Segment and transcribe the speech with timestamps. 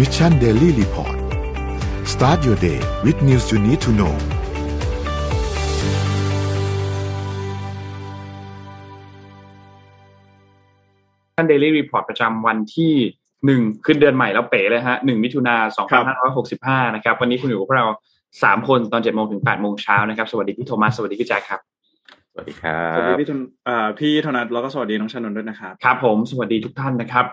[0.00, 1.16] Mission Daily Report
[2.12, 4.14] start your day with news you need to know
[11.36, 12.92] ท่าน Daily Report ประจำวันที่
[13.46, 17.86] หนึ่งขึ้นเดือนใหม่แล้วเป๋เลยฮะหนึ่งมิถุนาสองพันห้าร้อยหกสิบห้านะครับ วันนี้คุณอยู่กับพวกเรา
[18.42, 21.60] สามคนตอนเจ็ดโมงถึงแปดโมงเช้านะครับ สวัสดีพี่โทมัส สวัสดีพี่แจ็คครับ
[22.32, 27.26] สวัสดีครัสวัสดีบพี่ธนอ่าพี่ธนัทแล้วก็สวัสดีน้องชานนท์ด้วยนะครับ ครับผม สวัสดีทุกท่านนะครับ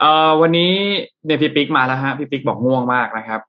[0.00, 0.72] เอ่อวันนี้
[1.26, 3.40] เนี่ยพี่ปิ๊กมาแล้วฮะพี่ปิ๊กบอกง่วงมากนะครับ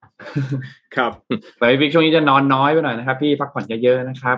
[0.95, 1.11] ครับ
[1.57, 4.37] แต่พี่ปิ๊กช่วงนี้จะนอนน้อยไปหน่อยนะครับ พี่พักผ่อนเยอะๆนะครับ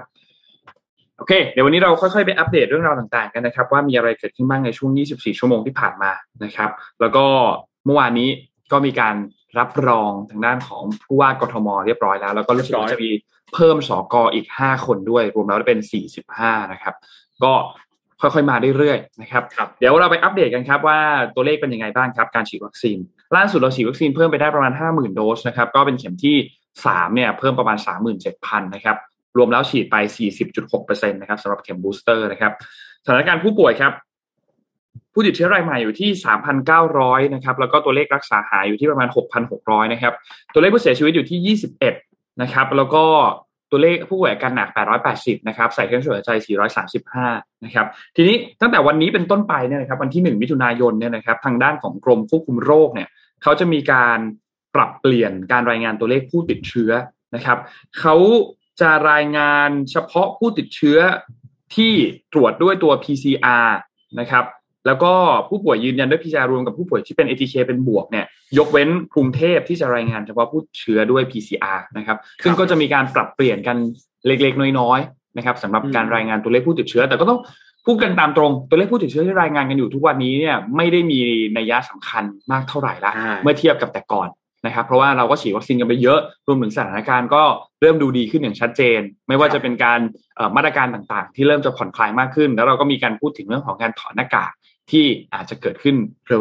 [1.18, 6.12] โอเค เดี๋ยววันนี้เราค่อยๆไปอัปเดตเรื่องราวต่างๆกันนะครับ ว่ามีอะไรเกิดขึ้นบ้างในช่วง 24 ชั่วโมงที่ผ่านมา
[6.44, 6.70] นะครับ
[7.02, 7.26] แล้วก็
[7.86, 8.30] เมื่อวานนี้
[8.72, 9.16] ก็มีการ
[9.60, 13.12] รับรองทางด้านของผู้ว่ากทมเรียบร้อยแล้ว แล้วก็รู้สึกว่าจะมี
[13.54, 15.80] เพิ่มสกอีก 5 คนด้วย รวมแล้วเป็น
[16.26, 16.96] 45 นะครับ
[17.44, 17.54] ก็
[18.22, 21.00] ค่อยๆ มาเรื่อยๆนะครับครับเดี๋ยวเราไปอัปเดตกันครับว่า
[21.36, 22.98] ตัวเลขเป็นยังไงบ้างครับการฉีดวัคซีน
[23.36, 26.38] ล่าสุดเราฉีดวัคซีนเพิ่มไปได้ประมาณ 50,000 โดสนะครับก็เป็นเข็มที่
[26.76, 27.78] 3เนี่ยเพิ่มประมาณ
[28.26, 28.98] 37,000นะครับ
[29.38, 29.96] รวมแล้วฉีดไป
[30.54, 32.52] 40.6%นะครับสำหรับเข็มบูสเตอร์นะครับ
[33.06, 33.94] สถานการณ์ผู้ป่วยครับ
[35.14, 36.10] ผู้ติดเชื้อรายใหม่อยู่ที่
[36.72, 39.08] 3,900 นะครับ แล้วก็ตัวเลขรักษาหายอยู่ที่ประมาณ
[39.50, 40.14] 6,600 นะครับ
[40.54, 41.58] ตัวเลขผู้เสียชีวิตอยู่ที่
[41.98, 43.06] 21 นะครับ แล้วก็
[43.72, 44.70] ตัวเลขผู้ป่วยอาการหนัก
[45.08, 46.32] 880 นะครับ ใส่เครื่องช่วยหายใจ
[46.98, 53.10] 435 นะครับ ทีนี้ตั้งแต่วันนี้เป็นต้นไปเนี่ยนะครับ วันที่ 1 มิถุนายนเนี่ยนะครับ ทางด้านของกรมควบคุมโรคเนี่ย
[53.44, 54.20] เขาจะมีการ
[54.76, 56.92] ปรับเปลี่ยนการรายงานตัวเลขผู้ติดเชื้อ
[57.36, 57.58] นะครับ
[58.00, 58.16] เขา
[58.82, 61.00] จะรายงานเฉพาะผู้ติดเชื้อ
[61.76, 61.94] ที่
[62.34, 63.70] ตรวจด้วยตัว PCR
[64.20, 64.46] นะครับ
[64.86, 65.12] แล้วก็
[65.50, 68.26] ผู้ป่วยยืนยันด้วย PCR รวมกับผู้ป่วยที่เป็น ATK เป็นบวกเนี่ย
[68.58, 73.78] ยกเว้นกรุงเทพที่จะรายงานเฉพาะผู้เชื้อด้วย PCR นะครับ ซึ่งก็จะมีการปรับเปลี่ยนกัน
[74.28, 77.40] เล็กๆ น้อยๆนะครับสำหรับการรายงานตัวเลขผู้ติดเชื้อ แต่ก็ต้อง
[77.86, 81.20] พูดกันตามตรงตัวเลขผู้ติดเชื้อที่รายงานกันอยู่ทุกวันนี้เนี่ยไม่ได้มี
[81.58, 84.30] นัยยะสำคัญมากเท่าไหร่ละอ่าเมื่อเทียบกับแต่ก่อน
[84.66, 87.44] นะครับเพราะว่าเราก็ฉีดวัคซีนกันไปเยอะรวมถึงสถานการณ์ก็
[87.82, 90.00] เริ่มดูดีขึ้นอย่างชัดเจน ไม่ว่าจะเป็นการ
[90.56, 94.52] มาตรการต่างๆ ที่เริ่มจะผ่อนคลายมากขึ้น แล้วเราก็มีการพูดถึงเรื่องของการถอดหน้ากาก
[94.92, 95.96] ที่อาจจะเกิดขึ้น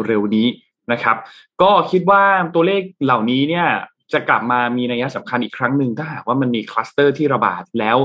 [0.07, 0.47] เร็วๆนี้
[0.91, 1.17] นะครับ
[1.61, 2.23] ก็คิดว่า
[2.55, 3.67] ตัวเลขเหล่านี้เนี่ย
[4.13, 7.97] จะกลับมามีนัยสำคัญอีกครั้งหนึ่งถ้าหากว่ามันมีคลัสเตอร์ที่ระบาดแล้ว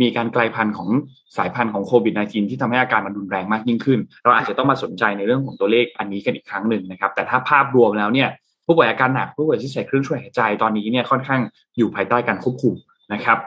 [0.00, 0.88] มีการกลายพันธุ์ของ
[1.36, 8.28] สายพันธุ์ของโควิด -19 ที่ทำให้อาการมันรุนแรงมากยิ่งขึ้น เราอาจจะต้องมาสนใจในเรื่องของตัวเลขอันนี้กันอีกครั้งหนึ่งนะครับ แต่ถ้าภาพรวมแล้วเนี่ย
[8.70, 11.40] ผู้ป่วยอาการหนักผู้ป่วยที่ใส่เครื่องช่วยหายใจตอนนี้เนี่ยค่อนข้าง
[11.76, 12.74] อยู่ภายใต้การควบคุม
[13.12, 13.38] นะครับ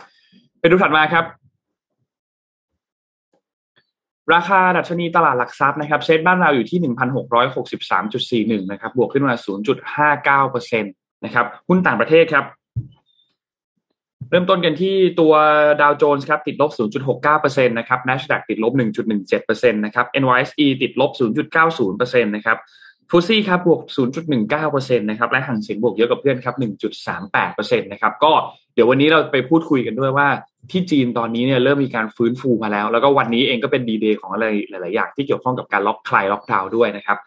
[0.59, 1.25] ไปดูถัดมาครับ
[4.34, 9.34] ราคาดัชนีตลาดหลักทรัพย์นะครับเซ็ตบ้านเราอยู่ที่1,663.41นหกร้อยหกสิบสามจุดสี่หนึ่งนะครับบวกขึ้นมา
[9.94, 10.89] 0.59เปอร์เซ็นต
[11.25, 12.45] นะครับหุ้นต่างประเทศครับ
[14.29, 15.34] เริ่มต้นกันที่ตัว
[15.81, 16.72] ดาวโจนส์ครับติดลบ
[17.19, 18.73] 0.69%นะครับ NASDAQ ติดลบ
[19.23, 21.11] 1.17%นะครับ NYSE ติดลบ
[21.78, 22.57] 0.90%นะครับ
[23.09, 23.81] ฟูซี่ครับบวก
[24.40, 26.56] 0.19%นะครับและหังเสียงบวกเยอะกับเพื่อนครับ
[27.18, 28.31] 1.38%นะครับก็
[28.74, 30.28] เดี๋ยววันนี้เราไปพูดคุยกันด้วยว่า
[30.72, 37.18] ที่จีนตอนนี้เนี่ยเริ่มมีการฟื้นฟูมาแล้ว แล้วก็วันนี้เองก็เป็นดีเดย์ของอะไรหลาย ๆ อย่างที่เกี่ยวข้องกับการล็อกคลายล็อกดาวน์ด้วยนะครับ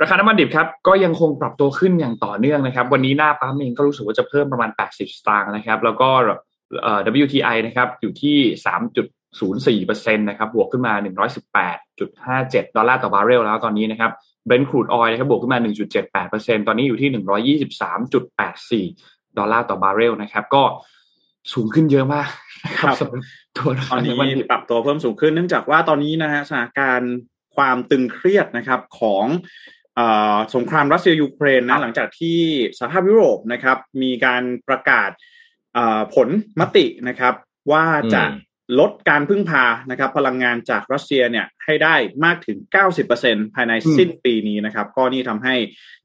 [0.00, 6.08] ราคาน้ำมันดิบครับก็ยังคงปรับตัวขึ้นอย่างต่อเนื่องนะครับ วันนี้หน้าปั๊มเองก็รู้สึกว่าจะเพิ่มประมาณ 80 สตางค์นะครับ แล้วก็
[6.82, 8.36] เอ่อ WTI นะครับอยู่ที่
[9.38, 10.94] 3.04%นะครับบวกขึ้นมา
[11.84, 14.10] 118.57 ดอลลาร์ต่อบาร์เรลแล้วตอนนี้นะครับ
[14.46, 15.58] Brent Crude Oil นะครับบวกขึ้นมา
[16.12, 17.10] 1.78%ตอนนี้อยู่ที่
[18.86, 20.62] 123.84 ดอลลาร์ต่อบาร์เรลนะครับก็
[21.52, 22.28] สูงขึ้นเยอะมาก
[22.66, 23.22] นะครับสำหรับ
[23.56, 27.14] ตัวตอนนี้น้ำมันดิบปรับตัวเพิ่มสูงขึ้นเนื่องจากว่าตอนนี้นะฮะสถานการณ์
[27.56, 29.24] ความตึงเครียดนะครับของ
[29.96, 32.38] เอ่อสงครามรัสเซียยูเครนครันะบหลังจากที่
[32.78, 35.10] สหภาพยุโรปนะครับ มีการประกาศ
[35.74, 36.28] เอ่อผล
[36.60, 37.34] มตินะครับ
[37.72, 38.42] ว่าจะอืม
[38.78, 41.94] ลดการพึ่งพานะครับ พลังงานจากรัสเซียเนี่ยให้ได้
[42.24, 42.58] มากถึง
[43.06, 45.54] 90%ภายในสิ้นปีนี้นะครับ ก็นี่ทำให้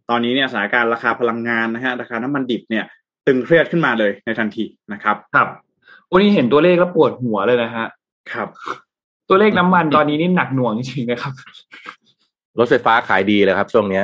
[0.09, 2.85] ตอนนี้เนี่ยสถานการณ์ราคาพลังงานนะฮะราคาน้ำมันดิบเนี่ย
[3.27, 5.47] ตึงเครียดขึ้นมาเลยในทันทีนะครับ ครับ
[6.11, 7.87] วันนี้เห็นตัวเลขแล้วปวดหัวเลยนะฮะ
[8.31, 8.47] ครับ
[9.29, 11.33] ตัวเลขน้ำมันตอนนี้นี่หนักหน่วงจริงๆนะครับ
[12.59, 14.03] รถไฟฟ้าขายดีเลยครับ ช่วงเนี้ย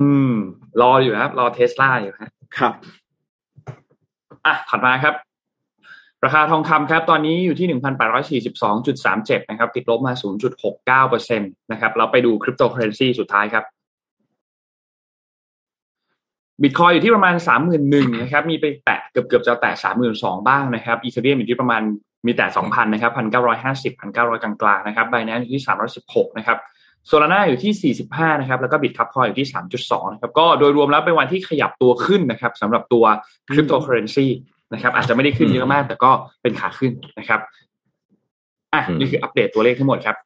[0.00, 0.34] อืม
[0.80, 2.72] รออยู่นะครับ รอเทสลาอยู่ฮะครับ
[4.46, 5.14] อะถัดมาครับ
[6.24, 13.64] ราคาทองคำครับตอนนี้อยู่ที่หนึ่งพันแปดร้อยสี่สิบสองจุดสามเจ็ดนะครับ ติดลบมาศูนย์จุดหกเก้าเปอร์เซ็นต์นะครับเราไปดูคริปโตเคอเรนซีสุดท้ายครับ
[16.62, 21.82] บิตคอยอยู่ที่ประมาณสามหมื่นหนึ่งนะครับมีไปแตะเกือบเกือบจะแตะสามหมื่นสองบ้างนะครับ Ethereum อยู่ที่ประมาณ
[22.26, 26.58] มีแต่สองพันนะครับพันเก้าร้อยห้าสิบพันเก้าร้อยกลางๆนะครับ Binance อยู่ที่สามร้อยสิบหกนะครับ
[27.06, 33.04] Solana อยู่ที่สี่สิบห้านะครับ แล้วก็ Bitkub Coin อยู่ที่สามจุดสองนะครับ ก็โดยรวมแล้วเป็นวันที่ขยับตัวขึ้นนะครับสำหรับตัว
[33.52, 34.26] คริปโตเคอเรนซี
[34.72, 36.10] นะครับ อาจจะไม่ได้ขึ้นเยอะมาก แต่ก็
[36.42, 37.40] เป็นขาขึ้นนะครับ
[38.74, 40.16] อะอืมนี่คืออัปเดตตัวเลขทั้งหมดครับ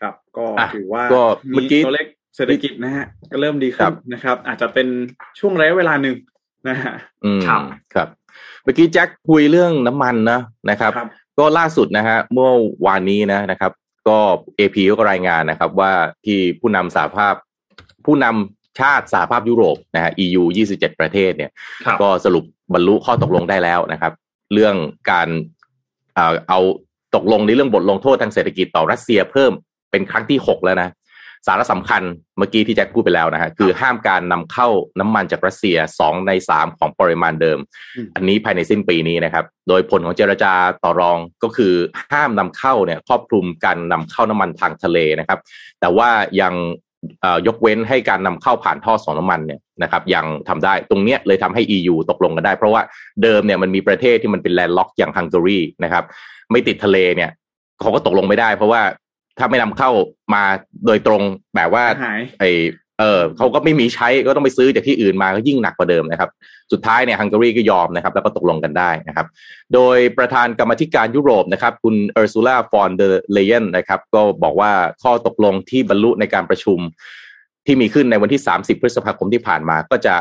[0.00, 1.22] ครับ ก็อะถือว่าก็
[1.54, 2.06] เมื่อกี้ตัวเลข
[2.36, 4.88] เศรษฐกิจนะฮะก็เริ่มดีครัขึ้นบนะครับ อาจจะเป็น
[5.38, 6.16] ช่วงระยะเวลาหนึ่ง
[6.68, 6.94] นะฮะ
[7.24, 7.60] อืมครับ
[7.94, 8.08] ครับ
[8.62, 11.08] เมื่อกี้แจ็คคุยเรื่องน้ำมันนะนะครับครับ
[11.38, 12.50] ก็ล่าสุดนะฮะเมื่อ
[12.86, 13.72] วานนี้นะนะครับ
[14.08, 14.18] ก็
[14.56, 15.92] เอพีก็รายงานนะครับ ว่า
[16.24, 17.34] ที่ผู้นำสหภาพ
[18.04, 20.42] ผู้นำ ชาติสหภาพยุโรปนะฮะ EU
[20.74, 21.50] 27 ประเทศเนี่ย
[21.86, 22.44] ครับก็สรุป
[22.74, 24.12] บรรลุข้อตกลงได้แล้วนะครับ
[24.52, 24.74] เรื่อง
[25.10, 25.28] การ
[26.14, 26.60] เอ่อเอา
[27.14, 29.52] ตกลงในเรื่องบทลงโทษทางเศรษฐกิจต่อรัสเซียเพิ่ม
[29.90, 30.90] เป็นครั้งที่หกแล้วนะ
[31.46, 32.02] สาระสำคัญ
[32.38, 34.68] เมื่อกี้ที่แจ็คพูดไปแล้วนะฮะคือห้ามการนำเข้า
[35.00, 37.58] น้ำมันจากรัสเซียสองในสามของปริมาณเดิม
[37.96, 40.52] อืมอันนี้ภายในสิ้นปีนี้นะครับ โดยผลของเจรจา
[40.84, 41.74] ต่อรองก็คือ
[42.12, 45.38] ห้ามนำเข้าเนี่ยครอบคลุมการนำเข้าน้ำมันทางทะเลนะครับ
[45.80, 46.08] แต่ว่า
[46.40, 46.83] ยังเอ่อ
[47.46, 52.82] ยกเว้นให้การนำเข้าผ่านท่อส่งน้ำมันเนี่ยนะครับยังทำได้ตรงเนี้ยเลยทำให้ EU ตกลงกันได้ เพราะว่า
[53.22, 56.04] เดิมเนี่ยมันมีประเทศที่มันเป็น landlock อย่างฮังการีนะครับ
[56.50, 57.30] ไม่ติดทะเลเนี่ย
[57.80, 58.82] เขาก็ตกลงไม่ได้ เพราะว่า
[59.38, 59.90] ถ้าไม่นำเข้า
[60.34, 60.42] มา
[60.86, 61.22] โดยตรง
[61.56, 62.44] แบบว่าหายไป
[63.00, 66.30] เออเขาก็ไม่มีใช้ก็ต้องไปซื้อจากที่อื่นมาก็ยิ่งหนักกว่าเดิมนะครับ
[66.72, 69.26] สุดท้ายเนี่ยฮังการีก็ยอมนะครับ แล้วก็ตกลงกันได้นะครับ
[69.74, 73.02] โดยประธานกรรมาธิการยุโรปนะครับ คุณ Ursula von der
[73.32, 76.78] Leyen นะครับ ก็บอกว่าข้อตกลงที่บรรลุในการประชุม
[77.66, 80.14] ที่มีขึ้นในวันที่ 30 พฤษภาคมที่ผ่านมา ก็จะ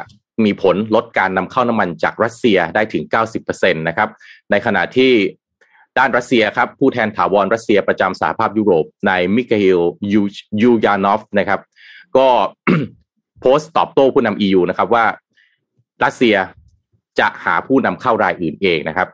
[0.45, 3.03] มีผลลดการนำเข้าน้ำมันจากรัสเซียได้ถึง
[3.41, 4.09] 90%นะครับ
[4.51, 5.11] ในขณะที่
[5.97, 9.81] ด้านรัสเซียครับผู้แทนถาวรรัสเซียประจำสหภาพยุโรปนายมิคาเอล
[10.61, 11.59] อุลยานอฟนะครับ
[12.17, 12.29] ก็
[13.41, 15.05] โพสต์ตอบโต้ผู้นำ EU นะครับว่า
[16.03, 16.35] รัสเซีย
[17.19, 19.07] จะหาผู้นำเข้ารายอื่นเองนะครับ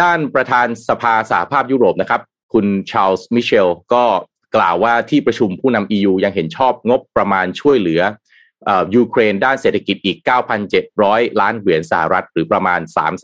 [0.00, 2.20] ด้านประธานสภาสหภาพยุโรปนะครับ
[2.52, 4.04] คุณชาร์ลส์มิเชลก็
[4.56, 8.02] กล่าวว่าที่ประชุมผู้นำ EU ยังเห็นชอบงบประมาณช่วยเหลือ
[8.64, 10.18] เอ่อยูเครนด้านเศรษฐกิจอีก
[10.78, 12.80] 9,700 ล้านเหรียญสหรัฐ หรือประมาณ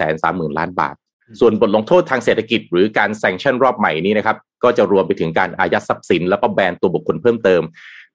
[0.07, 0.95] 330,000 ล้านบาท
[1.41, 7.63] ส่วนบทลงโทษทางเศรษฐกิจหรือการ sanction รอบใหม่นี้นะครับ ก็จะรวมไปถึงการอายัดทรัพย์สิน แล้วก็แบนตัวบุคคลเพิ่มเติม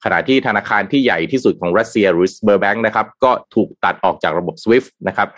[0.03, 5.29] ขณะที่ธนาคารที่ใหญ่ที่สุดของรัสเซียหรือ Sberbank นะครับก็ถูกตัดออกจากระบบ SWIFT นะครับ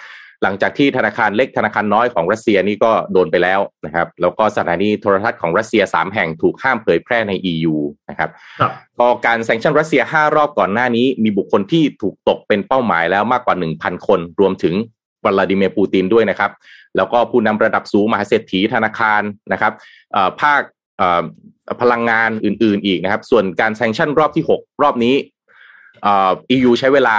[0.44, 7.76] หลังจากที่ธนาคารเล็กธนาคารน้อยของรัสเซียนี่ก็โดนไปแล้วนะครับ แล้วก็สถานีโทรทัศน์ของรัสเซีย 3 แห่งถูกห้ามเผยแพร่ใน EU
[8.10, 8.30] นะครับ
[8.60, 14.74] ครับพอการ sanction รัสเซีย 5 รอบก่อนหน้านี้ มีบุคคลที่ถูกตกเป็นเป้าหมายแล้วมากกว่า 1,000 คน รวมถึง
[15.26, 16.52] วลาดิเมียร์ปูตินด้วยนะครับ
[16.96, 19.22] แล้วก็ผู้นำระดับสูงมหาเศรษฐีธนาคาร
[19.52, 19.74] นะครับ
[20.14, 20.62] เอ่อภาค
[20.98, 21.24] เอ่อ
[21.82, 25.16] พลังงานอื่น ๆ อีกนะครับ ส่วนการแซงชั่นรอบที่ 6 รอบนี้
[26.02, 27.18] เอ่อ EU ใช้เวลา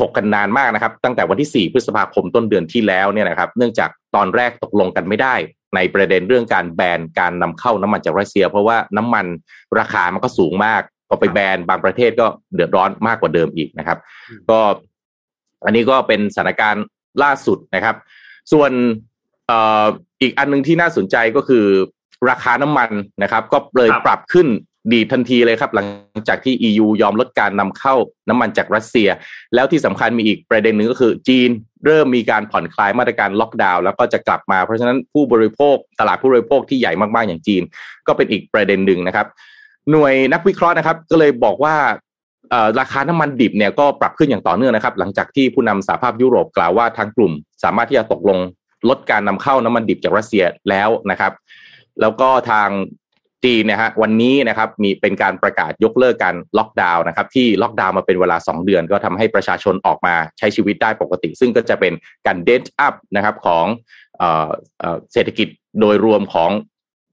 [0.00, 5.34] ถกกันนานมากนะครับ ตั้งแต่วันที่ 4 พฤษภาคมต้นเดือนที่แล้วเนี่ยนะครับ เนื่องจากตอนแรกตกลงกันไม่ได้
[5.74, 9.26] ในประเด็นเรื่องการแบนการนำเข้าน้ำมันจากรัสเซีย เพราะว่าน้ำมัน
[9.78, 13.98] ราคามันก็สูงมากพอไปแบนบางประเทศก็เดือดร้อนมากกว่าเดิมอีกนะครับ
[14.50, 14.58] ก็
[15.64, 16.84] อันนี้ก็เป็นสถานการณ์
[17.22, 17.96] ล่าสุดนะครับ
[18.52, 18.70] ส่วน
[19.50, 19.52] อ,
[19.82, 19.86] อ,
[20.22, 21.66] อีกอันหนึงที่น่าสนใจก็คือ
[22.28, 22.90] ราคาน้ำมัน
[23.22, 24.48] นะครับ ก็เลยครับปรับขึ้น
[24.92, 25.86] ดีดทันทีเลยครับ หลัง
[26.28, 27.94] จากที่ EU ยอมลดการนำเข้า
[28.28, 29.08] น้ำมันจากรัสเซีย
[29.54, 31.50] แล้วที่สำคัญมีอีกประเด็นหนึ่งก็คือ จีน
[31.86, 37.62] เริ่มมีการผ่อนคลายมาตรการล็อกดาวน์แล้วก็จะกลับมาเพราะฉะนั้นผู้บริโภคตลาดผู้บริโภคที่ใหญ่มากๆอย่างจีน
[38.06, 39.26] ก็เป็นอีกประเด็นหนึ่งนะครับ
[39.90, 41.74] หน่วยนักวิเคราะห์นะครับ ก็เลยบอกว่า
[42.50, 47.32] เอ่อราคาน้ำมันดิบเนี่ยก็ปรับขึ้นอย่างต่อเนื่องนะครับ หลังจากที่ผู้นำสหภาพยุโรปกล่าวว่าทางกลุ่ม
[47.62, 48.38] สามารถที่จะตกลง
[48.88, 51.32] ลดการนำเข้าน้ำมันดิบจากรัสเซียแล้วนะครับ
[52.00, 52.68] แล้วก็ทาง
[53.44, 61.92] จีนนี่ยฮะวันนี้นะครับมีเป็นการประกาศยกเลิกการล็อกดาวน์นะครับที่ล็อกดาวน์มาเป็นเวลา 2 เดือน ก็ทำให้ประชาชนออกมาใช้ชีวิตได้ปกติ ซึ่งก็จะเป็น
[62.26, 63.66] การเดนอัพนะครับของ
[64.18, 65.48] เออเออเศรษฐกิจ
[65.80, 66.50] โดยรวมของ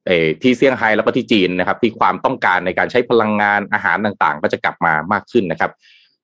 [0.09, 5.71] อที่เซี่ยงไฮ้แล้วก็ที่จีนนะครับที่ความต้องการในการใช้พลังงานอาหารต่างๆ ก็จะกลับมามากขึ้นนะครับ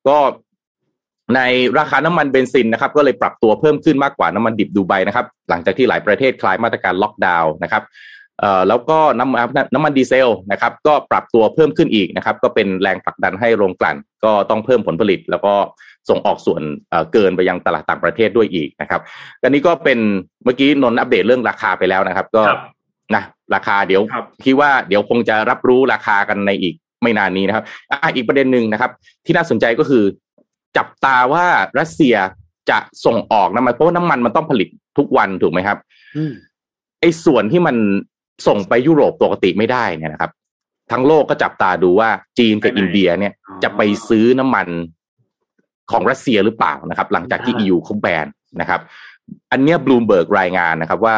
[0.07, 0.17] ก็
[1.35, 1.41] ใน
[1.79, 7.83] ราคาน้ำมันเบนซินนะครับ ก็เลยปรับตัวเพิ่มขึ้นมากกว่าน้ำมันดิบดูไบนะครับ หลังจากที่หลายประเทศคลายมาตรการล็อกดาวน์นะครับ
[8.67, 9.39] แล้วก็น้ำมัน
[9.73, 15.53] น้ำมันดีเซลนะครับก็ปรับตัวเพิ่มขึ้นอีกนะครับ ก็เป็นแรงผลักดันให้โรงกลั่น ก็ต้องเพิ่มผลผลิต แล้วก็
[16.09, 19.01] ส่งออกส่วนเอ่อเกินไปยังตลาดต่างประเทศด้วยอีกนะครับ
[19.43, 20.00] อันนี้ก็เป็น
[20.43, 22.59] เมื่อกี้นนท์อัปเดตเรื่องราคาไปแล้วนะครับ ก็ครับ
[23.15, 23.23] นะ
[23.55, 28.91] ราคาเดี๋ยวครับคิดว่าเดี๋ยวคงจะรับรู้ราคากันในอีกไม่นานนี้นะครับอะอีกประเด็นหนึ่งนะครับ
[29.25, 30.03] ที่น่าสนใจก็คือ
[30.77, 31.45] จับตาว่า
[31.79, 32.15] รัสเซีย
[32.69, 35.77] จะส่งออกน้ำมันเพราะว่าน้ำมันมันต้องผลิตทุกวันถูกไหมครับ
[36.17, 36.31] อืม
[37.01, 37.75] ไอ้ส่วนที่มัน
[38.47, 40.31] ส่งไปยุโรปปกติไม่ได้เนี่ยนะครับ
[40.91, 42.09] ทั้งโลกก็จับตาดูว่า
[42.39, 44.67] จีนกับไปไหนอินเดียเนี่ยอ๋อจะไปซื้อน้ำมัน
[45.91, 48.27] ของรัสเซียหรือเปล่านะครับ หลังจากที่อ่า EU เขาแบน
[48.61, 48.81] นะครับ
[49.51, 51.17] อันเนี้บลูมเบิร์กรายงานนะครับว่า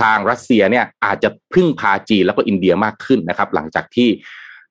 [0.00, 4.08] ทางรัสเซียเนี่ยอาจจะพึ่งพาจีนแล้วก็อินเดียมากขึ้นนะครับ หลังจากที่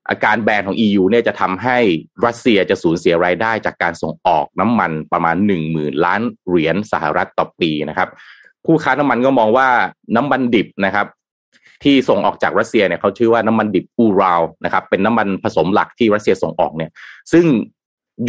[0.10, 1.78] อ่าการแบนของ EU เนี่ยจะทำให้
[2.26, 8.10] รัสเซียจะสูญเสียรายได้จากการส่งออกน้ำมันประมาณหนึ่งหมื่นล้านเหรียญสหรัฐต่อปีนะครับ
[8.66, 9.68] ผู้ค้าน้ำมันก็มองว่า
[10.16, 11.08] น้ำมันดิบนะครับ
[11.84, 16.92] ที่ส่งออกจากรัสเซียเนี่ยเขาชื่อว่าน้ำมันดิบอูราวนะครับเป็นน้ำมันผสมหลักที่รัสเซียส่งออกเนี่ย
[17.34, 17.46] ซึ่ง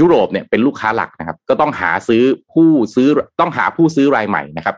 [0.00, 3.09] ยุโรปเนี่ยเป็นลูกค้าหลักนะครับ ก็ต้องหาซื้อผู้ซื้อ
[3.40, 4.76] ต้องหาผู้ซื้อรายใหม่นะครับ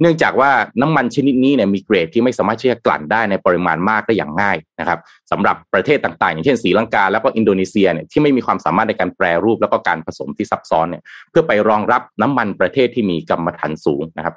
[0.00, 0.50] เนื่องจากว่า
[0.82, 4.98] น้ำมันชนิดนี้เนี่ยมีเกรดที่ไม่สามารถที่จะกลั่นได้ในปริมาณมากได้อย่างง่ายนะครับ
[5.30, 14.34] สำหรับประเทศต่างๆ อย่างเช่นศรีลังกาแล้วก็อินโดนีเซียเนี่ยที่ไม่มีความสามารถในการแปรรูปแล้วก็การผสมที่ซับซ้อนเนี่ยเพื่อไปรองรับน้ำมันประเทศที่มีกรรมฐานสูงนะครับ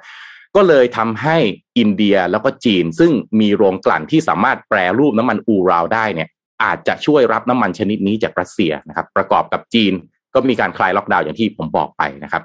[0.56, 1.36] ก็เลยทำให้
[1.78, 6.28] อินเดียแล้วก็จีน ซึ่งมีโรงกลั่นที่สามารถแปรรูปน้ำมันอูราลได้เนี่ย
[6.64, 9.92] อาจจะช่วยรับน้ำมันชนิดนี้จากรัสเซียนะครับ ประกอบกับจีน
[10.34, 12.42] ก็มีการคลายล็อกดาวน์อย่างที่ผมบอกไปนะครับ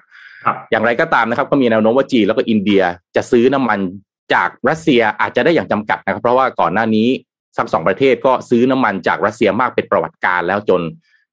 [0.71, 2.81] อย่างไรก็ตามนะครับ ก็มีแนวโน้มว่าจีนแล้วก็อินเดีย
[3.15, 3.79] จะซื้อน้ำมัน
[4.33, 7.07] จากรัสเซียอาจจะได้อย่างจำกัดนะครับ เพราะว่าก่อนหน้านี้
[7.57, 10.81] ทั้งสองประเทศก็ซื้อน้ำมันจากรัสเซียมากเป็นประวัติการณ์แล้วจน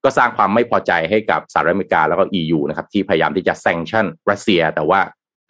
[0.04, 5.00] ก็สร้างความไม่พอใจให้กับสหรัฐอเมริกาแล้วก็ EU นะครับที่พยายามที่จะ sanction รัสเซีย แต่ว่า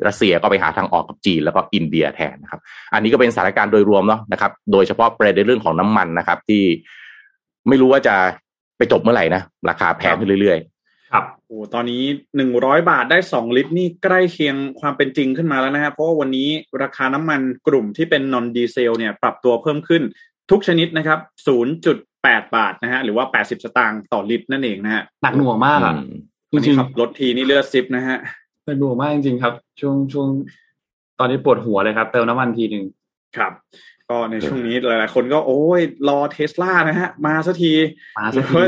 [0.07, 2.61] รัสเซียก็ไปหาทางออกกับจีนแล้วก็อินเดียแทนนะครับ
[2.95, 6.63] อันนี้ก็เป็นสถานการณ์โดยรวมเนาะนะครับ โดยเฉพาะประเด็นเรื่องของน้ำมันนะครับ ที่
[7.69, 8.17] ไม่รู้ว่าจะ
[8.77, 10.59] ไปจบเมื่อไหร่นะราคาแพงขึ้นเรื่อย
[11.13, 12.03] ครับโอ้ตอนนี้
[12.37, 16.49] หนึ่งร้อยบาทได้สองลิตรนี่ใกล้เคียงความเป็นจริงขึ้นมาแล้วนะฮะเพราะว่าวันนี้
[16.83, 20.03] ราคาน้ำมันกลุ่มที่เป็นนอนดีเซลเนี่ยปรับตัวเพิ่มขึ้น
[20.51, 28.19] ทุกชนิดนะครับศูนย์จุดแปดบาทนะฮะหรือว่าแปดสิบสตางค์ต่อลิตรนั่นเองนะฮะหนักหน่วงๆมากอะอืมจริงขับรถทีนี่เลือดซิปนะฮะ
[28.67, 30.29] ๆหนักหน่วงมากจริงๆครับ ช่วงช่วง
[31.19, 32.85] ตอนนี้ปวดหัวเลยครับ เติมน้ำมันทีหนึ่ง
[33.37, 33.53] ครับ
[34.09, 37.73] ก็ในช่วงนี้หลาย ๆ คนก็โอ้ยรอเทสลานะฮะ มาสักที
[38.19, 38.63] มาสักทีเพราะ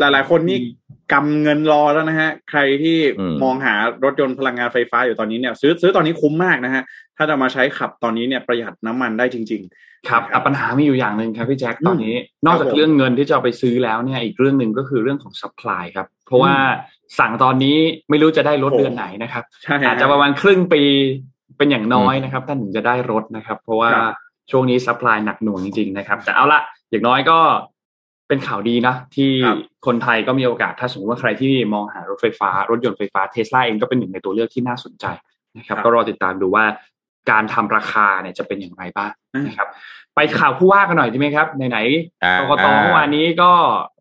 [0.00, 0.58] หลาย ๆ คนนี่
[1.12, 6.82] กำเงินรอแล้วนะฮะ ใครที่อืมมองหารถยนต์พลังงานไฟฟ้าอยู่ตอนนี้เนี่ยซื้อซื้อตอนนี้คุ้มมากนะฮะ
[7.16, 9.62] ถ้าจะมาใช้ขับตอนนี้เนี่ยประหยัดน้ำมันได้จริง
[10.08, 12.14] ครับครับแต่ปัญหามีอยู่อย่างหนึ่งครับพี่แจ็คอืมตอนนี้
[12.46, 16.54] นอกจากครับผมเรื่องเงินที่จะเอาไปซื้อแล้วเนี่ยอีกเรื่องหนึ่งก็คือเรื่องของ supply ครับเพ ราะว่า
[17.18, 17.76] สั่งตอนนี้
[18.10, 20.82] ไม่รู้จะได้รถโอ้เดือนไหนนะครับๆใช่ฮอาจจะประมาณครึ่งปี
[21.58, 24.14] เป็นอย่างน้อยนะครับท่านถึงจะได้รถนะครับ เพราะว่าครับ
[24.50, 26.60] ช่วงนี้ supply หนักหน่วงจริงๆนะครับ แต่เอาละ
[26.90, 27.38] อย่างน้อยก็
[28.28, 35.04] เป็นข่าวดีนะ ที่ครับคนไทยก็มีโอกาสถ้าสมมติว่าใครที่มองหารถไฟฟ้า รถยนต์ไฟฟ้าเทสลาเองก็เป็นหนึ่งในตัวเลือกที่น่าสนใจ
[35.56, 36.64] นะครับ ก็รอติดตามดูว่า
[37.30, 39.10] การทำราคาเนี่ยจะเป็นอย่างไรบ้าง
[39.46, 39.68] นะครับ
[40.14, 41.78] ไปข่าวผู้ว่ากันหน่อยดีไหมครับไหน
[42.24, 43.50] อ่าๆกกตเมื่อวานนี้ก็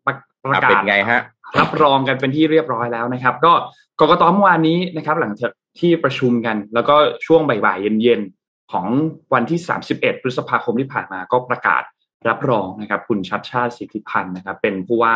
[0.06, 1.22] ประประกาศอะเป็นไงฮะ
[1.60, 3.54] รับรองกันเป็นที่เรียบร้อยแล้วนะครับ ก็
[4.00, 8.86] กกตเมื่อวานนี้นะครับ หลังจากที่ประชุมกัน แล้วก็ช่วงบ่ายๆเย็นๆของ
[9.34, 9.60] วันที่
[9.92, 11.84] 31 พฤษภาคมที่ผ่านมาก็ประกาศ
[12.30, 15.16] รับรองนะครับ คุณชัชชาติสิทธิพันธุ์นะครับ เป็นผู้ว่า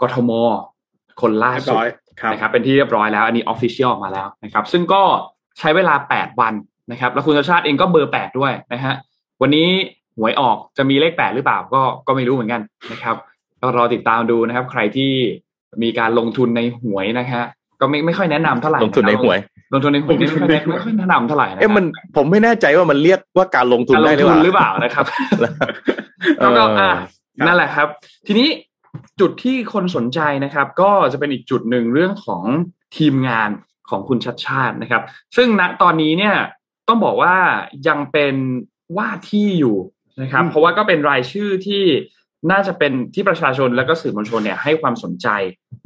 [0.00, 0.30] กทม
[1.20, 5.02] คนล่าสุดเรียบร้อยครับนะครับ เป็นที่เรียบร้อยแล้ว อันนี้ official ออกมาแล้วนะครับ ซึ่งก็
[5.58, 6.54] ใช้เวลา 8 วัน
[6.90, 8.94] นะครับ แล้วคุณชัชชาติเองก็เบอร์ 8 ด้วยนะฮะ
[9.42, 9.68] วันนี้
[10.16, 13.16] หวยออกจะมีเลข 8 หรือเปล่าก็ก็ไม่รู้เหมือนกันนะครับ
[13.60, 15.12] ก็รอติดตามดูนะครับ ใครที่
[15.82, 17.44] มีการลงทุนในหวยนะฮะ
[17.80, 19.38] ก็ไม่ไม่ค่อยแนะนำเท่าไหร่ลงทุนในหวย
[19.72, 21.84] ลงทุนในหวยไม่ค่อยแนะไม่ค่อยแนะนำเท่าไหร่นะเอ๊ะมัน
[22.16, 25.04] ผมไม่แน่ใจว่ามันเรียกว่าการลงทุนการลได้งหรือทุเปนล่าหรือเปล่านะครับ
[26.38, 26.96] เอแล้วก็ออะครับ
[27.46, 27.86] นั่นแหละครับ
[28.26, 28.48] ทีนี้
[29.20, 32.42] จุดที่คนสนใจนะครับ ก็จะเป็นอีกจุดหนึ่งเรื่องของ
[32.96, 33.50] ทีมงาน
[33.90, 35.02] ของคุณชัดชาตินะครับ
[35.36, 36.36] ซึ่งณตอนนี้เนี่ย
[36.88, 37.36] ต้องบอกว่า
[37.88, 38.34] ยังเป็น
[38.96, 39.76] ว่าที่อยู่
[40.22, 41.84] นะครับอืมเพราะว่าก็เป็นรายชื่อที่
[42.50, 45.28] น่าจะเป็นที่ประชาชนและก็สื่อมวลชนเนี่ยให้ความสนใจ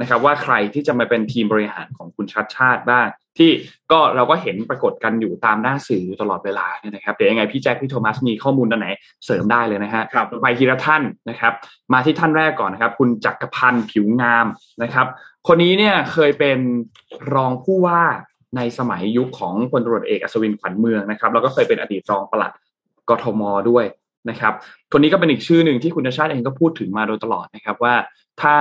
[0.00, 3.06] นะครับว่าใครที่จะมาเป็นทีมบริหารของคุณชัดชาติบ้าง
[3.38, 3.50] ที่
[3.92, 8.88] ก็เราก็เห็นปรากฏกันอยู่ตามหน้าสื่ออยู่ตลอดเวลาเนี่ยนะครับเดี๋ยวยังไงพี่แจ็คพี่โทมัสมีข้อมูลอันไหน
[9.24, 11.52] เสริมได้เลยนะฮะครับไปทีละท่านนะครับ
[11.92, 14.46] มาที่ท่านแรกก่อนนะครับ คุณจักรพันธ์ผิวงาม
[14.82, 15.06] นะครับ
[15.48, 16.58] คนนี้เนี่ยเคยเป็น
[17.34, 18.02] รองผู้ว่า
[18.56, 22.52] ในสมัยยุคของพลตำรวจเอกอัศวินขวัญเมืองนะครับแล้วก็เคยเป็นอดีตรองปลัด
[23.08, 23.84] กทมด้วย
[24.30, 24.52] นะครับ
[24.92, 27.94] คนนี้ก็เป็นอีกชื่อหนึ่งที่คุณชาติเองก็พูดถึงมาโดยตลอดนะครับว่า
[28.42, 28.54] ถ้า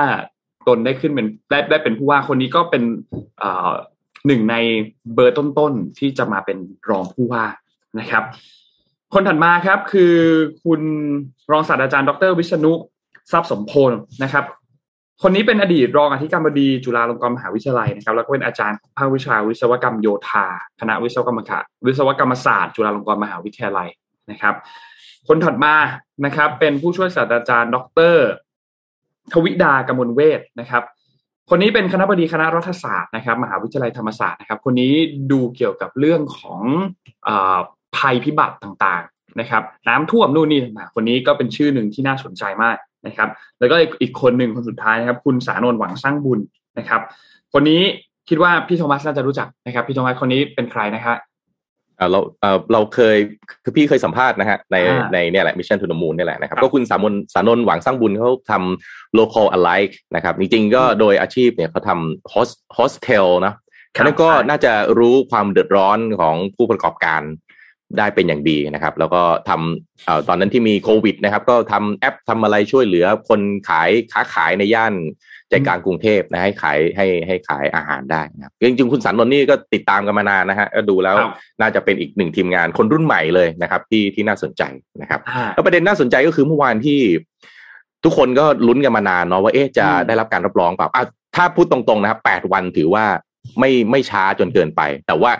[0.68, 2.84] ตนได้ขึ้นเป็นได้ได้เป็นผู้ว่าคนนี้ก็เป็น
[4.28, 4.56] หนึ่งใน
[5.14, 6.58] เบอร์ต้นๆที่จะมาเป็น
[6.90, 7.46] รองผู้ว่า
[8.00, 8.24] นะครับ
[9.14, 10.16] คนถัดมาครับคือ
[10.64, 10.82] คุณ
[11.52, 12.74] รองศาสตราจารย์ ดร วิษณุ
[13.32, 13.92] ทรัพย์สมพล
[14.24, 14.46] นะครับ
[15.24, 20.46] คนนี้เป็นอดีตรองอธิการบดีจุฬาลงกรณ์มหาวิทยาลัยนะครับ แล้วก็เป็นอาจารย์ภาควิชาวิศวกรรมโยธา
[20.80, 23.90] คณะวิศวกรรมศาสตร์วิศวกรรมศาสตร์จุฬาลงกรณ์มหาวิทยาลัย
[24.32, 24.56] นะครับ
[25.28, 25.74] คนถัดมา
[26.26, 27.78] นะครับ เป็นผู้ช่วยศาสตราจารย์ ด
[28.12, 28.16] ร
[29.34, 30.84] ทวิดากมลเวทนะครับ
[31.50, 34.94] คนนี้เป็นคณะบดีคณะรัฐศาสตร์นะครับ มหาวิทยาลัยธรรมศาสตร์นะครับ คนนี้
[35.32, 36.62] ดูเกี่ยวกับเรื่องของ
[37.28, 37.30] อ
[37.98, 46.40] ภัยพิบัติต่างๆนะครับ น้ำท่วมนู่นนี่ต่างๆคนนี้ก็เป็นชื่อหนึ่งที่น่าสนใจมากนะครับ แล้วก็อีกอีกคนหนึ่งคนสุดท้ายนะครับ คุณสานนท์หวังสร้างบุญ
[46.78, 47.02] นะครับ
[47.54, 47.82] คนนี้
[48.30, 51.18] คิดว่าพี่โทมัสน่าจะรู้จักนะครับ พี่โทมัสคนนี้เป็นใครนะครับ
[52.00, 53.18] เอ่อเราเอ่อเราเคย
[53.64, 63.54] คือพี่เคยสัมภาษณ์นะฮะในอ่าในเนี่ยแหละ Mission to the Moon เนี่ยแหละนะครับครับก็คุณสามนสานนท์หวังสร้างบุญเขาทำ local alike นะครับ จริงๆก็โดยอาชีพเนี่ยเขาทำ host hostel นะ
[63.96, 67.22] ครับนั่นก็ใช่น่าจะรู้ความเดือดร้อนของผู้ประกอบการ
[67.98, 74.94] ได้เป็นอย่างดีนะครับ แล้วก็ทำเอ่อตอนนั้นที่มีโควิดนะครับ ก็ทำแอปทำอะไรช่วยเหลือคนขายค้าขายในย่าน
[75.50, 84.64] ใจกลางกรุงเทพนะให้ขายให้ให้ขายอาหารได้นะครับจริงๆคุณสันนนท์นี่ก็ติดตามกันมานานนะฮะก็ดูแล้วครับน่าจะเป็นอีกหนึ่งทีมงานคนรุ่นใหม่เลยนะครับ ที่ที่น่าสนใจ
[85.02, 87.00] นะครับอ่าแล้วประเด็นน่าสนใจก็คือเมื่อวานที่
[88.04, 91.04] ทุกคนก็ลุ้นกันมานานเนาะว่าเอ๊ะจะอืมได้รับการรับรองเปล่าอะ
[91.36, 93.06] ถ้าพูดตรงๆนะครับแปดวันถือว่า
[93.60, 95.32] ไม่ไม่ช้าจนเกินไป แต่ว่า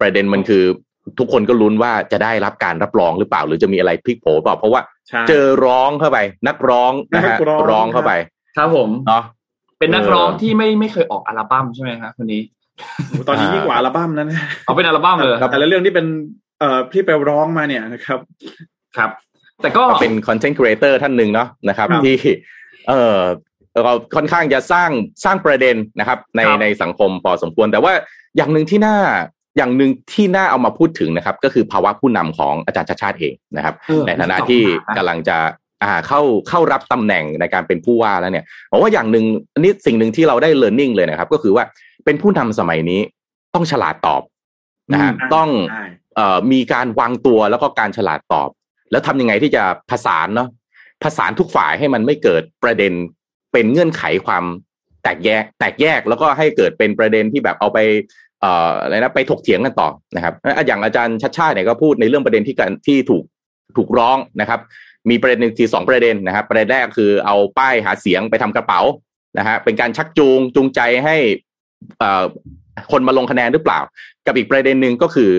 [0.00, 0.64] ประเด็นมันคือ
[1.18, 8.12] ทุกคนก็ลุ้นว่าจะได้รับการรับรองหรือเปล่า หรือจะมีอะไรพลิกโผเปล่าเพราะว่าใช่เจอร้องเข้าไป นักร้องนะฮะนักร้องร้องเข้าไป
[8.56, 9.24] ครับผมเนาะ
[9.78, 12.42] เป็นนักร้องเออที่ไม่ไม่เคยออกอัลบั้มใช่ไหมครับคนนี้
[13.06, 16.06] โอ้โหตอนนี้ยิ่งกว่าอัลบั้มนั้นนะเอาเป็นอัลบั้มเลยครับแต่ละเรื่องที่เป็น
[16.60, 18.18] เอ่อที่ไปร้องมาเนี่ยนะครับ
[18.96, 19.10] ครับ
[19.62, 22.16] แต่ก็ก็เป็น content creator์ท่านหนึ่งเนาะนะครับครับที่
[22.88, 23.18] เออ
[23.84, 24.90] เราค่อนข้างจะสร้าง
[25.24, 27.92] สร้างประเด็นนะครับ ในครับในสังคมพอสมควร แต่ว่า
[28.36, 28.96] อย่างหนึ่งที่น่า
[29.56, 34.62] อย่างหนึ่งที่น่าเอามาพูดถึงนะครับ ก็คือภาวะผู้นำของอาจารย์ชาติชาติเองนะครับเออในฐานะที่
[34.96, 35.36] กำลังจะ
[35.82, 41.64] อ่าเข้าเข้ารับตำแหน่งในการเป็นผู้ว่าแล้วเนี่ยผมว่าอย่างหนึ่งอันนี้สิ่งหนึ่งที่เราได้ learning เลยนะครับ ก็คือว่า
[42.04, 43.00] เป็นผู้นำสมัยนี้
[43.54, 44.22] ต้องฉลาดตอบ
[44.92, 45.84] นะฮะอืมต้องใช่
[46.16, 48.48] เอ่อมีการวางตัวแล้วก็การฉลาดตอบ
[48.90, 50.48] แล้วทำยังไงที่จะผสานเนาะ
[51.04, 52.92] ผสานทุกฝ่ายให้มันไม่เกิดประเด็น
[53.52, 54.44] เป็นเงื่อนไขความ
[55.02, 57.78] แตกแยก แตกแยกแล้วก็ให้เกิดเป็นประเด็นที่แบบเอาไป
[58.40, 63.24] เอ่ออะไรนะไปถกเถียงกันต่อนะครับอะอย่างอาจารย์ชัดชาติเนี่ยก็พูดในเรื่องประเด็นที่กันที่ถูก
[63.76, 64.60] ถูกร้องนะครับ
[65.10, 68.80] มีประเด็นหนึ่งคือสองประเด็นนะครับ ประเด็นแรกคือเอาป้ายหาเสียงไปทำกระเป๋า
[69.38, 71.16] นะฮะเป็นการชักจูงจูงใจให้
[71.98, 72.24] เอ่อ
[72.92, 73.80] คนมาลงคะแนนหรือเปล่า
[74.26, 75.30] กับอีกประเด็นหนึ่งก็คือ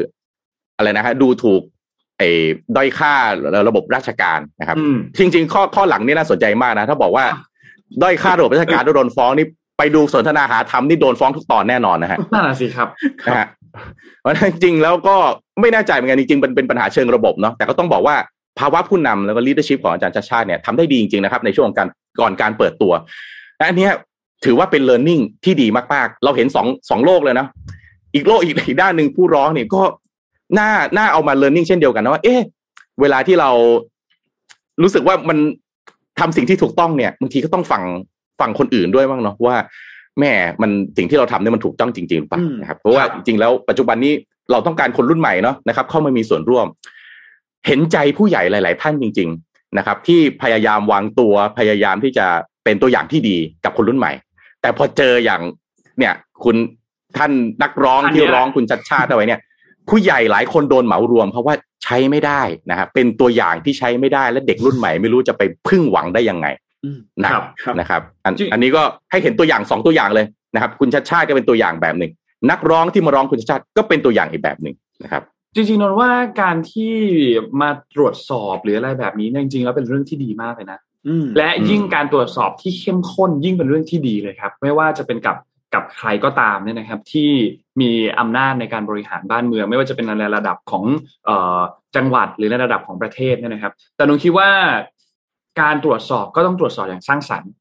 [0.78, 1.62] อะไรนะฮะดูถูก
[2.18, 2.30] ไอ้
[2.76, 3.14] ด้อยค่า
[3.68, 7.26] ระบบราชการนะครับอืมจริง ๆ ข้อข้อหลังนี่น่าสนใจมากนะ ถ้าบอกว่า
[8.02, 9.48] ด้อยค่าระบบราชการแล้วโดนฟ้องนี่
[9.78, 12.88] ไปดูสนทนาหาธรรมนี่โดนฟ้องทุกตอนแน่นอนนะฮะนั่นน่ะสิครับ
[13.28, 13.48] นะฮะ
[14.22, 15.16] เพราะฉะนั้นจริงๆแล้วก็
[15.62, 18.16] ไม่แน่ใจเหมือนกันจริงๆเป็นเป็นปัญหาเชิงระบบเนาะแต่ก็ต้องบอกว่า
[18.60, 21.88] ภาวะผู้นำแล้วก็ leadership ของอาจารย์ชาติชาติเนี่ยทำได้ดีจริงๆนะครับในช่วงของการ
[22.20, 22.94] ก่อนการเปิดตัว
[23.58, 23.92] และอันเนี้ย
[24.46, 27.48] ถือว่าเป็น learning ที่ดีมากๆ เราเห็นสองสองโลกเลยนะ
[28.14, 29.82] อีกโลกอีกอีกด้านหนึ่งผู้ร้องเนี่ยก็
[30.60, 32.42] น่าน่าเอามา learning เช่นเดียวกันนะว่า เอ๊ะ
[33.02, 33.50] เวลาที่เรา
[34.82, 35.38] รู้สึกว่ามัน
[36.20, 37.84] ทำสิ่งที่ถูกต้องเนี่ยบางทีก็ต้องฟัง
[38.40, 39.56] ฟังคนอื่นด้วยบ้างเนาะว่า
[40.20, 44.14] แม่มันสิ่งที่เราทำเนี่ยมันถูกต้องจริงๆหรือเปล่าอืมนะครับเพราะว่าครับจริงๆแล้วปัจจุบันนี้
[44.52, 46.66] เราต้องการคนรุ่นใหม่เนาะนะครับเข้ามามีส่วนร่วม
[47.68, 52.26] เห็นใจผู้ใหญ่หลาย ๆ ท่านจริง ๆ นะครับ ที่พยายามวางตัวพยายามที่จะ
[52.64, 54.12] เป็นตัวอย่างที่ดีกับคนรุ่นใหม่
[54.62, 55.42] แต่พอเจออย่าง
[56.00, 56.56] เนี่ยคุณ
[57.18, 57.32] ท่าน
[57.64, 59.40] นักร้องอันเนี้ที่ยร้องคุณชัดชาติเอาไว้เนี่ย
[59.90, 66.48] ผู้ใหญ่หลายคนโดนเหมารวม เพราะว่าใช้ไม่ได้นะครับเป็นตัวอย่างที่ใช้ไม่ได้และเด็กรุ่นใหม่ไม่รู้จะไปพึ่งหวังได้ยังไง
[66.86, 72.12] อืมนะครับครับนะครับอันจริงอันนี้ก็ให้เห็นตัวอย่างสองตัวอย่างเลยนะครับ คุณชัดชาติก็เป็นตัวอย่างแบบหนึ่ง
[72.52, 75.24] นักร้องที่มาร้องคุณชัดชาติก็เป็นตัวอย่างอีกแบบหนึ่งนะครับ
[75.56, 76.94] จริงๆนนท์ว่าการที่
[77.62, 85.38] มาตรวจสอบหรืออะไรแบบนี้เนี่ยจริงๆแล้วเป็นเรื่องที่ดีมากเลยนะอืมและยิ่งการตรวจสอบที่เข้มข้นยิ่งเป็นเรื่องที่ดีเลยครับ ไม่ว่าจะเป็นกับ
[85.74, 87.30] กับใครก็ตามเนี่ยนะครับ ที่
[87.82, 90.84] มีอำนาจในการบริหารบ้านเมือง ไม่ว่าจะเป็นในระดับของ
[91.26, 91.60] เอ่อ
[91.96, 94.50] จังหวัดหรือในระดับของประเทศเนี่ยนะครับ แต่นนท์คิดว่า
[95.62, 97.52] การตรวจสอบก็ต้องตรวจสอบอย่างสร้างสรรค์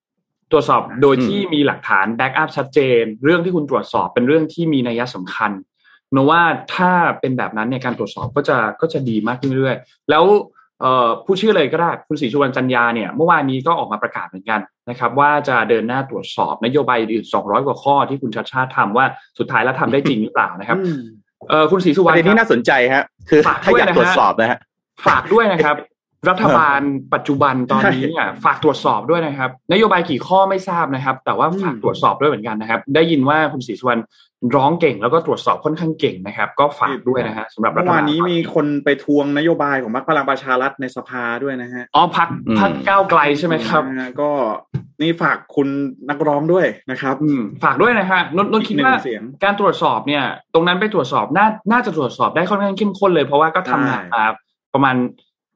[0.52, 5.52] ตรวจสอบโดยที่มีหลักฐาน backup ชัดเจน เรื่องที่คุณตรวจสอบเป็นเรื่องที่มีนัยสำคัญ
[6.14, 6.42] นนว่า
[6.76, 6.90] ถ้า
[7.20, 10.24] เป็นแบบนั้นเนี่ยการตรวจสอบก็จะก็จะดีมากขึ้นเรื่อยๆแล้ว
[10.80, 19.04] เอ่อผู้ชื่อเลยก็ได้คุณศรีสุวรรณจันยาเนี่ยเมื่อวานนี้ก็ออกมาประกาศเหมือนกันนะครับว่าจะเดินหน้าตรวจสอบนโยบายอื่น200 กว่าข้อที่คุณชัดชาติทำว่า
[19.38, 21.00] สุดท้ายแล้วทำได้จริงหรือเปล่านะครับอืม
[21.48, 24.58] เอ่อคุณศรีสุปวรระรณเด็นคที่รับน่าสนใจฮะคือฝากถ้าอยากด้วยนะฮะตรวจสอบนะฮะ
[25.06, 25.76] ฝากด้วยนะครับ
[26.28, 26.80] รัฐบาล
[27.14, 34.00] ปัจจุบันตอนนี้เนี่ยฝากตรวจสอบด้วยนะครับ นโยบายกี่ข้อไม่ทราบนะครับ แต่ว่าฝากตรวจสอบด้วยเหมือนกันนะครับ ได้ยินว่าคุณศรีสุวรรณ
[34.56, 44.30] ร้องเก่งแล้วก็ตรวจสอบค่อนข้างเก่งนะครับ ก็ฝากด้วยนะฮะสำหรับรัเมื่ฐอวาบานลนี้มีคนไปทวงนโยบายของพรรคพลังประชารัฐในสภาด้วยนะฮะอ๋อพักอืมพักก้าวไกลใช่ไหมครับนะฮะก็
[45.00, 45.68] นี่ฝากคุณ
[46.10, 50.24] นักร้องด้วยนะครับอืมฝากด้วยนะฮะนนท์นนท์คิดอีกหนึ่ว่างเสียงการตรวจสอบเนี่ย
[50.54, 54.24] ตรงนั้นไปตรวจสอบน่าน่าจะตรวจสอบได้ค่อนข้างเข้มข้นเลยเพราะว่าก็ทำงานใช่มา
[54.74, 54.96] ประมาณ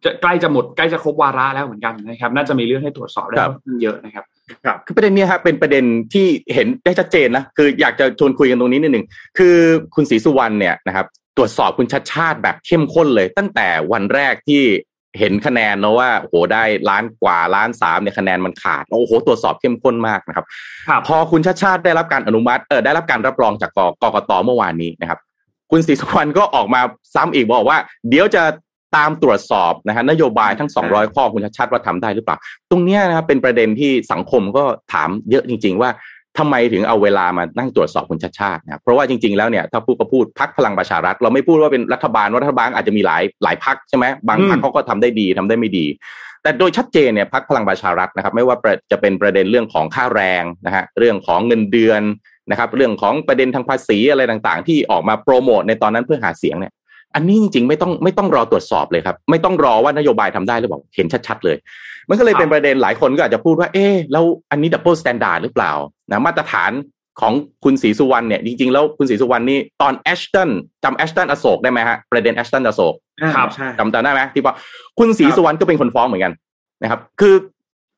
[0.04, 4.24] จะใกล้จะหมดใกล้จะครบวาระแล้วเหมือนกันนะครับ น่าจะมีเรื่องให้ตรวจสอบได้ครับค่อนข้างเยอะนะครับ
[4.64, 9.06] ครับคือประเด็นเนี้ยครับเป็นประเด็นที่เห็นได้ชัดเจนนะคืออยากจะชวนคุยกันตรงนี้นิดหนึ่ง
[9.38, 9.56] คือ
[9.94, 14.62] คุณศรีสุวรรณเนี่ยนะครับ ตรวจสอบคุณชัดชาติแบบเข้มข้นเลย ตั้งแต่วันแรกที่
[15.18, 20.46] เห็นคะแนนนะว่าโอ้โหได้ล้านกว่าล้านสามเนี่ยคะแนนมันขาดโอ้โหตรวจสอบเข้มข้นมากนะครับ
[20.88, 25.18] ครับพอคุณชาติชาติได้รับการอนุมัติเออได้รับการรับรองจากกกกตเมื่อวานนี้นะครับ
[25.70, 26.80] คุณศรีสุวรรณก็ออกมา
[27.14, 28.42] ซ้ำอีกบอกว่า เดี๋ยวจะ
[28.96, 32.36] ตามตรวจสอบนะฮะนโยบายทั้ง 200 ข้อคุณชาติชาติว่าทำได้หรือเปล่า
[32.70, 35.90] ตรงเนี้ยนะครับเป็นประเด็นที่สังคมก็ถามเยอะจริง ๆ ว่า
[36.38, 45.86] ทำไมถึงเอาเวลามานั่งตรวจสอบคุณชาติชาตินะเพราะว่าจริงๆแล้วเนี่ยถ้าพูดก็พูดพักพลังประชารัฐ เราไม่พูดว่าเป็นรัฐบาลรัฐบาลอาจจะมีหลายหลายพักใช่ไหมบางพักเขาก็ทำได้ดีทำได้ไม่ดี
[46.42, 48.56] แต่โดยชัดเจนเนี่ยพักพลังประชารัฐนะครับ ไม่ว่า
[48.90, 52.02] จะเป็นประเด็นเรื่องของค่าแรงนะฮะเรื่องของเงินเดือน
[52.50, 56.72] นะครับ เรื่องของประเด็นทางภาษีอะไรต่างๆ ที่ออกมาโปรโมทในตอนนั้นเพื่อหาเสียงเนี่ย
[57.14, 61.56] อันนี้จริงๆไม่ต้องไม่ต้องรอตรวจสอบเลยครับ ไม่ต้องรอว่านโยบายทำได้หรือเปล่าเห็นชัดๆเลย
[62.08, 65.72] มันก็เลยเป็นประเด็นหลายคนก็อาจจะพูดว่า เอ๊แล้วอันนี้ double standard หรือเปล่า
[66.10, 66.72] นะมาตรฐาน
[67.20, 67.32] ของ
[67.64, 70.50] คุณศรีสุวรรณเนี่ยจริงๆแล้วคุณศรีสุวรรณนี่ตอนแอชตัน
[70.84, 72.94] จำแอชตันอโศกได้ไหมฮะประเด็นแอชตันอโศก
[73.34, 74.54] ครับใช่จำได้ไหมที่ว่า
[74.98, 76.32] คุณศรีสุวรรณก็เป็นคนฟ้องเหมือนกัน
[76.82, 77.34] นะครับ คือ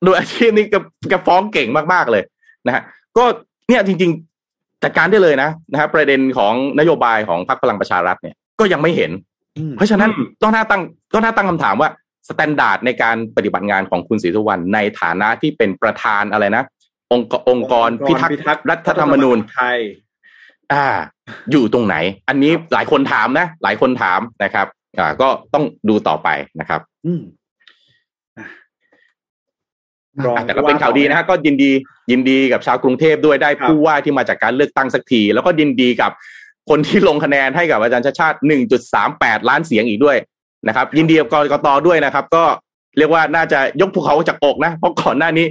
[0.04, 0.78] โดยอาชีพนี้ก็
[1.12, 2.22] ก็ฟ้องเก่งมากๆเลย
[2.66, 2.82] นะฮะ
[3.16, 3.24] ก็
[3.68, 4.10] เนี่ยจริง
[4.46, 9.10] ๆ จัดการได้เลยนะนะครับประเด็นของนโยบายของพรรคพลังประชารัฐเนี่ย ก็ยังไม่เห็น
[9.76, 10.10] เพราะฉะนั้น
[10.42, 10.82] ต้องน่าตั้ง
[11.14, 11.88] ก็น่าตั้งคำถามว่า
[12.28, 16.64] standard ในการปฏิบัติงานของคุณศรีสุวรรณในฐานะที่เป็นประธานอะไรนะ
[17.12, 18.12] องค์องค์กรพิ
[18.46, 19.78] ทักษ์รัฐธรรมนูญไทย
[20.72, 20.86] อ่า
[21.50, 21.96] อยู่ตรงไหน
[22.28, 24.66] อันนี้หลายคนถามนะ หลายคนถามนะครับ
[24.98, 26.28] อ่า ก็ต้องดูต่อไป
[26.60, 27.22] นะครับ อืม
[28.38, 31.70] อะแต่ก็เป็นข่าวดีนะฮะก็ยินดี
[32.10, 36.10] ยินดีกับชาวกรุงเทพด้วยได้ผู้ว่าที่มาจากการเลือกตั้งสักที แล้วก็ยินดีกับ
[36.68, 38.38] คนที่ลงคะแนนให้กับอาจารย์ชาติชาติ
[38.92, 40.16] 1.38 ล้านเสียงอีกด้วย
[40.68, 42.44] นะครับ ยินดีกับกกตด้วยนะครับ ก็
[42.98, 45.46] เรียกว่าน่าจะยกภูเขาจากอกนะ เพราะก่อนหน้านี้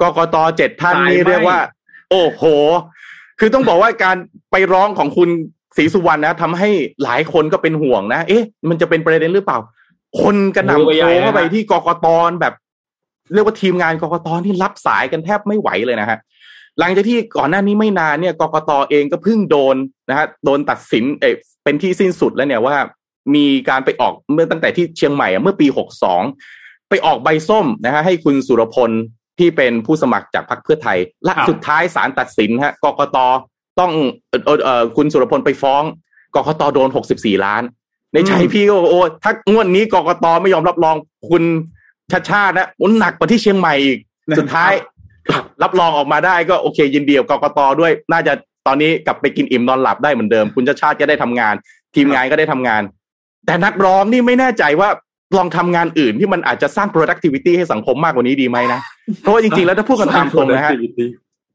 [0.00, 1.58] กกตเจ็ดท่านนี่เรียกว่า
[2.10, 2.42] โอ้โห
[3.40, 4.16] คือต้องบอกว่าการ
[4.50, 5.28] ไปร้องของคุณ
[5.76, 6.70] ศรีสุวรรณนะทำให้
[7.04, 9.58] หลายคนก็เป็นห่วงนะ เอ๊ะ มันจะเป็นประเด็นหรือเปล่า
[10.20, 12.06] คนกระหน่ำโทรเข้าไปที่กกต
[12.40, 12.54] แบบ
[13.34, 16.18] เรียกว่าทีมงานกกตที่รับสายกันแทบไม่ไหวเลยนะฮะ
[16.78, 19.76] หลังจากที่ก่อนหน้านี้ไม่นานเนี่ยกกตเองก็เพิ่งโดน
[20.08, 21.24] นะฮะโดนตัดสินเอ
[21.64, 22.76] เป็นที่สิ้นสุดแล้วเนี่ยว่า
[23.34, 26.22] มีการไปออกเมื่อตั้งแต่ที่เชียงใหม่เมื่อปีหกสอง
[26.88, 28.90] ไปออกใบส้มนะฮะให้คุณสุรพล
[29.38, 33.16] ที่เป็นผู้สมัครจากพรรคเพื่อไทยและสุดท้ายศาลตัดสินฮะกกต
[33.80, 33.92] ต้อง
[34.30, 35.82] เออเออคุณสุรพลไปฟ้อง
[36.34, 37.62] กกตโดนหกสิบสี่ล้าน
[38.12, 40.96] ในใจพี่ก็โอ้ถ้างวดนี้กกตไม่ยอมรับรอง
[41.30, 41.42] คุณ
[42.12, 43.98] ชาติชาตินะมันหนักกว่าที่เชียงใหม่อีก
[44.38, 44.72] สุดท้าย
[45.62, 48.32] รับรองออกมาได้ก็โอเคยินดีกับกกตด้วย น่าจะ
[48.66, 51.54] ตอนนี้กลับไปกินอิ่มนอนหลับได้เหมือนเดิม คุณชาชาติก็ได้ทำงาน
[51.94, 52.82] ทีมงานก็ได้ทำงาน
[53.46, 54.88] แต่นักร้องนี่ไม่แน่ใจว่า
[55.36, 58.80] ลองทำงานอื่นที่มันอาจจะสร้าง productivity ให้สังคมมากกว่านี้ดีไหมนะ
[59.20, 60.72] เพราะว่าจริงๆแล้วถ้าพูดกันตามตรงนะฮะ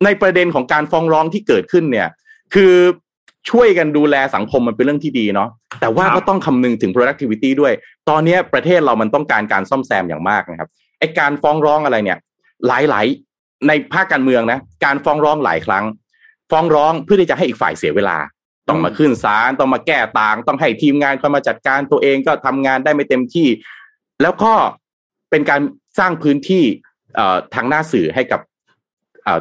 [0.05, 2.07] ในประเด็นของการฟ้องร้องที่เกิดขึ้นเนี่ย
[2.53, 2.73] คือ
[3.49, 5.49] ช่วยกันดูแลสังคมมันเป็นเรื่องที่ดีเนาะ
[5.81, 7.73] แต่ว่าก็ต้องคำนึงถึง productivity ด้วย
[8.09, 12.17] ตอนนี้ประเทศเรามันต้องการการซ่อมแซมอย่างมากนะครับไอการฟ้องร้องอะไรเนี่ย
[12.67, 13.33] หลายๆ
[13.67, 15.86] ในภาคการเมืองนะ การฟ้องร้องหลายครั้ง
[16.52, 18.17] ฟ้องร้องเพื่อที่จะให้อีกฝ่ายเสียเวลา
[18.69, 23.47] ต้องมาขึ้นศาลต้องมาแก้ต่าง ต้องให้ทีมงานคอยมาจัดการตัวเองก็ทำงานได้ไม่เต็มที่
[24.21, 24.54] แล้วก็
[25.32, 25.62] เป็นการ
[25.99, 26.63] สร้างพื้นที่
[27.56, 28.39] ทางหน้าสื่อให้กับ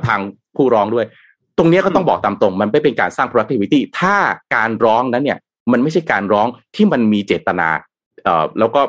[0.06, 0.20] ทาง
[0.56, 1.06] ผู้ร้องด้วย
[1.58, 4.16] ตรงนี้ก็ต้องบอกตามตรง มันไม่เป็นการสร้าง productivity ถ้า
[4.54, 5.38] การร้องนั้นเนี่ย
[5.72, 7.68] มันไม่ใช่การร้องที่มันมีเจตนา
[8.24, 8.80] เออแล้วก็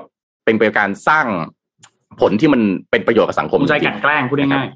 [0.45, 1.25] เป็นไปการสร้าง
[2.21, 4.67] ผลที่มันเป็นประโยชน์กับสังคมใจกันแกล้งพูดง่าย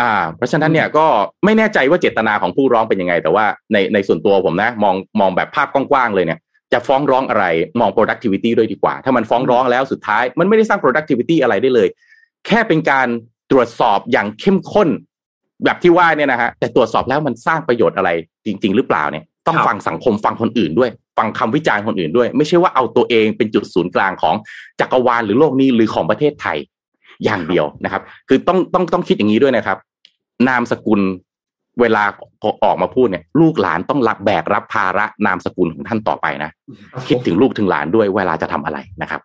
[0.00, 1.06] อ่า เพราะฉะนั้นเนี่ยก็
[1.44, 6.38] ไม่แน่ใจว่าเจตนาของผู้ร้องเป็นยังไง แต่ว่าในในส่วนตัวผมนะ มองมองแบบภาพกว้างๆเลยเนี่ย
[6.72, 7.44] จะฟ้องร้องอะไร
[7.80, 11.88] มอง productivity ด้วยดีกว่า ถ้ามันฟ้องร้องแล้วสุดท้าย มันไม่ได้สร้าง productivity อะไรได้เลย
[12.46, 13.08] แค่เป็นการ
[13.50, 14.88] ตรวจสอบอย่างเข้มข้น
[15.64, 18.10] แบบที่ว่าเนี่ยนะฮะแต่ตรวจสอบแล้วมันสร้างประโยชน์อะไร
[18.46, 24.34] จริง ๆ หรือเปล่าเนี่ยต้องฟังสังคมฟังคนอื่นด้วย ฟังคำวิจารณ์คนอื่นด้วย ไม่ใช่ว่าเอาตัวเองเป็นจุดศูนย์กลางของ
[24.80, 26.58] จักรวาลหรือโลกนี้หรือของประเทศไทย
[27.24, 29.78] อย่างเดียวนะครับ คือต้องต้องต้องคิดอย่างนี้ด้วยนะครับ
[30.48, 31.00] นามสกุล
[31.80, 32.02] เวลา
[32.64, 36.50] ออกมาพูดเนี่ย ลูกหลานต้องรับแบกรับภาระนามสกุลของท่านต่อไปนะ
[37.08, 39.20] คิดถึงลูกถึงหลานด้วยเวลาจะทำอะไรนะครับ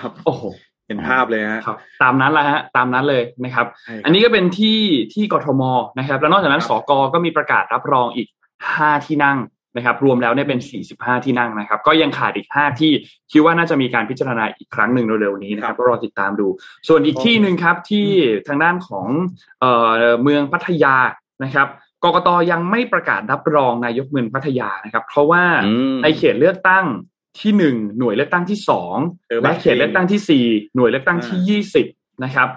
[0.00, 0.42] ครับๆโอ้โห
[0.86, 4.78] เห็นภาพเลยฮะครับตามนั้นแหละฮะตามนั้นเลยนะครับใช่ครับ อันนี้ก็เป็นที่
[5.14, 5.62] ที่กทม
[5.98, 8.28] นะครับ แล้วนอกจากนั้นครับสกก็มีประกาศรับรองอีก
[8.74, 9.38] ห้าที่นั่ง
[9.78, 12.92] นะครับรวมแล้วเนี่ยเป็นสี่สิบห้าที่นั่งนะครับ ก็ยังขาดอีกห้าที่
[13.32, 16.46] คิดว่าน่าจะมีการพิจารณาอีกครั้งหนึ่งเร็วๆนี้นะครับก็รอติดตามดู
[16.88, 18.08] ส่วนอีกที่หนึ่งครับที่
[18.48, 19.06] ทางด้านของ
[19.60, 19.90] เอ่อ
[20.22, 20.96] เมืองพัทยา
[21.44, 21.68] นะครับ
[22.04, 26.84] กกตยังไม่ประกาศรับรองนายกเมืองพัทยานะครับ เพราะว่าอืมในเขตเลือกตั้ง
[27.40, 28.96] ที่หนึ่งหน่วยเลือกตั้งที่สอง
[29.28, 30.44] เออและเขตเลือกตั้งที่สี่
[30.76, 31.86] หน่วยเลือกตั้งที่ยี่สิบ
[32.24, 32.48] นะครับ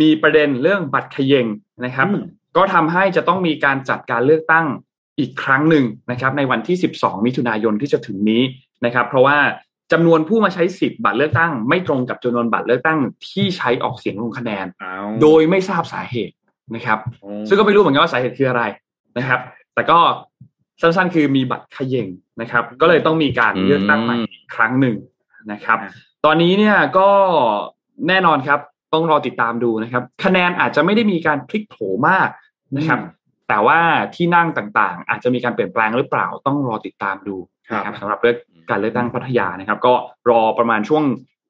[0.00, 1.46] มีประเด็นเรื่องบัตรเขยง
[1.84, 2.24] นะครับอืม
[2.56, 4.66] ก็ทำให้จะต้องมีการจัดการเลือกตั้ง
[5.20, 8.42] อีกครั้งหนึ่งนะครับในวันที่ 12 มิถุนายนที่จะถึงนี้
[8.84, 9.38] นะครับ เพราะว่า
[9.92, 12.98] จำนวนผู้มาใช้สิทธิ์บัตรเลือกตั้ง ไม่ตรงกับจำนวนบัตรเลือกตั้ง
[13.28, 16.34] ที่ใช้ออกเสียงลงคะแนนเอาโดยไม่ทราบสาเหตุ
[16.74, 18.62] นะครับโอ้ซึ่งก็ไม่รู้เหมือนกันว่าสาเหตุคืออะไร
[19.18, 19.40] นะครับ
[19.74, 19.98] แต่ก็
[20.80, 22.08] สั้นๆ คือมีบัตรเขย่ง
[22.40, 24.96] นะครับ ก็เลยต้องมีการเลือกตั้งใหม่อีกครั้งหนึ่ง
[25.52, 25.78] นะครับ
[26.24, 27.08] ตอนนี้เนี่ยก็
[28.08, 28.60] แน่นอนครับ
[28.92, 31.76] ต้องรอติดตามดูนะครับ คะแนนอาจจะไม่ได้มีการพลิกโผ
[32.08, 32.28] มาก
[32.76, 33.20] นะครับอืม
[33.52, 33.80] แต่ว่า
[34.14, 37.36] ที่นั่งต่างๆ อาจจะมีการเปลี่ยนแปลงหรือเปล่าต้องรอติดตามดู
[37.74, 38.36] นะครับสำหรับเรื่อง
[38.70, 39.94] การเลือกตั้งพัทยานะครับ ก็
[40.30, 41.04] รอประมาณช่วง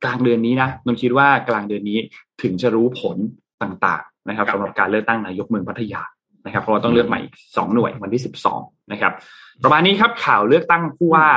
[0.05, 1.99] กลางเดือนนี้นะนนคิดว่ากลางเดือนนี้
[2.43, 3.17] ถึงจะรู้ผล
[3.63, 6.03] ต่างๆนะครับสำหรับการเลือกตั้งนายกเมืองพัทยา
[6.47, 7.21] นะครับเพราะว่าต้องเลือกใหม่
[7.57, 8.61] สองหน่วยวันที่สิบสอง
[8.93, 9.13] นะครับ
[9.65, 11.29] ประมาณนี้ครับข่าวเลือกตั้งผู้ว่า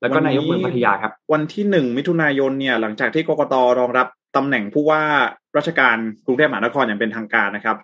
[0.00, 5.02] แล้วก็นายกเมืองพัทยาครับ วันที่หนึ่งมิถุนายนเนี่ยหลังจากที่กกตรองรับตำแหน่งผู้ว่า
[5.56, 7.76] ราชการกรุงเทพมหานครอย่างเป็นทางการนะครับ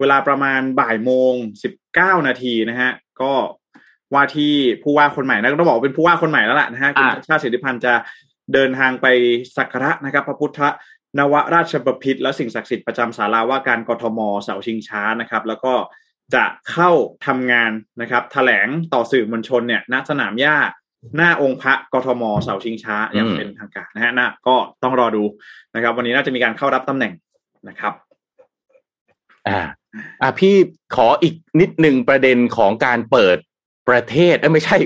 [0.00, 3.32] เวลาประมาณบ่ายโมงสิบเก้านาทีนะฮะ ก็
[4.14, 7.94] ว่าที่ผู้ว่าคนใหม่นะต้องบอกเป็นผู้ว่าคนใหม่แล้วล่ะนะฮะคุณชาติสิทธิพันธ์จะ
[8.54, 9.06] เดินทางไป
[9.56, 10.60] สักการะนะครับ พระพุทธ
[11.18, 15.74] นวราชบพิตรและสิ่งศักดิ์สิทธิ์ประจำศาลาว่าการกทมเสาชิงช้านะครับ แล้วก็
[16.34, 16.90] จะเข้า
[17.26, 20.56] ทำงานนะครับถแถลงต่อสื่อมวลชนเนี่ยณสนามหญ้า
[21.16, 25.24] หน้าองค์พระกทมเสาชิงช้าอย่างเป็นทางการนะฮะนะก็ต้องรอดู
[25.74, 27.12] นะครับ วันนี้น่าจะมีการเข้ารับตำแหน่ง
[27.68, 27.92] นะครับ
[29.48, 29.58] อ่า
[30.22, 30.54] อ่าพี่
[30.94, 33.36] ขออีกนิดหนึ่งประเด็นของการเปิด
[33.88, 34.76] ประเทศไม่ใช่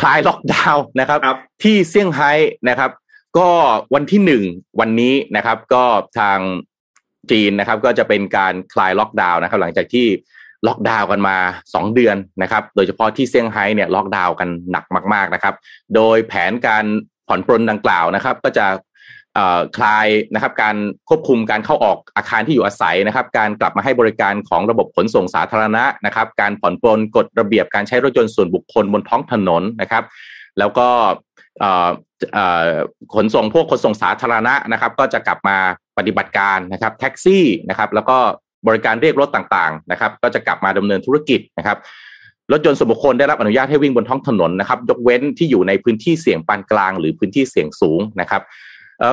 [0.00, 2.32] คลายล็อกดาวน์นะครับรบที่เซี่ยงไฮ้
[2.68, 2.90] นะครับ
[3.38, 3.48] ก็
[3.94, 4.42] วันที่หนึ่ง
[4.80, 5.84] วันนี้นะครับ ก็
[6.18, 6.38] ทาง
[7.30, 10.06] จีนนะครับ ก็จะเป็นการคลายล็อกดาวน์นะครับ หลังจากที่
[10.66, 15.54] ล็อกดาวน์กันมา 2 เดือนนะครับ โดยเฉพาะที่เซี่ยงไฮ้เนี่ยล็อกดาวน์กันหนักมาก ๆนะครับ
[15.94, 16.84] โดยแผนการ
[17.28, 18.66] ผ่อนปรนดังกล่าวนะครับ ก็จะ
[19.76, 20.76] คลายนะครับการ
[21.08, 30.04] ควบคุมการเข้าออกอาคารที่อยู่อาศัยนะครับ การกลับมาให้บริการของระบบขนส่งสาธารณะนะครับ การผ่อนปรนกฎระเบียบการใช้รถยนต์ส่วนบุคคลบนท้องถนนนะครับ
[30.58, 30.88] แล้วก็
[33.14, 35.56] ขนส่งพวกขนส่งสาธารณะนะครับ ก็จะกลับมา
[35.98, 38.16] ปฏิบัติการนะครับ แท็กซี่นะครับ แล้วก็
[38.68, 41.78] บริการเรียกรถต่างๆนะครับ ก็จะกลับมาดำเนินธุรกิจนะครับ
[42.52, 48.42] รถยนต์ส่วนบุคคลได้รับอนุญาตให้วิ่งบนท้องถนนนะครับ ยกเว้นที่อยู่ในพื้นที่เสี่ยงปานกลาง หรือพื้นที่เสี่ยงสูงนะครับ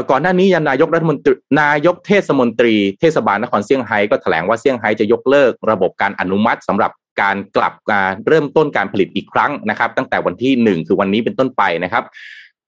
[0.10, 6.92] ก่อนหน้านี้ยันนายกรัฐมนตรีนายกเทศมนตรีเทศบาลนครเซี่ยงไฮ้ก็แถลงว่าเซี่ยงไฮ้จะยกเลิกระบบการอนุมัติสำหรับ
[7.22, 12.04] การกลับการเริ่มต้นการผลิตอีกครั้งนะครับ ตั้งแต่วันที่หนึ่งคือวันนี้เป็นต้นไปนะครับ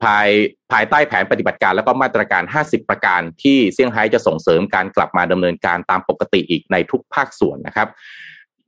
[0.03, 0.27] ภาย
[0.71, 7.87] ภายใต้แผนปฏิบัติการแล้วก็มาตรการ 50 ประการที่เซี่ยงไฮ้จะส่งเสริมการกลับมาดำเนินการตามปกติอีกในทุกภาคส่วนนะครับ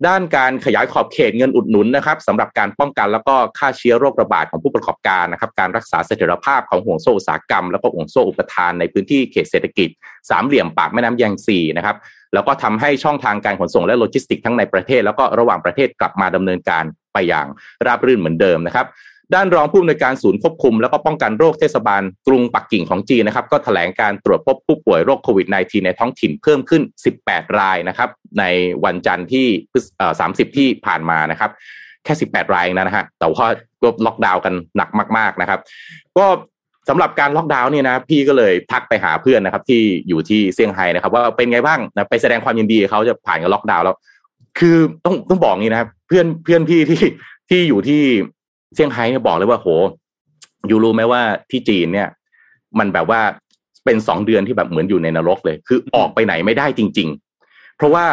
[0.08, 9.90] ด้านการขยายขอบเขตเงินอุดหนุนนะครับสำหรับการป้องกันแล้วก็ฆ่าเชื้อโรคระบาดของผู้ประกอบการนะครับ การรักษาเสถียรภาพของห่วงโซ่อุตสาหกรรม แล้วก็ห่วงโซ่อุปทานในพื้นที่เขตเศรษฐกิจ
[10.30, 11.98] สามเหลี่ยมปากแม่น้ำยางซีนะครับ
[12.34, 16.84] แล้วก็ทำให้ช่องทางการขนส่งและโลจิสติกทั้งในประเทศ แล้วก็ระหว่างประเทศกลับมาดำเนินการ
[17.14, 17.48] ไปอย่าง
[17.86, 18.86] ราบรื่นเหมือนเดิมนะครับ
[19.36, 26.82] ด้านรองผู้อำนวยการศูนย์ควบคุม แล้วก็ป้องกันโรคเทศบาลกรุงปักกิ่งของจีนนะครับ ก็แถลงการตรวจพบผู้ป่วยโรคโควิด -19 ในท้องถิ่นเพิ่มขึ้น
[27.20, 28.10] 18 รายนะครับ
[28.40, 28.44] ใน
[28.86, 29.48] วันจันทร์ที่
[30.10, 31.52] 30 ที่ผ่านมานะครับ
[32.04, 33.48] แค่ 18 รายนะฮะแต่ว่า
[33.82, 35.60] ก็ล็อกดาวน์กันหนักมาก ๆนะครับ
[36.18, 36.26] ก็
[36.90, 43.96] สำหรับการล็อกดาวน์เนี่ยนะพี่ก็เลยทักไปหาเพื่อนนะครับ ที่อยู่ที่เซี่ยงไฮ้นะครับ ว่าเป็นไงบ้างนะไปแสดงความยินดีเขาจะผ่านกับล็อกดาวน์แล้ว
[44.60, 47.02] คือต้องต้องบอกงี้นะครับ เพื่อนเพื่อนพี่ที่
[47.50, 48.04] ที่อยู่ที่
[48.76, 49.68] เซี่ยงไฮ้เนี่ยบอกเลยว่าโห
[50.68, 52.08] อยู่รู้ไหมว่าที่จีนเนี่ย
[52.80, 53.22] มันแบบว่า
[53.86, 57.10] เป็นสองเดือนที่แบบเหมือนอยู่ในนรกเลย คือออกไปไหนไม่ได้จริง
[57.44, 58.06] ๆ เพราะว่า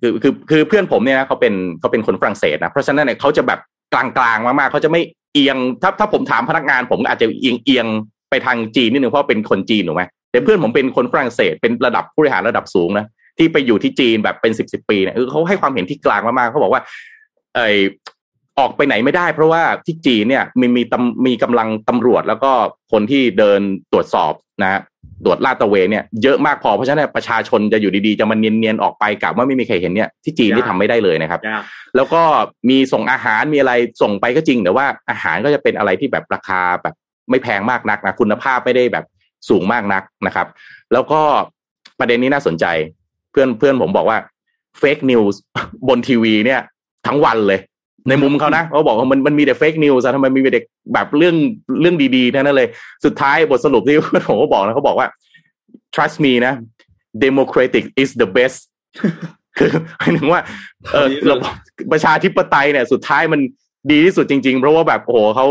[0.00, 3.60] คือคือคือเพื่อนผมเนี่ยนะเขาเป็นเขาเป็นคนฝรั่งเศสนะเพราะฉะนั้นเนี่ยเขาจะแบบ
[3.94, 5.00] กลางๆมากๆเขาจะไม่
[5.32, 7.86] เอียงถ้าถ้าผมถามพนักงาน ผมอาจจะเอียงเอียง
[8.30, 13.06] ไปทางจีนนิดนึงเพราะเป็นคนจีนถูกไหมแต่เพื่อนผมเป็นคนฝรั่งเศสเป็นระดับผู้บริหารระดับสูงนะ
[13.38, 16.82] ที่ไปอยู่ที่จีนแบบเป็นสิบสิบปีเนี่ยเขาให้ความเห็นที่กลางมากๆเขาบอกว่า
[17.54, 17.60] ไอ
[18.58, 20.94] ออกไปไหนไม่ได้เพราะว่าที่จีนเนี่ยมีมีต
[21.26, 22.52] มีกำลังตำรวจแล้วก็
[22.92, 23.60] คนที่เดิน
[23.92, 24.80] ตรวจสอบนะ
[25.24, 31.40] ตรวจลาดตระเวนเนี่ยเยอะมากพอเพราะฉะนั้นประชาชนจะอยู่ดีๆ จะมันเนียนๆออกไปกับว่าไม่มีใครเห็นเนี่ยที่จีนที่ทำไม่ได้เลยนะครับ
[31.96, 32.22] แล้วก็
[32.68, 36.94] มีส่งอาหารมีอะไรส่งไปก็จริง แต่ว่าอาหารก็จะเป็นอะไรที่แบบราคาแบบ
[37.30, 39.04] ไม่แพงมากนักนะคุณภาพไม่ได้แบบ
[39.48, 40.46] สูงมากนักนะครับ
[40.92, 41.20] แล้วก็
[41.98, 42.66] ประเด็นนี้น่าสนใจ
[43.30, 44.18] เพื่อนเพื่อนผมบอกว่า
[44.78, 45.40] fake news
[45.88, 46.60] บนทีวีเนี่ย
[47.06, 47.60] ทั้งวันเลย
[48.08, 50.60] ในมุมเขานะเขาบอกว่ามันมันมีแต่ fake news ทำไมมีแต่
[50.94, 51.34] แบบเรื่อง
[51.80, 52.68] เรื่องดีๆนั่นเลย
[53.04, 53.96] สุดท้ายบทสรุปที่
[54.28, 55.08] ผมก็บอกนะเขาบอกว่า
[55.94, 56.54] trust me นะ
[57.24, 58.58] democratic is the best
[59.58, 60.40] คือหมายถึงว่า
[60.92, 61.52] เออระบบ
[61.92, 63.40] ประชาธิปไตยเนี่ย สุดท้ายมัน
[63.90, 65.46] ดีที่สุดจริง ๆ เพราะว่าแบบโอ้โหเขา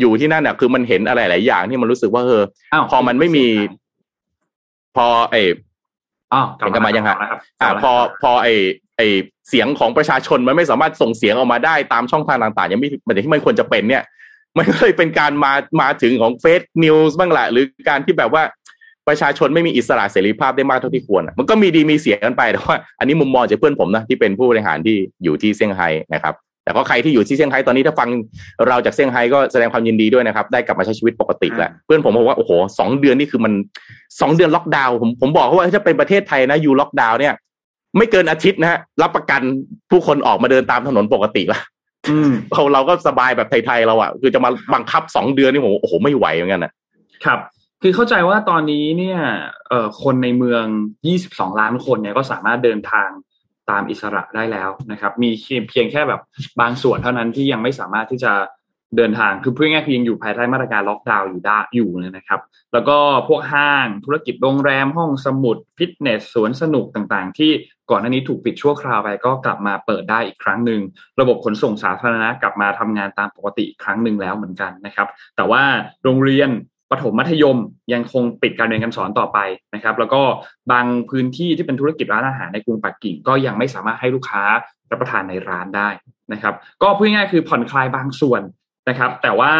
[0.00, 2.42] อยู่ที่นั่นเนี่ยคือมันเห็นอะไรหลายอย่างที่มันรู้สึกว่าเออ
[2.90, 3.46] พอมันไม่มี
[4.96, 5.42] พอไอ้
[6.32, 7.10] อ๋อกลับมายังไง
[7.60, 8.54] อ่าพอพอไอ้
[8.96, 9.00] ไอ
[9.48, 14.02] เสียงของประชาชนมันไม่สามารถส่งเสียงออกมาได้ตามช่องทางต่างๆยังไม่เหมือนที่มันควรจะเป็นเนี่ย
[14.56, 18.42] มันก็เลยเป็นการมามาถึงของเฟซนิวส์บ้างแหละหรือการที่แบบว่า
[19.08, 28.08] ประชาชนไม่มีอิสระเสรีภาพได้มากเท่าที่ควร มันก็มีดีมีเสียกันไปแต่ว่าอันนี้มุมมองจากเพื่อนผมนะที่เป็นผู้บริหารที่อยู่ที่เซี่ยงไฮ้นะครับ แต่ก็ใครที่อยู่ที่เซี่ยงไฮ้ตอนนี้ถ้าฟัง
[28.68, 33.52] เราจากเซี่ยงไฮ้ก็แสดงความยินดีด้วยนะครับ ได้กลับมาใช้ชีวิตปกติแล้วเพื่อนผมบอกว่าโอ้โหสองเดือนนี่คือมัน
[34.20, 37.34] สองเดือนล็อกดาวน์ผมผมบอกเขาว่าถ้าเป็นประเทศไทยนะอยู่ล็อกดาวน์เนี่ย
[37.96, 39.40] ไม่เกินอาทิตย์นะฮะรับประกัน
[39.90, 41.60] ผู้คนออกมาเดินตามถนนปกติละ
[42.10, 46.72] อืมเราเราก็สบายแบบไทยๆเราอะคือจะมาบังคับสองเดือนนี่ผมโอ้โหไม่ไหวเหมือนกันนะ
[47.24, 47.38] ครับ
[47.82, 49.18] คือเข้าใจว่าตอนนี้เนี่ย
[49.68, 50.64] เอ่อคนในเมือง
[51.14, 53.08] 22 ล้านคนเนี่ยก็สามารถเดินทาง
[53.70, 55.30] ตามอิสระได้แล้วนะครับ มี
[55.68, 56.20] เพียงแค่แบบ
[56.60, 58.32] บางส่วนเท่านั้นที่ยังไม่สามารถที่จะ
[58.96, 62.40] เดินทางคือพูดง่ายๆคือยังอยู่ภายใต้มาตรการล็อกดาวน์อยู่ได้อยู่เลยนะครับ
[62.72, 67.52] แล้วก็พวกห้างธุรกิจโรงแรมห้องสมุด ฟิตเนสสวนสนุกต่างๆ ที่
[67.90, 70.80] ก่อนหน้านี้ถูกปิดชั่วคราวไปก็กลับมาเปิดได้อีกครั้งหนึ่ง
[71.20, 75.62] ระบบขนส่งสาธารณะกลับมาทำงานตามปกติอีกครั้งหนึ่งแล้วเหมือนกันนะครับ แต่ว่า
[76.04, 76.50] โรงเรียน
[76.90, 77.58] ประถมมัธยม
[77.92, 79.38] ยังคงปิดการเรียนการสอนต่อไป
[79.74, 80.22] นะครับ แล้วก็
[80.72, 84.42] บางพื้นที่ที่เป็นธุรกิจร้านอาหารในกรุงปักกิ่ง ก็ยังไม่สามารถให้ลูกค้า
[84.90, 85.88] รับประทานในร้านได้
[86.32, 88.42] นะครับ ก็พูดง่ายๆคือผ่อนคลายบางส่วน
[88.88, 89.52] นะครับ แต่ว่า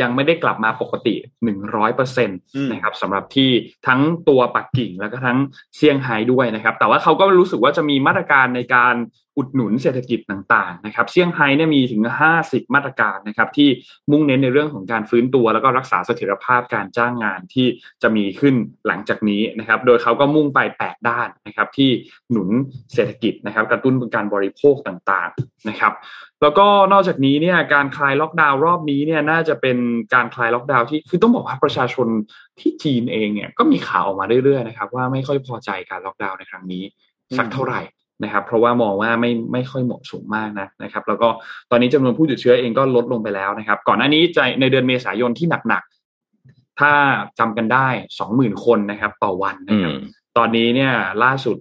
[0.00, 3.50] ยังไม่ได้กลับมาปกติหนึ่งร้อยเปอร์เซ็นต์อืมนะครับสำหรับที่
[3.86, 5.38] ทั้งตัวปักกิ่งแล้วก็ทั้ง
[5.76, 8.94] เซี่ยงไฮ้ด้วยนะครับ แต่ว่าเขาก็รู้สึกว่าจะมีมาตรการในการ
[9.36, 12.02] อุดหนุนเศรษฐกิจต่างๆนะครับเซี่ยงไฮ้เนี่ยมีถึง
[12.38, 13.68] 50 มาตรการนะครับที่
[14.10, 17.66] มุ่งเน้นในเรื่องของการฟื้นตัว แล้วก็รักษาเสถียรภาพการจ้างงานที่
[18.02, 18.54] จะมีขึ้น
[18.86, 21.90] หลังจากนี้นะครับโดยเขาก็มุ่งไป 8 ด้านนะครับที่
[22.30, 22.48] หนุน
[22.94, 25.92] เศรษฐกิจนะครับกระตุ้นการบริโภคต่างๆนะครับ
[26.42, 29.78] แล้วก็นอกจากนี้เนี่ยการคลายล็อกดาวน์รอบนี้เนี่ยน่าจะเป็น
[30.14, 32.08] การคลายล็อกดาวน์ที่คือต้องบอกว่าประชาชน
[32.60, 36.84] ที่จีนเองเนี่ยก็มีข่าวออกมาเรื่อยๆนะครับว่าไม่ค่อยพอใจการล็อกดาวน์ในครั้งนี้
[37.38, 37.80] สักเท่าไหร่
[38.22, 41.28] นะครับเพราะว่ามองว่าไม่ไม่ค่อยเหมาะสมมากนะนะครับ แล้วก็
[41.70, 46.92] ตอนนี้จำนวนผู้ติดเชื้อเองก็ลดลงไปแล้วนะครับ ก่อนหน้านี้จะในเดือนเมษายนที่หนักๆ ถ้า
[47.38, 49.98] จำกันได้สองหมื่นคนนะครับ ต่อวันนะอืครับม
[50.36, 50.92] ตอนนี้เนี่ย
[51.24, 51.56] ล่าสุด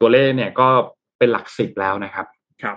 [0.00, 0.68] ตัวเลขเนี่ยก็
[1.18, 2.26] เป็นหลักสิบแล้วนะครับ
[2.62, 2.76] ครับ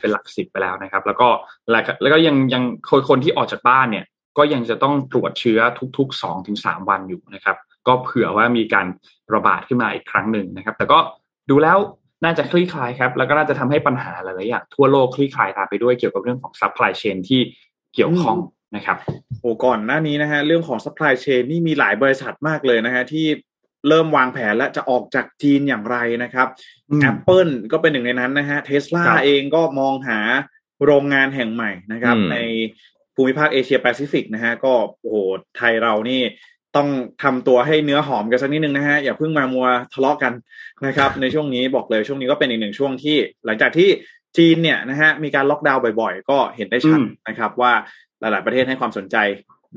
[0.00, 1.28] เป็นหลักสิบไปแล้วนะครับแล้วก็
[1.70, 4.04] แล้วก็แล้วก็ยังยังคนคนที่ออกจากบ้านเนี่ย
[4.38, 5.60] ก็ยังจะต้องตรวจเชื้อ
[5.98, 8.86] ทุกๆสองถึงสามวันอยู่นะครับ ก็เผื่อว่ามีการ
[9.34, 10.98] ระบาดขึ้นมาอีกครั้งหนึ่งนะครับ แต่ก็
[11.50, 11.78] ดูแล้ว
[12.24, 17.40] น่าจะคลี่คลายครับ แล้วก็น่าจะทำให้ปัญหาหลายๆอย่างทั่วโลกคลี่คลายตามไปด้วยเกี่ยวกับเรื่องของ supply chain ที่
[17.94, 18.36] เกี่ยวข้อง
[18.76, 18.96] นะครับ
[19.40, 23.26] โอ้ก่อนหน้านี้นะฮะเรื่องของ supply chain นี่มีหลายบริษัทมากเลยนะฮะที่
[23.88, 26.48] เริ่มวางแผนและจะออกจากจีนอย่างไรนะครับ
[26.90, 30.18] อืม Apple ก็เป็นหนึ่งในนั้นนะฮะเทสลาครับเองก็มองหา
[30.84, 32.38] โรงงานแห่งใหม่นะครับอืมใน
[33.14, 35.16] ภูมิภาคเอเชียแปซิฟิกนะฮะก็โอ้โห
[35.56, 36.20] ไทยเรานี่
[36.76, 36.88] ต้อง
[37.22, 40.32] ทำตัวให้เนื้อหอมกันสักนิดนึงนะฮะอย่าเพิ่งมามัวทะเลาะกัน
[40.86, 43.88] นะครับ ในช่วงนี้บอกเลยช่วงนี้ก็เป็นอีกหนึ่งช่วงที่ หลังจากที่
[44.36, 47.72] จีนเนี่ยนะฮะมีการล็อกดาวน์บ่อย ๆ ก็เห็นได้ชัดอืมนะครับ ว่า
[48.20, 49.16] หลาย ๆประเทศให้ความสนใจ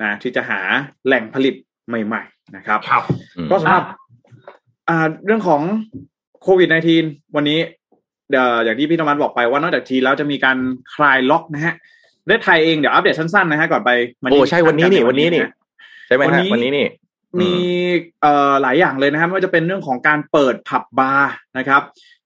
[0.01, 0.59] นะที่จะหา
[1.05, 1.55] แหล่งผลิต
[1.87, 3.03] ใหม่ ๆ นะครับครับ
[3.37, 3.83] อืมก็สำหรับ
[4.89, 5.61] อ่าเรื่องของ
[6.43, 6.69] โควิด
[7.01, 7.59] -19 วันนี้
[8.29, 10.57] เดี๋ยวอย่างที่พี่ธรรมันบอกไปว่านอกจากจีนแล้วจะมีการ
[10.95, 11.73] คลายล็อกนะฮะ
[12.23, 13.91] ประเทศไทยเองเดี๋ยวอัปเดตสั้นๆนะฮะก่อนไป
[14.23, 15.51] มันโอ้ใช่วันนี้นี่วันนี้นี่ะ
[16.07, 16.87] ใช่ไหมวันฮะนี้วันนี้นี่
[17.41, 17.51] มี
[18.21, 21.81] เอ่อหลายอย่างเลยนะครับไม่ว่าจะเป็นเรื่องของการเปิดผับบาร์นะครับ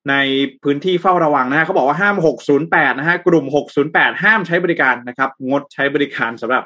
[0.09, 0.15] ใน
[0.63, 2.15] พื้นที่เฝ้าระวังนะฮะเขาบอกว่าห้าม
[2.57, 3.45] 608 นะฮะกลุ่ม
[3.83, 6.63] 608 ห้ามใช้บริการนะครับ งดใช้บริการสำหรับ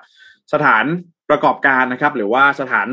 [0.53, 0.85] สถาน
[1.29, 2.87] ประกอบการนะครับ หรือว่าสถาน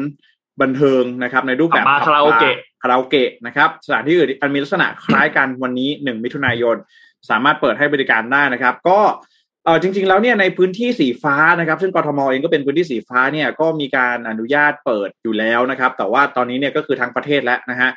[0.61, 6.77] บันเทิงนะครับ ในรูปแบบผับบาร์คาราโอเกะคาราโอเกะนะครับ สถานที่อื่นอันมีลักษณะคล้ายกันวันนี้ 1 มิถุนายน
[7.31, 9.01] สามารถเปิดให้บริการได้นะครับ ก็
[9.65, 17.91] เออจริง ๆ แล้วเนี่ยในพื้นที่สีฟ้านะครับ ซึ่งกทมเองก็เป็นพื้นที่สีฟ้าเนี่ยก็มีการอนุญาตเปิดอยู่แล้วนะครับ แต่ว่าตอนนี้เนี่ยก็คือทางประเทศแล้วนะฮะ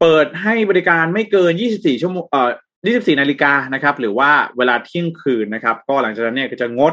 [0.00, 2.50] เปิดให้บริการไม่เกิน 24 ชั่วโมงเอ่อ
[2.86, 6.92] 24 นาฬิกานะครับ หรือว่าเวลาเที่ยงคืนนะครับ ก็หลังจากนั้นเนี่ยก็จะงด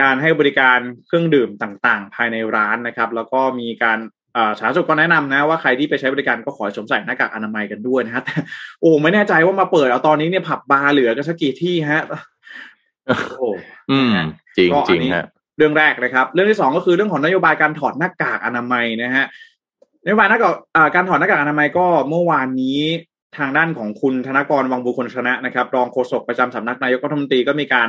[0.00, 3.98] การให้บริการเครื่องดื่มต่างๆ ภายในร้านนะครับ แล้วก็มีการ
[4.36, 8.34] อ่สาธารณสุขก็แนะนำนะว่าใครที่ไปใช้บริการก็ขอสวมใส่หน้ากากอนามัยกันด้วยนะฮะแต่
[8.80, 12.02] โอ้ไม่แน่ใจว่ามาเปิดเอาตอนนี้เนี่ยผับบาร์เหลือกันสักกี่ที่ฮะ
[13.06, 13.42] โอ้โห
[13.90, 14.14] อืม
[14.56, 15.26] จริงก็จอัรินงนี้ฮะ
[15.58, 19.24] เรื่องแรกนะครับ เรื่องที่สองก็คือเรื่องของนโยบายการถอดหน้ากากอนามัยนะฮะ
[20.04, 22.80] นโยบายหน้ากากอ่าการถอดหน้ากากอนามัยก็เมื่อวานนี้
[23.38, 27.88] ทางด้านของคุณธนกรวังบุคคลชนะนะครับ รองโฆษกประจำสำนักนายกรัฐมนตรีก็มีการ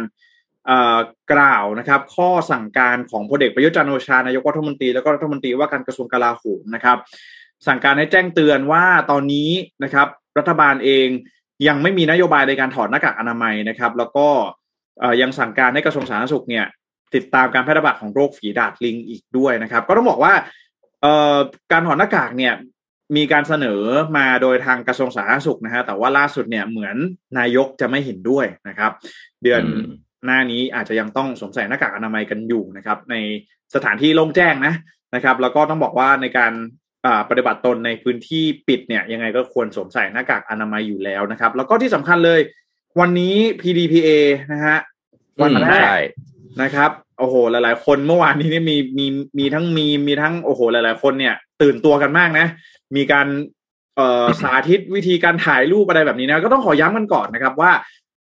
[0.65, 0.97] เอ่อ
[1.31, 6.97] กล่าวนะครับ ข้อสั่งการของพลเอกประยุทธ์จันทร์โอชานายกรัฐมนตรีแล้วก็รัฐมนตรีว่าการกระทรวงกลาโหมนะครับ
[7.67, 9.49] สั่งการให้แจ้งเตือนว่าตอนนี้
[9.83, 11.07] นะครับ รัฐบาลเอง
[11.67, 14.60] ยังไม่มีนโยบายในการถอดหน้ากากอนามัยนะครับ แล้วก็เอ่อ
[15.21, 16.65] ยังสั่งการให้กระทรวงสาธารณสุขเนี่ย
[17.15, 20.33] ติดตามการแพร่ระบาดของโรคฝีดาดลิงอีกด้วยนะครับ ก็ต้องบอกว่า
[21.01, 21.37] เอ่อ
[21.71, 22.53] การถอดหน้ากากเนี่ย
[23.15, 23.81] มีการเสนอ
[24.17, 26.95] มาโดยทางกระทรวงสาธารณสุขนะฮะแต่ว่าล่าสุดเนี่ยเหมือน
[27.37, 28.91] นายกจะไม่เห็นด้วยนะครับ
[29.43, 29.87] เดือนอืม
[30.25, 33.15] หน้านี้อาจจะยังต้องสวมใส่หน้ากากอนามัยกันอยู่นะครับ ใน
[33.75, 34.73] สถานที่โล่งแจ้งนะ
[35.15, 36.53] นะครับ แล้วก็ต้องบอกว่าในการ
[37.05, 42.39] อ่าปฏิบัติตนในพื้นที่ปิดเนี่ยยังไงก็ควรสวมใส่หน้ากากอนามัยอยู่แล้วนะครับ แล้วก็ที่สำคัญเลย
[42.99, 44.09] วันนี้ PDPA
[44.51, 44.77] นะฮะ
[45.41, 45.97] วันอืมแรกใช่
[46.61, 49.05] นะครับ โอ้โห หลาย ๆ คนเมื่อวานนี้เนี่ยมีมี
[49.39, 52.45] มีทั้งมีมีทั้งโอ้โห หลาย ๆ คนเนี่ย ตื่นตัวกันมากนะ
[52.95, 53.27] มีการ
[53.95, 57.71] เอ่อสาธิตวิธีการถ่ายรูปอะไรแบบนี้นะ ก็ต้องขอย้ำกันก่อนนะครับว่า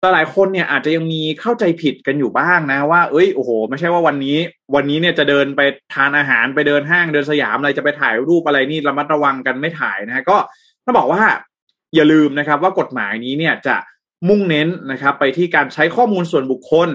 [0.01, 4.37] แต่หลายคนเนี่ยอาจจะยังมีเข้าใจผิดกันอยู่บ้างนะว่า เอ้ยโอ้โห ไม่ใช่ว่าวันนี้
[4.75, 5.61] วันนี้เนี่ยจะเดินไป
[5.95, 10.37] ทานอาหารไปเดินห้างเดินสยามอะไรจะไปถ่ายรูปอะไรนี่ระมัดระวังกันไม่ถ่ายนะฮะก็
[10.85, 11.23] ต้องบอกว่า
[11.95, 13.77] อย่าลืมนะครับว่ากฎหมายนี้เนี่ยจะ
[14.29, 16.89] มุ่งเน้นนะครับ ไปที่การใช้ข้อมูลส่วนบุคคล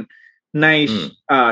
[0.64, 0.68] ใน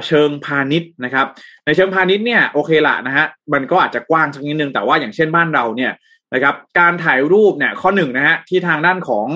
[0.08, 1.28] เชิงพาณิชย์นะครับ
[1.66, 5.94] ในเชิงพาณิชย์เนี่ยโอเคละนะฮะมันก็อาจจะกว้างสักนิดนึงแต่ว่าอย่างเช่นบ้านเราเนี่ย
[6.34, 9.28] นะครับ การถ่ายรูปเนี่ยข้อหนึ่งนะฮะที่ทางด้านของ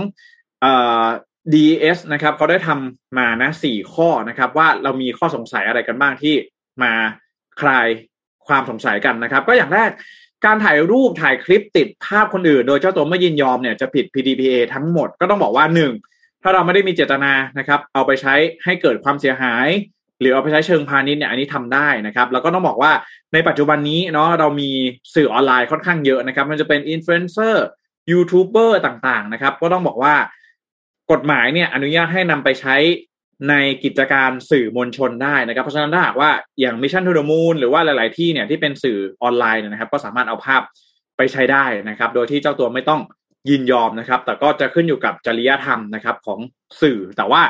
[1.54, 6.36] DS นะครับเขาได้ทำมานะสี่ข้อนะครับ ว่าเรามีข้อสงสัยอะไรกันบ้างที่
[6.84, 6.94] มา
[7.62, 7.88] คลาย
[8.48, 9.92] ความสงสัยกันนะครับ ก็อย่างแรก
[10.46, 15.92] การถ่ายรูปถ่ายคลิปติดภาพคนอื่น โดยเจ้าตัวไม่ยินยอมเนี่ยจะผิด PDPA ทั้งหมดก็ต้องบอกว่าหนึ่ง
[16.48, 18.34] ถ้าเราไม่ได้มีเจตนานะครับ เอาไปใช้
[18.64, 19.68] ให้เกิดความเสียหาย
[20.20, 22.91] หรือเอาไปใช้เชิงพาณิชย์เนี่ยอันนี้ทำได้นะครับ แล้วก็ต้องบอกว่า
[23.34, 24.72] ในปัจจุบันนี้เนาะเรามี
[25.16, 27.66] สื่อออนไลน์ค่อนข้างเยอะนะครับ มันจะเป็นอินฟลูเอนเซอร์
[28.12, 30.16] ยูทูบเบอร์ต่างๆนะครับ ก็ต้องบอกว่า
[31.12, 32.76] กฎหมายเนี่ยอนุญาตให้นำไปใช้
[33.50, 40.62] ในกิจการสื่อมวลชนได้นะครับ เพราะฉะนั้นถ้าหากว่าอย่าง Mission to the Moon หรือว่าหลาย ๆ ที่เนี่ยที่เป็นสื่อออนไลน์นะครับ ก็สามารถเอาภาพ
[41.18, 43.02] ไปใช้ได้นะครับ โดยที่เจ้าตัวไม่ต้อง
[43.50, 46.39] ยินยอมนะครับ แต่ก็จะขึ้นอยู่กับจริยธรรมนะครับของ
[46.82, 47.41] สื่อ แต่ว่า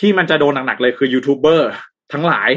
[0.00, 1.70] ที่มันจะโดนหนักๆเลยคือยูทูบเบอร์
[2.12, 2.50] ทั้งหลาย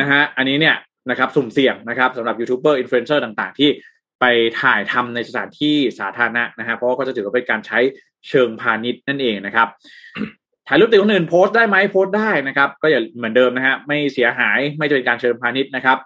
[0.00, 0.76] นะฮะอันนี้เนี่ย
[1.10, 3.68] นะครับสุ่มเสี่ยงนะครับสำหรับยูทูบเบอร์อินฟลูเอนเซอร์ต่างๆ ที่
[4.20, 4.24] ไป
[4.60, 7.78] ถ่ายทำในสถานที่สาธารณะนะฮะเพราะว่าก็จะถือว่าเป็นการใช้
[8.28, 9.68] เชิงพาณิชย์นั่นเองนะครับ
[10.68, 15.98] ถ่ายรูปติดคนอื่นโพสต์ได้ไหมโพสต์ได้นะครับ ก็อย่าเหมือนเดิมนะฮะไม่เสียหายไม่เป็นการเชิงพาณิชย์นะครับ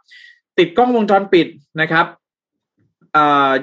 [0.59, 1.47] ติดกล้องวงจรปิด
[1.81, 2.20] นะครับเอ่อ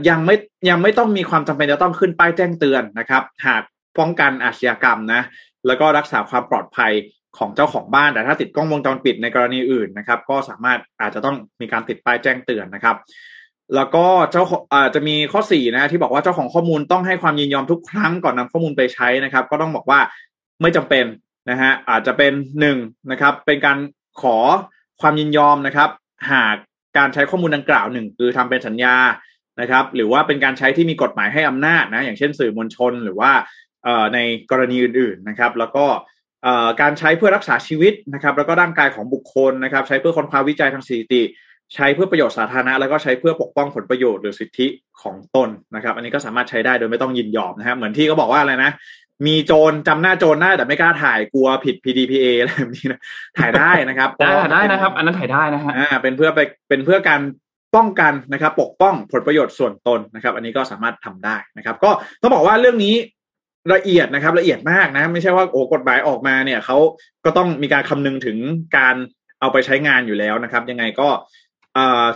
[0.09, 0.35] ยังไม่
[0.69, 3.61] ยังไม่ต้องมีความจำเป็นจะต้องขึ้นป้ายแจ้งเตือนนะครับ หาก
[3.99, 5.21] ป้องกันอาชญากรรมนะ
[5.67, 6.93] แล้วก็รักษาความปลอดภัย
[7.37, 12.95] ของเจ้าของบ้านแต่ถ้าติดกล้องวงจรปิดในกรณีอื่นนะครับ ก็สามารถอาจจะต้องมีการติดป้ายแจ้งเตือนนะครับ
[13.75, 14.43] แล้วก็เจ้า
[14.73, 19.99] อาจะมีข้อสี่นะที่บอกว่าเจ้าของข้อมูลต้องให้ความยินยอมทุกครั้งก่อนนำข้อมูลไปใช้นะครับ ก็ต้องบอกว่า
[20.61, 21.05] ไม่จำเป็น
[21.49, 22.77] นะฮะอาจจะเป็นหนึ่ง
[23.11, 23.77] นะครับ เป็นการ
[24.21, 24.37] ขอ
[25.01, 25.89] ความยินยอมนะครับ
[26.31, 26.55] หาก
[26.97, 28.95] การใช้ข้อมูลดังกล่าวหนึ่งคือทำเป็นสัญญา
[29.61, 33.31] นะครับ หรือว่าเป็นการใช้ที่มีกฎหมายให้อำนาจนะอย่างเช่นสื่อมวลชนหรือว่า
[34.13, 34.19] ใน
[34.51, 35.85] กรณีอื่นๆนะครับ แล้วก็
[36.81, 41.23] การใช้เพื่อรักษาชีวิตนะครับ แล้วก็ร่างกายของบุคคลนะครับ ใช้เพื่อค้นคว้าวิจัยทางสถิติ
[41.75, 44.67] ใช้เพื่อประโยชน์สาธารณะ แล้วก็ใช้เพื่อปกป้องผลประโยชน์หรือสิทธิ
[45.01, 48.71] ของตนนะครับ อันนี้ก็สามารถใช้ได้โดยไม่ต้องยินยอมนะครับเหมือนที่เขาบอกว่าอะไรนะ
[49.27, 52.99] มีโจรจำหน้าโจรได้แต่ไม่กล้าถ่ายกลัวผิด PDPA อะไรแบบนี้นะ
[53.37, 56.39] ถ่ายได้นะครับได้ถ่ายได้นะครับ อันนั้นถ่ายได้นะฮะอ่าเป็นเพื่อไป
[56.69, 57.21] เป็นเพื่อการ
[57.77, 62.95] ป้องกันนะครับ ปกป้องผลประโยชน์ส่วนตนนะครับ อันนี้ก็สามารถทำได้นะครับ ก็ต้องบอกว่าเรื่องนี้
[63.73, 66.77] ละเอียดนะครับ ละเอียดมากนะ ไม่ใช่ว่าโอ้กฎหมายออกมาเนี่ยเขา
[67.25, 68.37] ก็ต้องมีการคำนึงถึง
[68.77, 68.95] การ
[69.39, 71.09] เอาไปใช้งานอยู่แล้วนะครับ ยังไงก็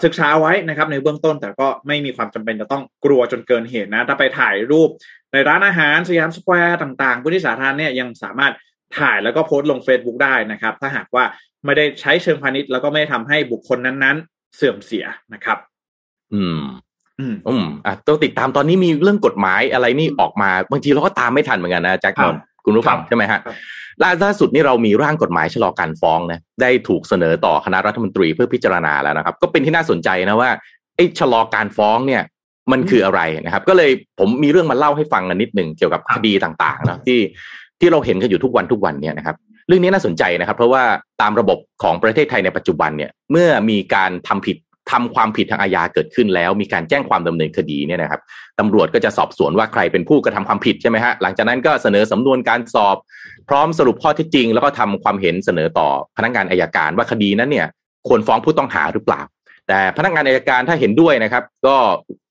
[0.03, 4.89] ศึกษาไว้นะครับ ในเบื้องต้นแต่ก็ไม่มีความจำเป็นจะต้องกลัวจนเกินเหตุนะ ถ้าไปถ่ายรูป
[5.33, 8.53] ในร้านอาหารสยามสแควร์ต่างๆพื้นที่สาธารณะเนี่ยยังสามารถ
[8.99, 11.23] ถ่ายแล้วก็โพสต์ลง Facebook ได้นะครับ ถ้าหากว่า
[11.65, 15.57] ไม่ได้ใช้เชิงพาณิชย์แล้วก็ไม่ทำให้บุคคลนั้นๆ เสื่อมเสียนะครับ
[16.33, 16.61] อืม
[17.19, 22.35] อืมอืมอะต้องติดตามตอนนี้มีเรื่องกฎหมายอะไรนี่ออกมา บางทีเราก็ตามไม่ทันเหมือนกันนะแจ็คนนท์
[22.65, 23.39] คุณรู้ฟังใช่ไหมฮะ
[24.23, 30.49] ล่าสุดนี่เรามีร่างกฎหมายชะลอการฟ้องนะได้ถูกเสนอต่อคณะรัฐมนตรีเพื่อพิจารณาแล้วนะครับ ก็เป็นที่น่าสนใจนะว่า
[30.95, 32.23] ไอ้ชะลอการฟ้องเนี่ย
[32.71, 37.19] มันคืออะไรนะครับ ก็เลยผมมีเรื่องมาเล่าให้ฟังกันนิดหนึ่งเกี่ยวกับคดีต่างๆนะที่
[37.79, 40.83] ที่เราเห็นกันอยู่ทุกวันทุกวันเนี่ยนะครับเรื่องนี้น่าสนใจนะครับ เพราะว่า
[41.21, 44.57] ตามระบบของประเทศไทยในปัจจุบันเนี่ยเมื่อมีการทำผิด
[44.91, 48.21] ทำความผิดทางอาญาเกิดขึ้นแล้ว มีการแจ้งความดำเนินคดีเนี่ยนะครับ
[48.59, 52.97] ตำรวจก็จะสอบสวนว่าใครเป็นผู้กระทำความผิดใช่ไหมฮะหลังจากนั้นก็เสนอสำนวนการสอบ
[53.49, 57.67] พร้อมสรุปข้อเท็จจริง แล้วก็ทำความเห็นเสนอต่อพนักงานอายการว่าคดีนั้นเนี่ย
[58.07, 59.21] ควรฟ้องผู้ต้องหาหรือเปล่า
[59.67, 61.77] แต่พนักงานอายการถ้าเห็นด้วยนะครับ ก็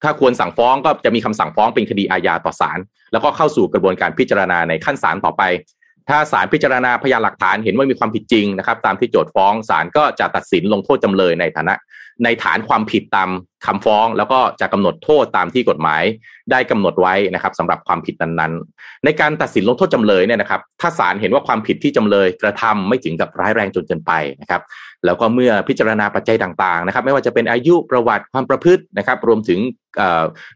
[0.03, 2.79] ถ้าควรสั่งฟ้องก็จะมีคำสั่งฟ้องเป็นคดีอาญาต่อศาล
[3.13, 5.43] แล้วก็เข้าสู่กระบวนการพิจารณาในขั้นศาลต่อไป
[6.11, 11.75] ถ้าศาลพิจารณาพยานหลักฐานเห็นว่ามีความผิดจริงนะครับ ตามที่โจทฟ้องศาลก็จะตัดสินลงโทษจำเลยในฐานะ
[12.25, 13.29] ในฐานความผิดตาม
[13.67, 16.03] คำฟ้อง แล้วก็จะกำหนดโทษตามที่กฎหมาย
[16.51, 24.63] ได้กำหนดไว้นะครับสำหรับความผิดนั้นๆ ในการตัดสินลงโทษจำเลยเนี่ยนะครับ ถ้าศาลเห็นว่าความผิดที่จำเลยกระทำไม่ถึงกับร้ายแรงจนเกินไปนะครับ
[25.05, 29.61] แล้วก็เมื่อพิจารณาปัจจัยต่างๆนะครับ ไม่ว่าจะเป็นอายุประวัติความประพฤตินะครับ รวมถึง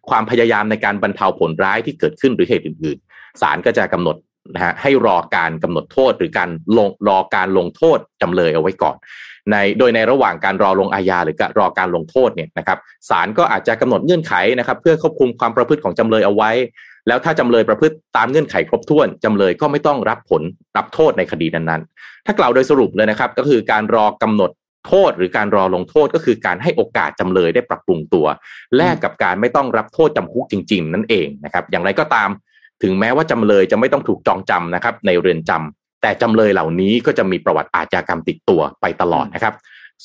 [0.08, 4.16] ความพยายามในการบรรเทาผลร้ายที่เกิดขึ้นหรือเหตุอื่นๆศาลก็จะกำหนด
[4.52, 8.96] นะฮะให้รอการกำหนดโทษหรือการลงรอการลงโทษจำเลยเอาไว้ก่อน
[9.50, 12.78] ในโดยในระหว่างการรอลงอาญาหรือรอการลงโทษเนี่ยนะครับ
[13.08, 16.50] ศาลก็อาจจะกำหนดเงื่อนไขนะครับ เพื่อควบคุมความประพฤติของจำเลยเอาไว้
[17.08, 20.42] แล้วถ้าจำเลยประพฤติตามเงื่อนไขครบถ้วนจำเลยก็ไม่ต้องรับผล
[20.76, 24.50] รับโทษในคดีนั้นๆ ถ้ากล่าวโดยสรุปเลยนะครับ ก็คือการรอกำหนด
[24.86, 28.26] โทษหรือการรอลงโทษก็คือการให้โอกาสจำเลยได้ปรับปรุงตัว
[28.76, 32.28] แลกกับการไม่ต้องรับโทษจำคุกจริง ๆ นั่นเองนะครับ อย่างไรก็ตาม
[32.82, 39.54] ถึงแม้ว่าจำเลยจะไม่ต้องถูกจองจำนะครับ ในเรือนจำแต่จำเลยเหล่านี้ก็จะมีประวัติอาชญากรรมติดตัวไปตลอดนะครับ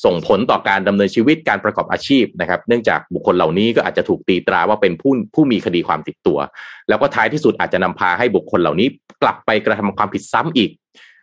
[0.04, 6.38] ส่งผลต่อการดำเนินชีวิตการประกอบอาชีพนะครับ เนื่องจากบุคคลเหล่านี้ก็อาจจะถูกตีตราว่าเป็นผู้ผู้มีคดีความติดตัว
[6.88, 8.88] แล้วก็ท้ายที่สุดอาจจะนำพาให้บุคคลเหล่านี้
[9.22, 10.70] กลับไปกระทำความผิดซ้ำอีก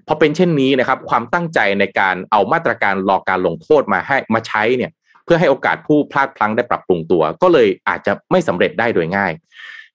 [0.08, 4.92] พอเป็นเช่นนี้นะครับความตั้งใจในการเอามาตรการรอการลงโทษมาให้มาใช้เนี่ย
[5.26, 9.32] เพื่อให้โอกาสผู้พลาดพลั้งได้ปรับปรุงตัว ก็เลยอาจจะไม่สำเร็จได้โดยง่าย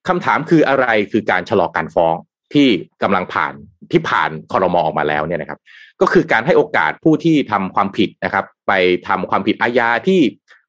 [0.07, 2.15] คำถามคืออะไรคือการชะลอการฟ้อง
[2.53, 2.67] ที่
[3.03, 3.53] กำลังผ่าน
[3.91, 5.59] ที่ผ่านคอรมอออกมาแล้วเนี่ยนะครับ
[6.01, 8.71] ก็คือการให้โอกาสผู้ที่ทำความผิดนะครับ ไป
[9.07, 10.19] ทำความผิดอาญาที่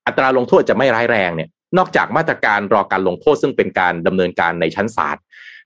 [0.07, 5.17] อัตราลงโทษจะไม่ร้ายแรงเนี่ย นอกจากมาตรการรอการลงโทษซึ่งเป็นการดำเนินการในชั้นศาล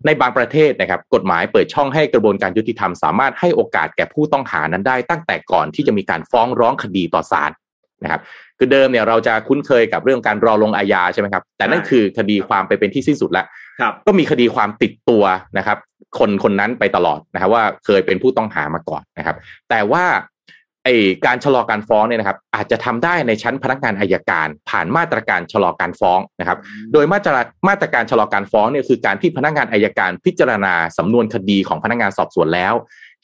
[0.07, 7.51] ในบางประเทศนะครับ กฎหมายเปิดช่องให้กระบวนการยุติธรรมสามารถให้โอกาสแก่ผู้ต้องหานั้นได้ ตั้งแต่ก่อนที่จะมีการฟ้องร้องคดีต่อศาล
[8.05, 8.23] นะครับ
[8.59, 13.47] คือเดิมเนี่ยเราจะคุ้นเคยกับเรื่องการรอลงอาญาใช่ไหมครับ แต่นั่นคือคดีความไปเป็นที่สิ้นสุดแล้ว
[14.07, 15.25] ก็มีคดีความติดตัว
[15.59, 15.79] นะครับ
[16.19, 19.37] คนคนนั้นไปตลอดนะครับ ว่าเคยเป็นผู้ต้องหามาก่อนนะครับ
[19.71, 20.05] แต่ว่า
[20.85, 20.89] ไอ
[21.27, 26.59] การชะลอการฟ้องเนี่ยนะครับ อาจจะทำได้ในชั้นพนักงานอายการ ผ่านมาตรการชะลอการฟ้องนะครับ
[26.93, 27.37] โดยมาตร
[27.69, 32.75] มาตรการชะลอการฟ้องเนี่ยคือการที่พนักงานอายการพิจารณาสำนวนคดีของพนักงานสอบสวนแล้ว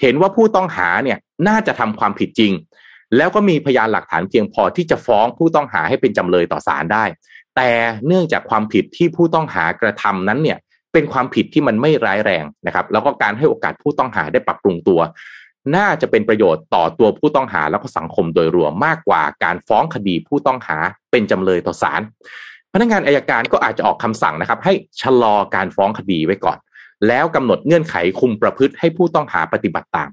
[0.03, 1.19] เห็นว่าผู้ต้องหาเนี่ย
[1.49, 2.53] น่าจะทำความผิดจริง
[3.17, 7.05] แล้วก็มีพยานหลักฐานเพียงพอที่จะฟ้องผู้ต้องหาให้เป็นจำเลยต่อศาลได้
[7.57, 7.71] แต่
[8.07, 10.59] เนื่องจากความผิดที่ผู้ต้องหากระทำนั้นเนี่ย
[10.93, 15.01] เป็นความผิดที่มันไม่ร้ายแรงนะครับ แล้วก็การให้โอกาสผู้ต้องหาได้ปรับปรุงตัว
[15.77, 20.77] น่าจะเป็นประโยชน์ต่อตัวผู้ต้องหาแล้วก็สังคมโดยรวมมากกว่าการฟ้องคดีผู้ต้องหา
[21.11, 22.01] เป็นจำเลยต่อศาล
[22.73, 26.59] พนักงานอายการก็อาจจะออกคำสั่งนะครับ ให้ชะลอการฟ้องคดีไว้ก่อน
[27.09, 30.09] แล้วกำหนดเงื่อนไขคุมประพฤติให้ผู้ต้องหาปฏิบัติตาม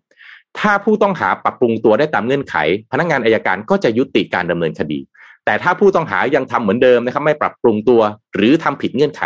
[0.59, 2.55] ถ้าผู้ต้องหาปรับปรุงตัวได้ตามเงื่อนไข
[2.91, 4.99] พนักงานอายการก็จะยุติการดำเนินคดี
[5.45, 8.01] แต่ถ้าผู้ต้องหายังทำเหมือนเดิมนะครับ ไม่ปรับปรุงตัว
[8.35, 9.21] หรือทำผิดเงื่อนไข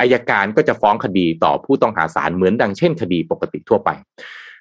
[0.00, 3.90] อายการก็จะฟ้องคดีต่อผู้ต้องหาศาลเหมือนดังเช่นคดีปกติทั่วไป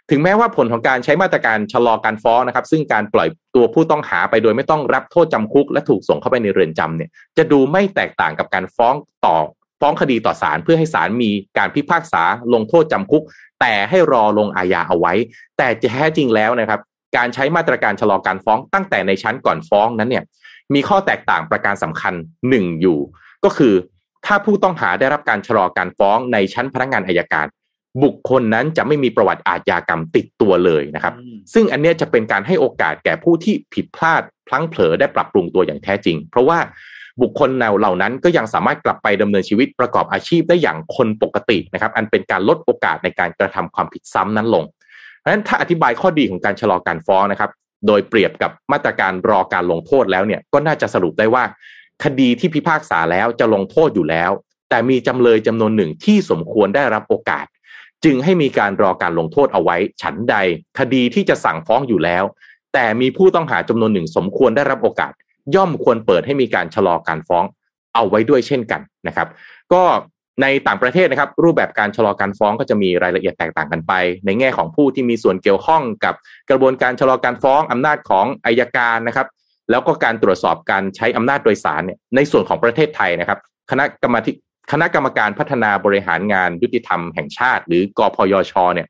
[0.09, 8.95] ถึงแม้ว่าผลของการใช้มาตรการชะลอการฟ้องนะครับ ซึ่งการปล่อยตัวผู้ต้องหาไปโดยไม่ต้องรับโทษจำคุก และถูกส่งเข้าไปในเรือนจำเนี่ย จะดูไม่แตกต่างกับการฟ้อง
[9.25, 9.37] ต่อ
[9.81, 12.23] ฟ้องคดีต่อศาลเพื่อให้ศาลมีการพิพากษา
[12.53, 13.23] ลงโทษจำคุก
[13.61, 15.13] แต่ให้รอลงอาญาเอาไว้
[15.57, 16.79] แต่แท้จริงแล้วนะครับ
[17.17, 20.23] การใช้มาตรการชะลอการฟ้องตั้งแต่ในชั้นก่อนฟ้องนั้นเนี่ย
[20.73, 22.13] มีข้อแตกต่างประการสำคัญ
[22.49, 22.99] หนึ่งอยู่
[23.43, 23.73] ก็คือ
[24.25, 27.47] ถ้าผู้ต้องหาได้รับการชะลอการฟ้องในชั้นพนักงานอายการ
[28.03, 31.13] บุคคลนั้นจะไม่มีประวัติอาชญากรรมติดตัวเลยนะครับ
[31.53, 36.59] ซึ่งอันนี้จะเป็นการให้โอกาสแก่ผู้ที่ผิดพลาดพลั้งเผลอได้ปรับปรุงตัวอย่างแท้จริง เพราะว่า
[37.21, 37.49] บุคคล
[37.79, 44.63] เหล่านั้นก็ยังสามารถกลับไปดำเนินชีวิตประกอบอาชีพได้อย่างคนปกตินะครับ อันเป็นการลดโอกาสในการกระทำความผิดซ้ำนั้นลง
[45.19, 47.51] เพราะฉะนั้นถ้าอธิบายข้อดีของการชะลอการฟ้องนะครับ
[47.87, 51.43] โดยเปรียบกับมาตรการรอการลงโทษแล้วเนี่ยก็น่าจะสรุปได้ว่า
[52.03, 54.31] คดีที่พิพากษาแล้วจะลงโทษอยู่แล้ว
[54.69, 57.45] แต่มีจำเลยจำนวนหนึ่งที่สมควรได้รับโอกาส
[58.03, 60.35] จึงให้มีการรอการลงโทษเอาไว้ ฉันใด
[60.79, 62.23] คดีที่จะสั่งฟ้องอยู่แล้ว
[62.73, 65.11] แต่มีผู้ต้องหาจำนวนหนึ่งสมควรได้รับโอกาส
[65.55, 67.43] ย่อมควรเปิดให้มีการชะลอการฟ้อง
[67.95, 69.27] เอาไว้ด้วยเช่นกันนะครับ
[69.73, 69.83] ก็
[70.41, 73.93] ในต่างประเทศนะครับ รูปแบบการชะลอการฟ้องก็จะมีรายละเอียดแตกต่างกันไป
[74.25, 76.13] ในแง่ของผู้ที่มีส่วนเกี่ยวข้องกับ
[76.49, 79.27] กระบวนการชะลอการฟ้องอำนาจของอายการนะครับ
[79.71, 83.39] แล้วก็การตรวจสอบการใช้อำนาจโดยสารเนี่ยในส่วนของประเทศไทยนะครับ
[83.71, 84.17] คณะกรรม
[84.71, 88.87] คณะกรรมการพัฒนาบริหารงานยุติธรรมแห่งชาติ หรือกพยชเนี่ย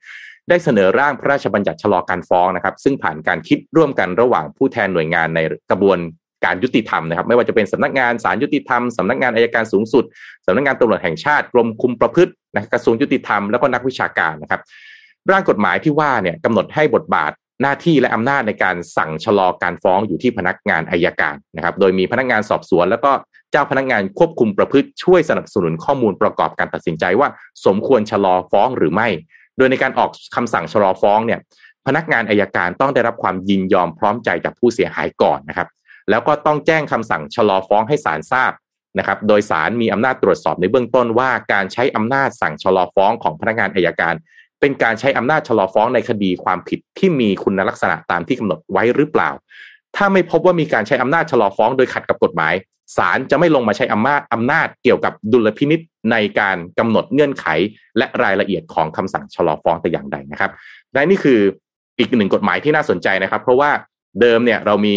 [0.49, 5.39] ได้เสนอร่างพระราชบัญญัติชะลอการฟ้องนะครับ ซึ่งผ่านการคิดร่วมกันระหว่างผู้แทนหน่วยงานใน
[5.69, 5.97] กระบวน
[6.45, 10.03] การยุติธรรมนะครับไม่ว่าจะเป็นสำนักงานศาลยุติธรรมสำนักงานอายการสูงสุด
[10.45, 14.61] สำนักงานตำรวจแห่งชาติกรมคุมประพฤตินะกระทรวงยุติธรรมแล้วก็นักวิชาการนะครับ
[15.31, 17.31] ร่างกฎหมายที่ว่าเนี่ยกำหนดให้บทบาท
[17.61, 23.11] หน้าที่และอำนาจในการสั่งชะลอการฟ้องอยู่ที่พนักงานอายการนะครับ โดยมีพนักงานสอบสวน แล้วก็
[23.51, 27.27] เจ้าพนักงานควบคุมประพฤติช่วยสนับสนุนข้อมูลประกอบการตัดสินใจว่า
[27.65, 29.07] สมควรชะลอฟ้องหรือไม่
[29.57, 31.39] โดยในการออกคำสั่งชะลอฟ้องเนี่ย
[31.87, 35.67] พนักงานอายการต้องได้รับความยินยอมพร้อมใจจากผู้เสียหายก่อนนะครับ
[36.09, 38.51] แล้วก็ต้องแจ้งคำสั่งชะลอฟ้องให้ศาลทราบ
[38.97, 44.13] นะครับ โดยศาลมีอำนาจตรวจสอบในเบื้องต้นว่าการใช้อำนาจสั่งชะลอฟ้องของพนักงานอายการ
[44.59, 49.29] เป็นการใช้อำนาจชะลอฟ้องในคดีความผิดที่มีคุณลักษณะตามที่กำหนดไว้หรือเปล่า
[49.95, 52.53] ถ้าไม่พบว่ามีการใช้อำนาจชะลอฟ้องโดยขัดกับกฎหมาย
[52.97, 55.79] ศาลจะไม่ลงมาใช้อำนาจอำนาจเกี่ยวกับดุลพินิษ
[56.11, 57.45] ในการกำหนดเงื่อนไข
[57.97, 60.51] และรายละเอียดของคำสั่งชะลอฟ้องแต่อย่างใดนะครับ
[60.93, 61.39] และนี่คือ
[61.99, 63.69] อีกหนึ่งกฎหมายที่น่าสนใจนะครับ เพราะว่า
[64.21, 64.95] เดิมเนี่ยเรามี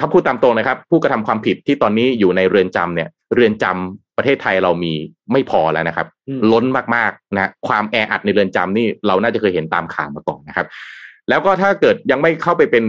[0.00, 4.92] ถ้าพูดตามตรงนะครับ ผู้กระทำความผิดที่ตอนนี้อยู่ในเรือนจำเนี่ย เรือนจำประเทศไทยเรามี
[5.32, 6.06] ไม่พอแล้วนะครับ
[6.52, 6.64] ล้น
[6.96, 10.66] มากๆนะความแออัดในเรือนจำนี่เราน่าจะเคยเห็นตามข่าวมาก่อนนะครับ
[11.28, 12.84] แล้วก็ถ้าเกิดยังไม่เข้าไปเป็น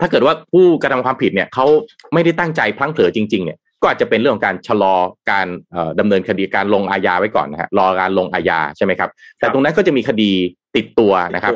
[0.00, 1.66] ถ้าเกิดว่าผู้กระทำความผิดเนี่ยเขา
[2.14, 4.94] ไม่ได้ตั้งใจพลั้งเผลอจริง ๆ เนี่ยก็อาจจะเป็นเรื่องของการชะลอ
[5.30, 5.46] การ
[6.00, 10.30] ดำเนินคดีการลงอาญาไว้ก่อนนะฮะรอการลงอาญาใช่ไหมครับ แต่ตรงนั้นก็จะมีคดี
[10.76, 11.52] ติดตัวนะครับ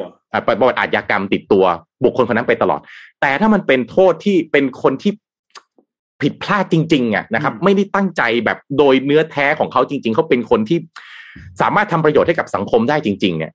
[0.46, 1.64] ประวัติอาชญากรรมติดตัว
[2.04, 2.80] บุคคลคนนั้นไปตลอด
[3.20, 5.12] แต่ถ้ามันเป็นโทษที่เป็นคนที่
[6.22, 10.78] ผิดพลาดจริงๆอะนะครับ ไม่ได้ตั้งใจแบบโดยเนื้อแท้ของเขาจริง ๆเขาเป็นคนที่
[11.60, 13.52] สามารถทำประโยชน์ให้กับสังคมได้จริง ๆ เนี่ย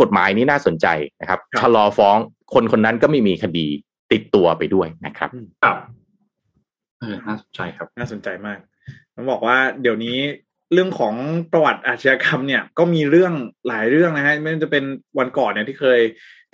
[0.00, 0.86] กฎหมายนี้น่าสนใจ
[1.20, 2.16] นะครับชะลอฟ้อง
[2.54, 3.66] คนคนนั้นก็ไม่มีคดี
[4.12, 5.30] ติดตัวไปด้วยนะครับ
[5.64, 5.76] ครับ
[7.00, 8.58] เออน่าสนใจครับ น่าสนใจมาก
[9.14, 10.16] ต้องบอกว่าเดี๋ยวนี้
[10.72, 11.14] เรื่องของ
[11.52, 13.32] ประวัติอาชญากรรมเนี่ยก็มีเรื่อง
[13.68, 14.84] หลายเรื่องนะฮะไม่ว่าจะเป็น
[15.18, 16.00] วันก่อนเนี่ยที่เคย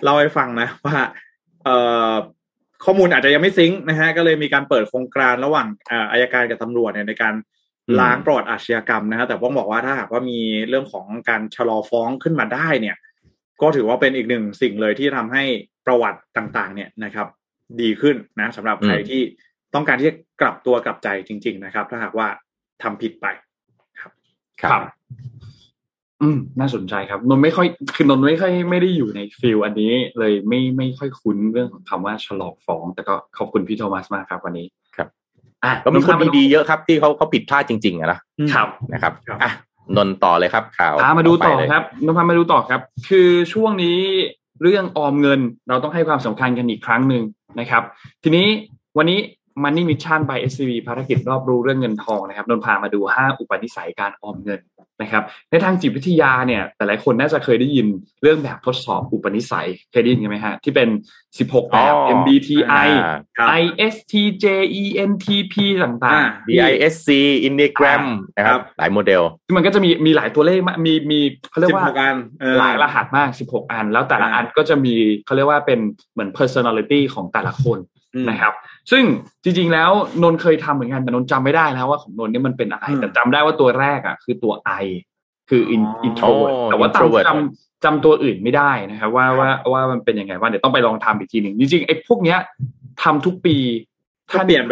[0.03, 0.97] เล่าให้ฟังนะว่า
[1.63, 1.77] เอ่
[2.11, 2.13] อ
[2.85, 5.67] ข้อมูลอาจจะยังไม่ซิงค์นะฮะก็เลยมีการเปิดโครงการระหว่าง
[6.11, 7.35] อายการกับตำรวจเนี่ยในการ
[7.99, 10.39] ล้างประวัติอาชญากรรมนะฮะแต่ต้องบอกว่าถ้าหากว่ามี
[10.69, 12.97] เรื่องของการชะลอฟ้องขึ้นมาได้เนี่ย
[13.61, 15.43] ก็ถือว่าเป็นอีกหนึ่งสิ่งเลยที่ทำให้
[15.85, 17.27] ประวัติต่างๆ เนี่ยนะครับ
[17.81, 19.21] ดีขึ้นนะสำหรับใครที่
[19.73, 22.27] ต้องการที่จะกลับตัวกลับใจจริง ๆ นะครับ ถ้าหากว่า
[22.83, 23.27] ทำผิดไป
[24.61, 24.83] ครับครับ
[26.21, 35.07] อืม น่าสนใจครับนนไม่ค่อย คือนนไม่ค่อยไม่ได้อยู่ในฟิลอันนี้ เลยไม่ไม่ค่อยคุ้นเรื่องของคำว่าฉลองฟ้อง แต่ก็ขอบคุณพี่โทมัสมากครับวันนี้ครับ
[35.63, 38.19] อะก็มีคนดีๆเยอะครับ ที่เขาเขาผิดพลาดจริงๆอะนะ
[38.53, 39.51] ครับนะครับอะ
[39.97, 43.99] นนต่อเลยครับข่าวพามาดูต่อครับนนพามาดูต่อครับ คือช่วงนี้
[44.61, 45.39] เรื่องออมเงิน
[45.69, 47.23] เราต้องให้ความสำคัญกันอีกครั้งหนึ่ง
[47.59, 47.83] นะครับ
[48.23, 48.47] ทีนี้
[48.97, 49.19] วันนี้
[49.63, 54.61] Money Mission by SCB ภารกิจรอบรู้เรื่องเงินทองนะครับนนพามาดู 5 อุปนิสัยการออมเงิน
[55.01, 57.87] นะครับในทางจิตวิทยาเนี่ยแต่หลายคนน่าจะเคยได้ยิน
[58.21, 60.89] เรื่องแบบทดสอบอุปนิสัยเคยได้ยินไหมฮะที่เป็น
[61.29, 62.87] 16 แบบ MBTI
[63.61, 64.45] ISTJ
[64.81, 67.09] ENTP ต่างๆ DISC
[67.47, 68.03] Enneagram
[68.37, 69.21] นะครับหลายโมเดล
[69.55, 71.19] มันก็จะมีมีหลายตัวเลขมีมี
[71.51, 71.85] เขาเรียกว่า
[72.59, 74.95] หลายรหัสมาก 16 อัน แล้วแต่ละอันก็จะมี
[75.25, 75.79] เขาเรียกว่าเป็น
[76.13, 77.79] เหมือน personality ของแต่ละคน
[78.29, 78.53] นะครับ
[78.91, 79.03] ซึ่ง
[79.43, 79.91] จริง ๆ แล้ว
[80.23, 84.53] นนเคยทำเหมือนกันแต่นนจำไม่ได้แล้วว่าของนนนี่มันเป็นอะไรแต่จำได้ว่าตัวแรกอะ คือตัว
[84.83, 84.85] I
[85.49, 85.61] คือ
[86.07, 86.31] intro
[86.65, 92.39] แต่ว่าจำจำจำตัวอื่นไม่ได้นะครับ ว่าว่าว่ามันเป็นยังไงว่าเดี๋ยวต้องไปลองทำอีกทีหนึ่งจริงๆไอ้พวกเนี้ย
[93.03, 93.55] ทำทุกปี
[94.29, 94.71] ถ้าเปลี่ยนไป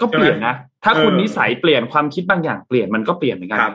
[0.00, 0.54] ก็เปลี่ยนนะ
[0.84, 3.74] ถ้าคุณนิสัยเปลี่ยนความคิดบางอย่างเปลี่ยนมันก็เปลี่ยนเหมือนกันครับ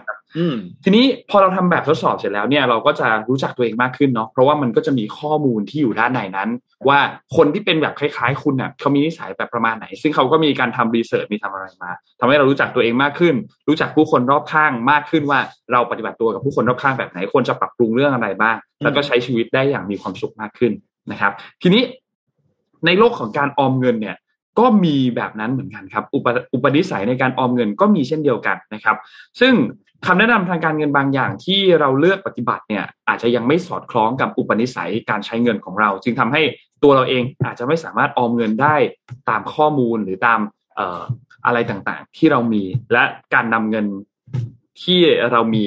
[0.84, 6.49] ทีนี้พอเราทำแบบทดสอบเสร็จแล้วเนี่ยเราก็จะรู้จักตัวเองมากขึ้นเนาะเพราะว่ามันก็จะมีข้อมูลที่อยู่ด้านในนั้น
[6.88, 6.99] ว่า
[7.36, 13.36] คนที่เป็นแบบคล้ายๆ คุณเนี่ยเขามีนิสัยแบบประมาณไหน ซึ่งเขาก็มีการทำรีเสิร์ชมีทำอะไรมาทำให้เรารู้จักตัวเองมากขึ้น
[13.68, 15.39] รู้จักผู้คนรอบข้างมากขึ้นว่า
[15.72, 20.72] เราปฏิบัติตัวกับผู้คนรอบข้างแบบไหนควรจะปรับปรุงเรื่องอะไรบ้างแล้วก็ใช้ชีวิตได้อย่างมีความสุขมากขึ้น
[21.12, 21.32] นะครับ
[21.62, 21.84] ทีนี้
[22.86, 24.16] ในโลกของการออมเงินเนี่ย
[24.60, 28.97] ก็มีแบบนั้นเหมือนกันครับ อุปอุปนิสัยในการออมเงินก็มีเช่นเดียวกันนะครับ
[29.39, 29.53] ซึ่ง
[30.06, 36.41] คำแนะนำทางการเงินบางอย่างที่เราเลือกปฏิบัติเนี่ยอาจจะยังไม่สอดคล้องกับอุปนิสัยการใช้เงินของเรา จึงทำให้
[36.84, 38.76] ตัวเราเองอาจจะไม่สามารถออมเงินได้
[39.30, 40.39] ตามข้อมูลหรือตาม
[40.76, 41.01] เอ่อ
[41.45, 43.03] อะไรต่างๆ ที่เรามีและ
[43.34, 43.86] การนำเงิน
[44.84, 44.99] ที่
[45.32, 45.66] เรามี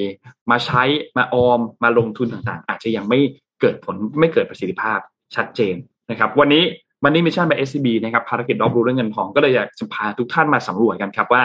[0.50, 0.82] มาใช้
[1.16, 3.18] มาออมมาลงทุนต่างๆ อาจจะยังไม่
[3.60, 4.98] เกิดผลไม่เกิดประสิทธิภาพ
[5.36, 5.76] ชัดเจน
[6.10, 6.64] นะครับ วันนี้
[7.04, 11.44] Money Mission by SCB นะครับภารกิจรอบรู้เรื่องเงินทองก็เลยอยากจะพาทุกท่านมาสำรวจกันครับว่า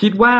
[0.00, 0.34] คิดว่า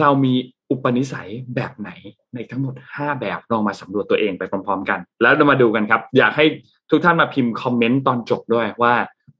[0.00, 0.34] เรามี
[0.70, 1.90] อุปนิสัยแบบไหน
[2.34, 6.44] ในทั้งหมด 5 แบบลองมาสำรวจตัวเองไปพร้อมๆกัน แล้วเรามาดูกันครับ อยากให้
[6.90, 8.94] ทุกท่านมาพิมพ์คอมเมนต์ตอนจบด้วยว่า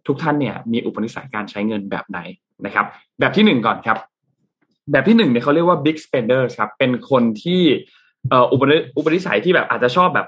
[0.07, 2.19] ทุกท่านเนี่ยมีอุปนิสัยการใช้เงินแบบไหน
[2.65, 2.87] นะครับ
[3.21, 3.99] แบบที่หนึ่งก่อนครับ
[4.93, 7.63] แบบที่หนึ่งเนี่ยเขาเรียกว่า big spender ครับเป็นคนที่
[8.53, 8.57] อุ
[9.05, 10.27] ปนิสัยที่แบบอาจจะชอบแบบ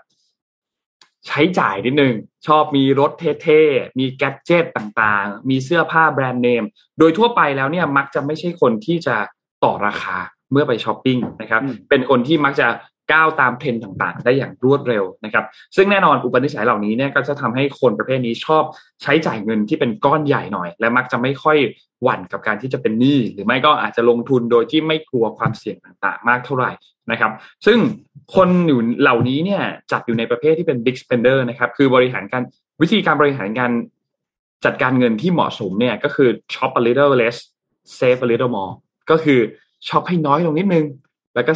[1.27, 2.14] ใช้จ่ายนิดนึง
[2.47, 3.11] ชอบมีรถ
[3.43, 6.64] เท่ๆ มีแกจเจตต่างๆ มีเสื้อผ้าแบรนด์เนม
[6.99, 9.16] โดยทั่วไปแล้วเนี่ยมักจะไม่ใช่คนที่จะ
[9.64, 10.16] ต่อราคา
[10.53, 12.68] เมื่อไปช้อปปิ้งนะครับ เป็นคนที่มักจะ
[13.13, 15.45] ก้าวตามเทรนด์ต่างๆ ได้อย่างรวดเร็วนะครับ
[15.77, 18.65] ซึ่งแน่นอนอุปนิสัยเหล่านี้เนี่ยก็จะทำให้คนประเภทนี้ชอบ
[19.03, 21.59] ใช้จ่ายเงินที่เป็นก้อนใหญ่หน่อย และมักจะไม่ค่อย
[22.03, 26.73] หวั่นกับการที่จะเป็นหนี้หรือไม่ก็อาจจะลงทุนโดยที่ไม่กลัวความเสี่ยงต่างๆ มากเท่าไหร่
[27.11, 27.33] นะครับ
[27.67, 27.79] ซึ่ง
[28.35, 32.43] คนอยู่เหล่านี้เนี่ยจัดอยู่ในประเภทที่เป็น big spender นะครับ คือบริหารการ
[32.83, 33.73] วิธีการบริหารการ
[34.65, 37.37] จัดการเงินที่เหมาะสมเนี่ยก็คือ shop a little less
[37.99, 38.73] save a little more
[39.11, 39.41] ก็คือ
[39.89, 40.85] ช็อปให้น้อยลงนิดนึง
[41.35, 41.53] แล้วก็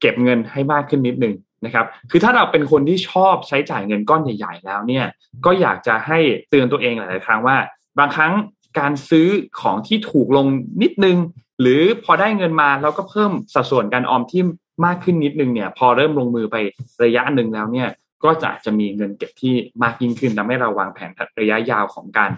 [0.00, 1.34] เก็บเงินให้มากขึ้นนิดนึง
[1.64, 5.04] นะครับ คือถ้าเราเป็นคนที่ชอบใช้จ่ายเงินก้อนใหญ่ ๆ แล้วเนี่ย
[5.44, 6.18] ก็อยากจะให้
[6.50, 7.56] เตือนตัวเองหลาย ๆ ครั้งว่า
[7.98, 8.32] บางครั้ง
[8.78, 9.28] การซื้อ
[9.60, 10.46] ของที่ถูกลง
[10.82, 11.16] นิดนึง
[11.60, 14.42] หรือพอได้เงินมาเราก็เพิ่มสัดส่วนการออมที่
[14.84, 16.56] มากขึ้นนิดนึงเนี่ย พอเริ่มลงมือไป
[17.04, 17.88] ระยะหนึ่งแล้วเนี่ย
[18.24, 22.30] ก็จะจะมีเงินเก็บที่มากยิ่งขึ้นทำให้เราวางแผนระยะยาวของการ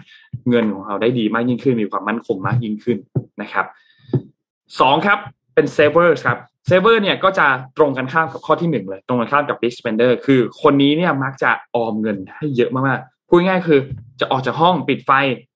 [0.49, 2.97] เงินของเราได้ดีมากยิ่งขึ้น มีความมั่นคงมากยิ่งขึ้น
[3.41, 3.65] นะครับ
[4.79, 5.19] สองครับ
[5.53, 6.37] เป็น saver ครับ
[6.67, 7.47] saver เนี่ยก็จะ
[7.77, 13.79] ตรงกันข้ามกับข้อที่หนึ่งเลย ตรงกันข้ามกับ big spender คือคนนี้เนี่ยมักจะออมเงินให้เยอะมากๆพูดง่ายคือ
[14.19, 15.11] จะออกจากห้องปิดไฟ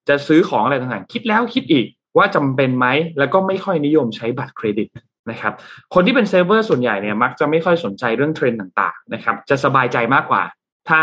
[0.10, 1.86] จะซื้อของอะไรต่างๆ คิดแล้วคิดอีก
[2.18, 2.88] ว่าจำเป็นไหม
[3.20, 4.88] แล้วก็ไม่ค่อยนิยมใช้บัตรเครดิต
[5.32, 5.54] นะครับ
[5.93, 10.43] คนที่เป็น saver ส่วนใหญ่เนี่ยมักจะไม่ค่อยสนใจเรื่องเทรนด์ต่างๆนะครับจะสบายใจมากกว่า
[10.89, 10.99] ถ้า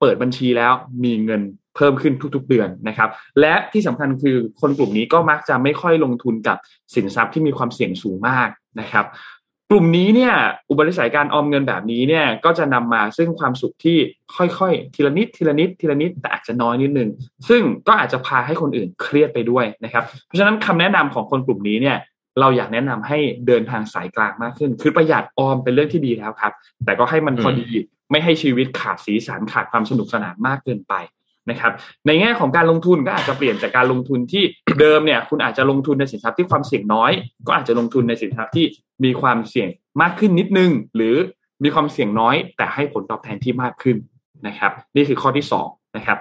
[0.00, 0.72] เปิดบัญชีแล้ว
[1.04, 1.42] มีเงิน
[1.76, 6.56] เพิ่มขึ้นทุกๆเดือนนะครับ และที่สำคัญคือคนกลุ่มนี้ก็มักจะไม่ค่อยลงทุนกับ
[6.94, 8.48] สินทรัพย์ที่มีความเสี่ยงสูงมาก
[8.80, 9.04] นะครับ
[9.74, 10.34] กลุ่มนี้เนี่ย
[10.68, 13.98] อุปนิสัยการออมเงินแบบนี้เนี่ยก็จะนำมาซึ่งความสุขที่
[14.36, 17.08] ค่อยๆ ทีละนิดทีละนิดทีละนิดแต่อาจจะน้อยนิดนึง
[17.48, 21.96] ซึ่งก็อาจจะพาให้คนอื่นเครียดไปด้วยนะครับ เพราะฉะนั้นคำแนะนำของคนกลุ่มนี้เนี่ย
[22.40, 26.52] เราอยากแนะนำให้เดินทางสายกลางมากขึ้น คือประหยัดออมเป็นเรื่องที่ดีแล้วครับ
[26.84, 27.68] แต่ก็ให้มันพอดี
[28.10, 30.94] ไม่ให้ชีวิตขาดสีสันขาดความสนุกสนานมากเกินไป
[31.50, 31.72] นะครับ
[32.06, 34.44] ในแง่ของการลงทุนก็อาจจะเปลี่ยนจากการลงทุนที่
[34.80, 37.12] เดิมเนี่ยคุณอาจจะลงทุนในสินทรัพย์ที่ความเสี่ยงน้อย
[37.46, 38.66] ก็อาจจะลงทุนในสินทรัพย์ที่
[39.04, 39.68] มีความเสี่ยง
[40.02, 41.14] มากขึ้นนิดนึง หรือ
[41.64, 43.96] มีความเสี่ยงน้อย แต่ให้ผลตอบแทนที่มากขึ้น
[44.46, 46.18] นะครับ นี่คือข้อที่สองนะครับ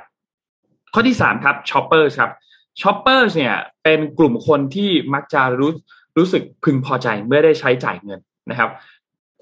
[0.93, 2.31] ข้อที่สามครับ shopper ครับ
[2.81, 5.71] shopper เนี่ยเป็นกลุ่มคนที่มักจะรู้
[6.17, 8.19] รู้สึกพึงพอใจเมื่อได้ใช้จ่ายเงิน
[8.49, 8.69] นะครับ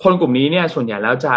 [0.03, 1.35] คนกลุ่มนี้เนี่ยส่วนใหญ่แล้วจะ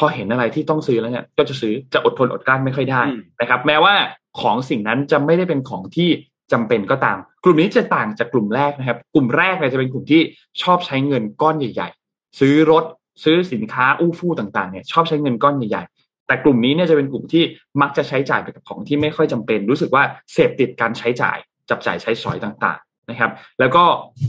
[0.00, 3.02] พอเห็นอะไรที่ต้องซื้อแล้วเนี่ย ก็จะซื้อจะอดทนอดกลั้นไม่ค่อยได้
[3.40, 3.94] นะครับ แม้ว่า
[4.40, 6.08] ของสิ่งนั้นจะไม่ได้เป็นของที่
[6.52, 10.20] จำเป็นก็ตาม กลุ่มนี้จะต่างจากกลุ่มแรกนะครับ กลุ่มแรกเนี่ยจะเป็นกลุ่มที่
[10.62, 12.84] ชอบใช้เงินก้อนใหญ่ ๆ ซื้อรถ
[13.24, 17.42] ซื้อสินค้าอู้ฟู่ต่างๆเนี่ยชอบใช้เงินก้อนใหญ่ๆแต่กลุ่มนี้เนี่ยจะเป็นกลุ่มที่
[17.80, 21.38] มักจะใช้จ่ายไปกับของที่ไม่ค่อยจำเป็น รู้สึกว่าเสพติดการใช้จ่าย
[21.70, 23.30] จับจ่ายใช้สอยต่างๆนะครับ
[23.60, 23.84] แล้วก็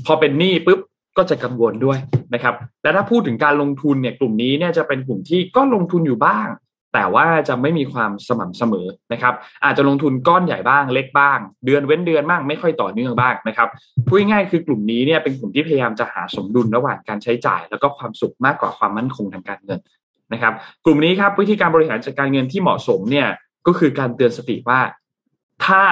[0.06, 0.80] พอเป็นหนี้ปุ๊บ
[1.22, 2.00] ก็จะกังวลด้วย
[2.34, 6.48] นะครับ และถ้าพูดถึงการลงทุนเนี่ยกลุ่มนี้เนี่ยจะเป็นกลุ่มที่ก็ลงทุนอยู่บ้าง
[6.94, 13.70] แต่ว่าจะไม่มีความสม่ำเสมอนะครับ อาจจะลงทุนก้อนใหญ่บ้างเล็กบ้าง เดือนเว้นเดือนบ้างไม่ค่อยต่อเนื่องบ้างนะครับ
[14.08, 19.80] พูดง่ายคือกลุ่มนี้เนี่ยเป็นกลุ่มที่พยายามจะหาสมดุลระหว่างการใช้จ่าย แล้วก็ความสุขมากกว่าความมั่นคงทางการเงิน
[20.34, 20.54] นะครับ
[20.86, 23.28] กลุ่มนี้ครับวิธีการบริหารจัดการเงินที่เหมาะสมเนี่ย
[23.68, 24.80] ก็คือการเตือนสติว่า
[25.66, 25.84] ถ้า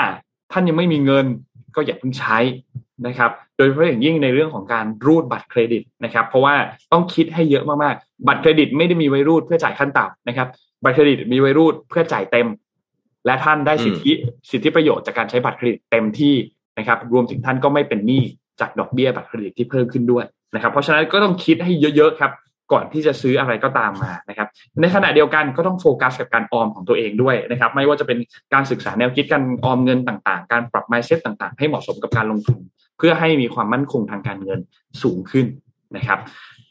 [0.51, 1.25] ท่านยังไม่มีเงิน
[1.75, 2.37] ก็อย่าเพิ่งใช้
[3.07, 6.55] นะครับโดยเฉพาะอย่างยิ่งในเรื่องของการรูดบัตรเครดิตนะครับ เพราะว่า
[6.91, 10.47] ต้องคิดให้เยอะมากๆ บัตรเครดิตไม่ได้มีไว้รูดเพื่อจ่ายขั้นต่ำนะครับ
[10.83, 12.47] บัตรเครดิตมีไว้รูดเพื่อจ่ายเต็ม
[13.25, 14.11] และท่านได้สิทธิ
[14.51, 16.35] สิทธิประโยชน์จากการใช้บัตรเครดิตเต็มที่
[16.77, 18.23] นะครับ รวมถึงท่านก็ไม่เป็นหนี้
[18.59, 20.25] จากดอกเบี้ยบัตรเครดิตที่เพิ่มขึ้นด้วย
[20.55, 22.33] นะครับ เพราะฉะนั้นก็ต้องคิดให้เยอะๆครับ
[22.73, 24.47] ก่อนที่จะซื้ออะไรก็ตามมานะครับ
[24.81, 28.17] ในขณะเดียวกันก็ต้องโฟกัสกับการออมของตัวเองด้วยนะครับ ไม่ว่าจะเป็น
[28.53, 32.59] การศึกษาแนวคิดการออมเงินต่างๆ การปรับ mindset ต่างๆ ให้เหมาะสมกับการลงทุน
[32.99, 34.59] เพื่อให้มีความมั่นคงทางการเงิน
[35.03, 35.45] สูงขึ้น
[35.95, 36.19] นะครับ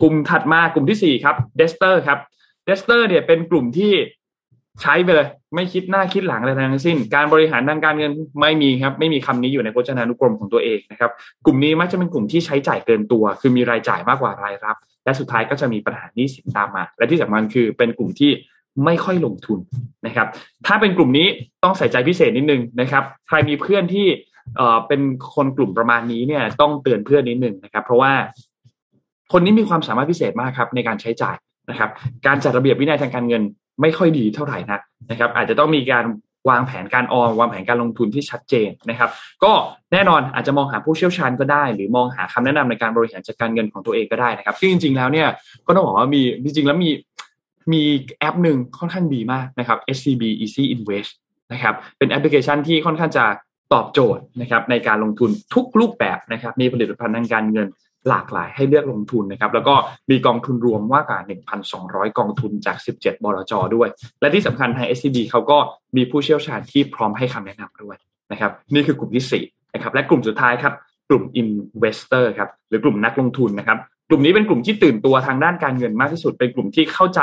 [0.03, 2.19] กลุ่มถัดมากลุ่มที่4ครับ debtor ครับ
[2.65, 3.93] debtor เนี่ยเป็นกลุ่มที่
[4.83, 11.11] ใช้ไปเลย ไม่คิดหน้าคิดหลังอะไรทั้งสิ้น การบริหารทางการเงินไม่มีครับ ไม่มีคำนี้อยู่ในพจนานุกรมของตัวเองนะครับ
[11.47, 18.31] กลุ่มนี้มักจะเป็นกลุ่มที่ใช้จ่ายเกินตัว คือมีรายจ่ายมากกว่ารายรับ และสุดท้ายก็จะมีปัญหาหนี้สินตามมา และที่สำคัญคือเป็นกลุ่มที่
[18.85, 19.59] ไม่ค่อยลงทุน
[20.07, 20.27] นะครับ
[20.67, 21.27] ถ้าเป็นกลุ่มนี้
[21.65, 24.07] ต้องใส่ใจพิเศษนิดนึงนะครับ ใครมีเพื่อนที่
[24.57, 25.01] เอ่อเป็น
[25.35, 28.13] คนกลุ่มประมาณนี้เนี่ย ต้องเตือนเพื่อนนิดนึงนะครับ เพราะว่า
[29.33, 31.37] คนนี้มีความสามารถพิเศษมากครับในการใช้จ่าย
[31.71, 31.91] นะครับ
[32.27, 33.43] การจัดระเบียบวินัยทางการเงิน
[33.81, 34.81] ไม่ค่อยดีเท่าไหร่นะ
[35.11, 36.05] นะครับ อาจจะต้องมีการ
[36.51, 39.11] วางแผนการออมวางแผนการลงทุนที่ชัดเจนนะครับ
[39.45, 39.53] ก็
[39.93, 45.29] แน่นอนอาจจะมองหาผู้เชี่ยวชาญก็ได้ หรือมองหาคำแนะนำในการบริหารจัดการเงินของตัวเองก็ได้นะครับซึ่งจริง ๆ แล้วเนี่ย
[45.67, 46.91] ก็ต้องบอกว่ามีจริงๆ แล้วมี
[47.73, 47.83] มี
[48.21, 51.11] แอปหนึ่งค่อนข้างดีมากนะครับ SCB Easy Invest
[51.53, 53.25] นะครับเป็นแอปพลิเคชันที่ค่อนข้างจะ
[53.73, 57.69] ตอบโจทย์นะครับในการลงทุนทุกรูปแบบนะครับมีผลิตภัณฑ์ทางการเงิน
[58.09, 59.75] หลากหลายให้เลือกลงทุนนะครับแล้วก็
[60.11, 61.19] มีกองทุนรวมว่ากว่า
[61.69, 63.89] 1,200 กองทุนจาก 17 บลจด้วย
[64.21, 65.59] และที่สำคัญทาง SCB เขาก็
[65.97, 67.97] มีผู้เชี่ยวชาญที่พร้อมให้คำแนะนำด้วย
[68.33, 70.75] นะครับนี่คือกลุ่มที่4นะครับและกลุ่มสุดท้ายครับ
[71.09, 77.21] กลุ่ม investor ครับหรือกลุ่มนักลงทุนนะครับกลุ่มนี้เป็นกลุ่มที่ตื่นตัวทางด้านการเงินมากที่สุด เป็นกลุ่มที่เข้าใจ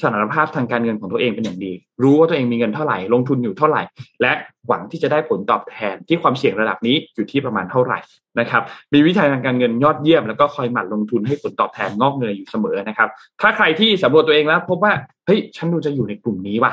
[0.00, 1.72] สถานภาพทางการเงินของตัวเองเป็นอย่างดี
[2.02, 3.82] รู้ว่าตัวเองมีเงินเท่าไหร่ ลงทุนอยู่เท่าไหร่
[4.22, 4.32] และ
[4.68, 7.98] หวังที่จะได้ผลตอบแทนที่ความเสี่ยงระดับนี้อยู่ที่ประมาณเท่าไหร่
[8.40, 13.08] นะครับ มีวิธีทางการเงินยอดเยี่ยมแล้วก็คอยหมั่นลงทุนให้ผลตอบแทนงอกเงยอยู่เสมอนะครับ
[13.40, 14.92] ถ้าใครที่สำรวจตัวเองแล้ว พบว่า
[15.26, 16.72] เฮ้ยฉันดูจะอยู่ในกลุ่มนี้ว่ะ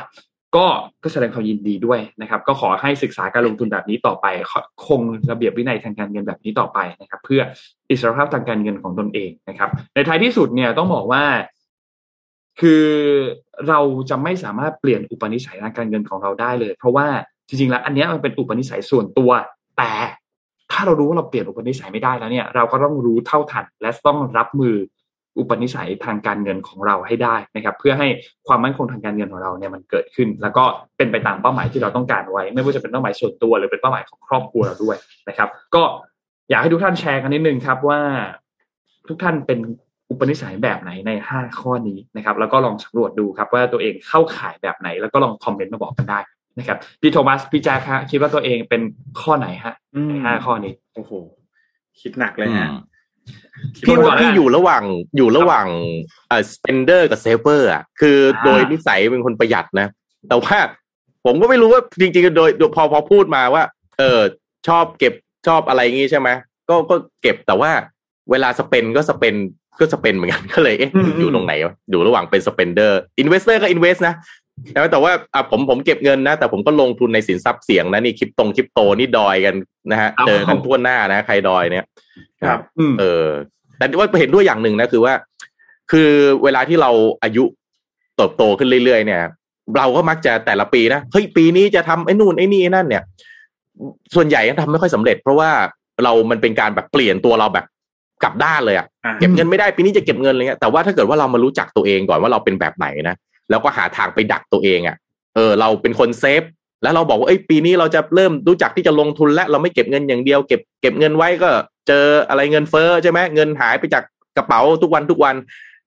[0.55, 0.67] ก็
[1.03, 4.25] ก็แสดงความยินดีด้วยนะครับ ก็ขอให้ศึกษาการลงทุนแบบนี้ต่อไป
[4.87, 5.01] คง
[5.31, 7.41] ระเบียบวินัยทางการเงินแบบนี้ต่อไปนะครับ เพื่อ
[7.89, 11.23] อิสรภาพทางการเงินของตนเองนะครับ ในท้ายที่สุดเนี่ยต้องบอกว่า
[12.61, 12.83] คือ
[13.69, 13.79] เรา
[14.09, 17.07] จะไม่สามารถเปลี่ยนอุปนิสัยทางการเงินของเราได้เลย เพราะว่า
[17.47, 19.31] จริงๆแล้วอันนี้มันเป็นอุปนิสัยส่วนตัว
[19.77, 19.91] แต่
[20.71, 24.75] ถ้าเรารู้ว่าเราเปลี่ยนอุปนิสัยไม่ได้แล้วเนี่ยเราก็ต้องรู้เท่าทัน และต้องรับมือ
[25.37, 28.07] อุปนิสัยทางการเงินของเราให้ได้นะครับ เพื่อให้
[28.47, 30.63] ความมั่นคงทางการเงินของเราเนี่ยมันเกิดขึ้น แล้วก็
[30.97, 34.97] เป็นไปตามเป้าหมายที่เราต้องการไว้ ไม่ว่าจะเป็นเป้าหมายส่วนตัว หรือเป็นเป้าหมายของครอบครัวเราด้วย
[35.29, 35.83] นะครับ ก็
[36.49, 37.99] อยากให้ทุกท่านแชร์กันนิดนึงครับว่า
[39.07, 39.59] ทุกท่านเป็น
[40.09, 46.19] อุปนิสัยแบบไหนใน 5 ข้อนี้นะครับแล้วก็ลองสำรวจดูครับว่าตัวเองเข้าข่ายแบบไหน แล้วก็ลองคอมเมนต์มาบอกกันได้
[46.57, 48.81] นะครับพี่โทมัสพี่แจ๊คฮะคิดว่าตัวเองเป็น
[49.21, 51.11] ข้อไหนฮะอืมห้าข้อนี้โอ้โห
[52.01, 52.77] คิดหนักเลยฮะอืม
[53.85, 54.83] พี่ว่าพี่อยู่ระหว่าง
[55.17, 55.67] อยู่ระหว่าง
[56.27, 59.87] เอ่อ spender กับ saver อะคืออาโดยนิสัยเป็นคนประหยัดนะ
[60.29, 60.57] แต่ว่า
[61.25, 63.63] ผมก็ไม่รู้ว่าจริงๆโดยโดยพอพอพูดมาว่า
[63.99, 64.21] เออ
[64.67, 65.13] ชอบเก็บ
[65.47, 66.29] ชอบอะไรงี้ใช่ไหม
[66.69, 67.71] ก็ก็เก็บแต่ว่า
[68.31, 69.35] เวลาสเปนก็สเปน
[69.79, 74.15] ก็สเปนเหมือนกันก็เลยเอ๊ะอืมอยู่ตรงไหนวะอยู่ระหว่างเป็น spender investor ก็ invest นะ
[74.73, 79.55] แต่ว่าแต่ว่าอะผมผมเก็บเงินนะ แต่ผมก็ลงทุนในสินทรัพย์เสี่ยงนะนี่คริปตงคริปโตนี่ดอยกัน
[79.91, 81.85] นะฮะเจอกันทั่วหน้านะ ใครดอยเนี่ย
[82.47, 83.27] ครับอืมเออ
[83.77, 85.13] แต่ว่าเห็นด้วยอย่างหนึ่งนะคือว่า
[85.91, 86.09] คือ
[86.43, 86.91] เวลาที่เรา
[87.23, 87.43] อายุ
[88.15, 89.21] เติบโตขึ้นเรื่อยๆเนี่ย
[89.77, 93.03] เราก็มักจะแต่ละปีนะเฮ้ยปีนี้จะทำไอ้นู่นไอ้นี่ไอ้นั่นเนี่ย
[94.15, 95.51] ส่วนใหญ่ก็ทำไม่ค่อยสำเร็จ เพราะว่า
[96.03, 97.65] เรามันเป็นการแบบเปลี่ยนตัวเราแบบ
[98.23, 103.15] กลับด้านเลยอะอ่าเก็บเงินไม่ได้ปีนี้จะเก็บเงินอะไรเงี้ยแต่ว่าถ้าเกิดว่าเรามารู้จักตัวเองก่อนว่าเราเป็นแบบไหนนะ
[103.49, 104.95] แล้วก็หาทางไปดักตัวเองอะ
[105.35, 106.43] เออเราเป็นคนเซฟ
[106.83, 111.49] แล้วเราบอกว่าเอ้ยปีนี้เราจะเริ่มรู้จักที่จะลงทุนและเราไม่เก็บเงินอย่างเดียว เก็บเก็บเงินไว้ก็
[111.87, 114.03] เจออะไรเงินเฟ้อใช่ไหมเงินหายไปจาก
[114.37, 115.35] กระเป๋าทุกวันทุกวัน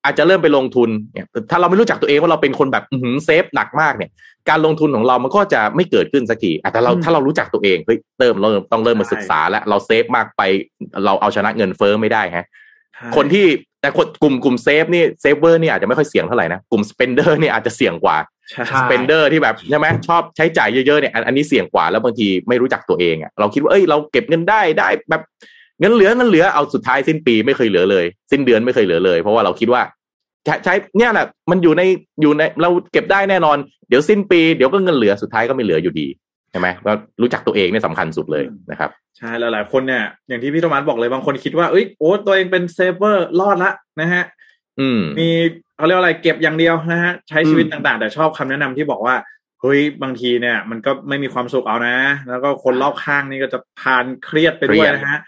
[0.07, 4.11] อาจจะเริ่มไปลงทุนเนี่ยถ้าเราไม่รู้จักตัวเองว่าเราเป็นคนแบบอื้อหือ save หนักมากเนี่ย
[4.48, 10.42] การลงทุนของเรามันก็จะไม่เกิดขึ้นสักทีอะแต่เราอืมถ้าเรารู้จักตัวเองเฮ้ยเริ่มเราต้องเริ่มมาใช่ศึกษาแล้วเรา save มากไป
[11.04, 12.46] เราเอาชนะเงินเฟ้อไม่ได้ฮะ
[12.94, 13.46] ใช่คนที่
[13.80, 18.16] แต่คนกลุ่มกลุ่ม save นี่ saver นี่อาจจะไม่ค่อยเสี่ยงเท่าไหร่นะกลุ่ม spender นี่อาจจะเสี่ยงกว่า
[18.50, 25.22] ใช่ใช่ spender ที่แบบใช่ไหมชอบใช้จ่ายเยอะๆเนี่ยอันอันนี้เสี่ยงกว่าแล้วบางทีไม่รู้จักตัวเองอะเราคิดว่าเอ้ยเราเก็บเงินได้ได้แบบ
[25.80, 29.82] เงินเหลือเงินเหลือเอาสุดท้ายสิ้นปีไม่เคยเหลือเลย สิ้นเดือนไม่เคยเหลือเลย เพราะว่าเราคิดว่า
[30.47, 31.82] ใช้ใช้เนี่ยแหละมันอยู่ใน
[32.22, 33.57] อยู่ในเราเก็บได้แน่นอน
[33.88, 36.07] เดี๋ยวสิ้นปีเดี๋ยวก็เงินเหลือสุดท้ายก็ไม่เหลืออยู่ดี
[36.51, 36.92] ใช่ไหมก็
[37.22, 44.24] รู้จักตัวเองเนี่ยสำคัญสุดเลยนะครับใช่หลายๆคนเนี่ยอย่างที่พี่โทมัสบอกเลยบางคนคิดว่าเอ้ยโอ้ตัวเองเป็น saver รอดละนะฮะ
[44.80, 45.28] อืมมี
[45.76, 49.14] เขาเรียกว่าอะไรเก็บอย่างเดียวนะฮะใช้ชีวิตอืมต่างๆ แต่ชอบคำแนะนำที่บอกว่า
[49.61, 51.97] เฮ้ยบางทีเนี่ย มันก็ไม่มีความสุขเอานะ
[52.28, 55.20] แล้วก็คนรอบข้างนี่ก็จะพานเครียดไปด้วยนะฮะครับ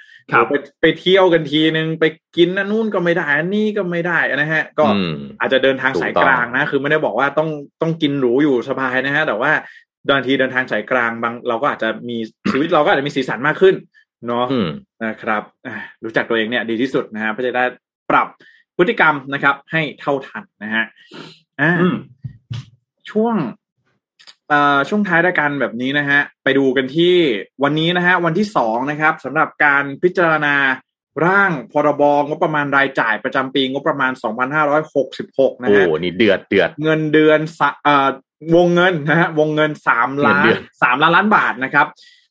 [0.49, 2.05] ไปไปเที่ยวกันทีนึงไป
[2.37, 7.49] กินอันนู่นก็ไม่ได้อันนี้ก็ไม่ได้นะฮะ ก็อืมอาจจะเดินทางสายถูกต้องกลางนะ คือไม่ได้บอกว่าต้อง
[7.83, 9.53] ต้องกินหรูอยู่สบายนะฮะ แต่ว่า
[10.11, 12.17] บางทีเดินทางสายกลางบางเราก็อาจจะมี
[12.51, 13.75] ชีวิตเราก็อาจจะมีสีสันมากขึ้น
[14.27, 14.69] เนาะอืม
[15.05, 15.75] นะครับอ่า
[16.05, 17.65] รู้จักตัวเองเนี่ยดีที่สุดนะฮะเพื่อจะได้
[18.11, 18.27] ปรับ
[18.77, 20.85] พฤติกรรมนะครับ ให้เท่าทันนะฮะ
[21.61, 21.97] อ่าอืม
[23.11, 23.68] ช่วงเอ่อ
[24.89, 27.15] ช่วงท้ายรายการแบบนี้นะฮะ ไปดูกันที่
[27.63, 30.57] วันนี้นะฮะ วันที่สองนะครับสำหรับการพิจารณา
[31.27, 34.13] ร่างพรบงบประมาณรายจ่ายประจำปีงบประมาณ
[34.87, 38.09] 2566 นะโอ้ฮะนี่เดือดเดือดเงินเดือนสะเอ่อ
[38.57, 41.87] วงเงินนะฮะวงเงินสามล้าเงินเดืนอนสามล้านล้านบาทนะครับ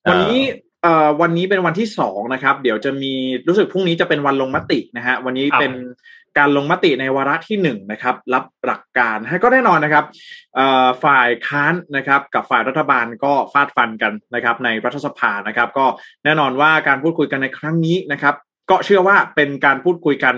[0.07, 0.39] อ่าวันนี้
[0.83, 3.13] เอ่อวันนี้เป็นวันที่สองนะครับ เดี๋ยวจะมี
[3.47, 5.73] รู้สึกพรุ่งนี้จะเป็นวันลงมตินะฮะวันนี้ครับเป็น
[6.37, 10.05] การลงมติในวาระที่หนึ่งนะครับรับหลักการให้ก็แน่นอนนะครับ
[11.03, 15.85] ฝ่ายค้านนะครับกับฝ่ายรัฐบาลก็ฟาดฟันกันนะครับในรัฐสภานะครับ ก็
[16.23, 18.35] แน่นอนว่าการพูดคุยกันในครั้งนี้นะครับ
[18.69, 20.35] ก็เชื่อว่าเป็นการพูดคุยกัน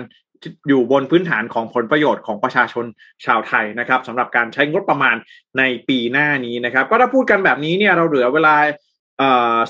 [0.68, 2.84] อยู่บนพื้นฐานของผลประโยชน์ของประชาชน
[3.24, 5.16] ชาวไทยนะครับสำหรับการใช้งบประมาณ
[5.58, 8.56] ในปีหน้านี้นะครับ ก็ถ้าพูดกันแบบนี้เนี่ยเราเหลือเวลา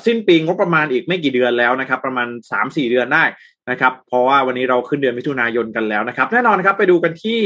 [0.07, 2.29] สิ้นปีงบประมาณอีกไม่กี่เดือนแล้วนะครับ ประมาณ
[2.61, 3.25] 3-4 เดือนได้
[3.71, 7.41] นะครับเพราะว่าวันนี้เราขึ้นเดือนมิถุนายนกันแล้วนะครับ แน่นอนครับไปดูกันที่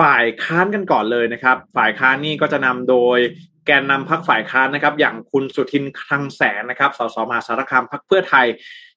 [0.00, 3.18] ฝ่ายค้านกันก่อนเลยนะครับ ฝ่ายค้านนี่ก็จะนำโดย
[3.66, 8.46] แกนนำพักฝ่ายค้านนะครับ อย่างคุณสุทินคลังแสนนะครับสสมหาสารคามพักเพื่อไทย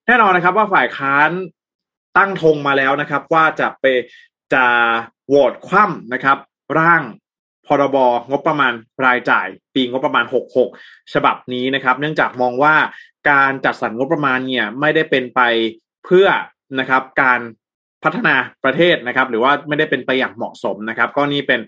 [0.07, 1.29] แน่นอนนะครับว่าฝ่ายค้าน
[2.17, 3.85] ตั้งธงมาแล้วนะครับ ว่าจะไป
[4.53, 4.65] จะ
[5.27, 6.37] โหวตคว่ำนะครับ
[6.79, 7.01] ร่าง
[7.67, 7.97] พรบ
[8.29, 8.73] งบประมาณ
[9.05, 10.25] รายจ่าย ปีงบประมาณ
[10.69, 12.75] 66 ฉบับนี้นะครับ เนื่องจากมองว่า
[13.29, 15.39] การจัดสรรงบประมาณเนี่ยไม่ได้เป็นไป
[16.05, 16.27] เพื่อ
[16.79, 17.39] นะครับการ
[18.03, 21.61] พัฒนาประเทศนะครับ หรือว่าไม่ได้เป็นไปอย่างเหมาะสมนะครับ ก็นี่เป็น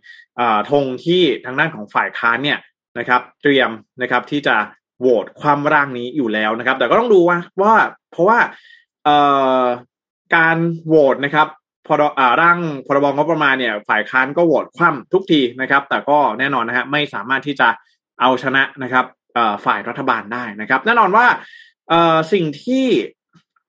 [0.71, 2.59] ธงที่ทางด้านของฝ่ายค้านเนี่ย
[2.99, 3.69] นะครับ เตรียม
[4.01, 4.55] นะครับที่จะ
[4.99, 7.73] โหวตความร่างนี้อยู่แล้วนะครับ แต่ก็ต้องดูว่าว่า
[8.11, 8.39] เพราะว่า
[10.35, 10.57] การ
[10.87, 11.47] โหวตนะครับ
[11.87, 11.95] พอ
[12.41, 17.69] ร่างพรบงบประมาณเนี่ย ฝ่ายค้านก็โหวตคว่ำทุกทีนะครับ แต่ก็แน่นอนนะฮะไม่สามารถที่จะ
[18.21, 19.05] เอาชนะนะครับ
[19.65, 21.25] ฝ่ายรัฐบาลได้นะครับ แน่นอนว่า
[22.33, 22.87] สิ่งที่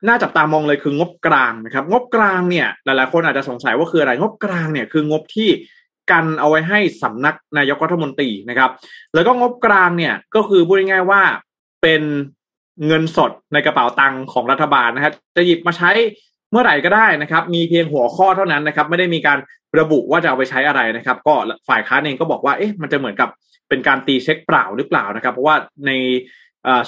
[0.07, 5.49] น่าจับตามองเลยคืองบกลางนะครับ งบกลางเนี่ยหลายๆคนอาจจะสงสัยว่าคืออะไรงบกลางเนี่ยคืองบที่
[6.11, 8.71] กันเอาไว้ให้สำนักนายกรัฐมนตรีนะครับ
[9.15, 11.23] แล้วก็งบกลางเนี่ยก็คือพูดง่ายๆว่า
[11.83, 12.03] เป็น
[12.87, 15.91] เงินสดในกระเป๋าตังค์ของรัฐบาลนะครับจะหยิบมาใช้
[16.51, 19.39] เมื่อไหร่ก็ได้นะครับ มีเพียงหัวข้อเท่านั้นนะครับ ไม่ได้มีการ
[19.79, 21.35] ระบุว่าจะเอาไปใช้อะไรนะครับ ก็
[21.69, 23.29] ฝ่ายค้านเองก็บอกว่าเอ๊ะมันจะเหมือนกับ
[23.69, 25.91] เป็นการตีเช็คเปล่าหรือเปล่านะครับ เพราะว่าใน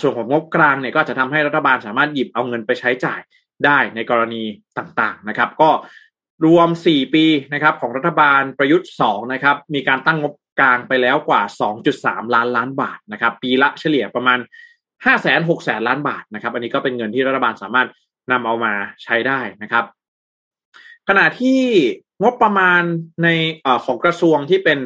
[0.00, 3.20] ส่วนของงบกลางเนี่ยก็จะทำให้รัฐบาลสามารถหยิบเอาเงินไปใช้จ่าย
[3.64, 4.42] ได้ในกรณี
[4.78, 5.70] ต่างๆนะครับ ก็
[6.44, 7.24] รวม 4 ปี
[7.54, 11.42] นะครับของรัฐบาลประยุทธ์2นะครับมีการตั้งงบกลางไปแล้วกว่า
[11.88, 14.38] 2.3 ล้านล้านบาทนะครับปีละเฉลี่ยประมาณ
[15.04, 17.88] 5 6 0 0 0 0ล้านบาทนะครับอันนี้ก็เป็นเงินที่รัฐบาลสามารถ
[18.32, 18.72] นำเอามา
[19.02, 19.84] ใช้ได้นะครับ
[21.08, 21.60] ขณะที่
[22.22, 22.82] งบประมาณ
[23.24, 23.28] ใน
[23.64, 24.78] อของกระทรวงที่เป็น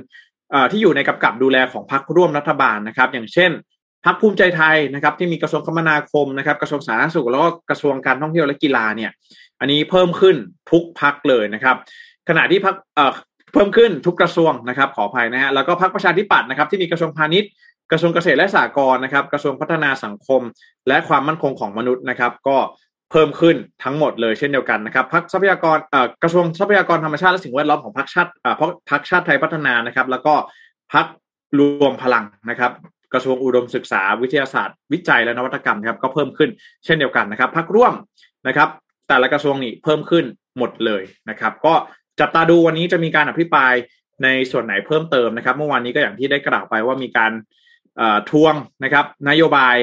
[0.72, 3.51] ที่อยู่ในกับกับดูแลของพรรคร่วมรัฐบาลนะครับ อย่างเช่น
[4.05, 9.11] พรรคภูมิใจไทยนะครับที่มีกระทรวงคมนาคมนะครับกระทรวงสาธารณสุขแล้วก็กระทรวงการท่องเที่ยวและกีฬาเนี่ย
[9.61, 10.36] อันนี้เพิ่มขึ้น
[10.70, 11.76] ทุกพักเลยนะครับ
[12.28, 13.12] ขณะที่พักเอ่อ
[13.53, 17.50] เพิ่มขึ้นทุกกระทรวงนะครับ ขออภัยนะฮะแล้วก็พักประชาธิปัตย์นะครับ ที่มีกระทรวงพาณิชย์
[17.90, 20.40] กระทรวงเกษตรและสหกรณ์นะครับ กระทรวงพัฒนาสังคม
[20.88, 22.57] และความมั่นคงของมนุษย์นะครับ ก็
[23.11, 28.55] เพิ่มขึ้นทั้งหมดเลยเช่นเดียวกันนะครับพักทรัพยากรเอ่อกระทรวงทรัพยากรธรรมชาติและสิ่งแวดล้อมของพักชาติเอ่อ
[28.90, 30.34] พักชาติไทยพัฒนานะครับ แล้วก็
[30.92, 31.07] พัก
[31.59, 32.72] รวมพลังนะครับ
[33.12, 36.50] กระทรวงอุดมศึกษาวิทยาศาสตร์ วิจัยและนวัตกรรมครับก็เพิ่มขึ้น
[36.84, 37.94] เช่นเดียวกันนะครับพักร่วม
[38.48, 38.68] นะครับ
[39.08, 40.24] แต่ละกระทรวงนี่เพิ่มขึ้น
[40.58, 41.74] หมดเลยนะครับ ก็
[42.20, 43.74] จับตาดูวันนี้จะมีการอภิปราย
[44.22, 47.32] ในส่วนไหนเพิ่มเติมนะครับ เมื่อวานนี้ก็อย่างที่ได้กล่าวไปว่ามีการ
[48.30, 48.54] ทวง
[48.84, 49.76] นะครับ นโยบาย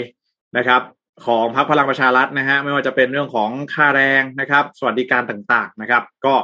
[0.57, 0.81] นะครับ
[1.25, 6.35] ของพรรคพลังประชารัฐนะฮะไม่ว่าจะเป็นเรื่องของค่าแรงนะครับ สวัสดิการต่างๆนะครับ ก็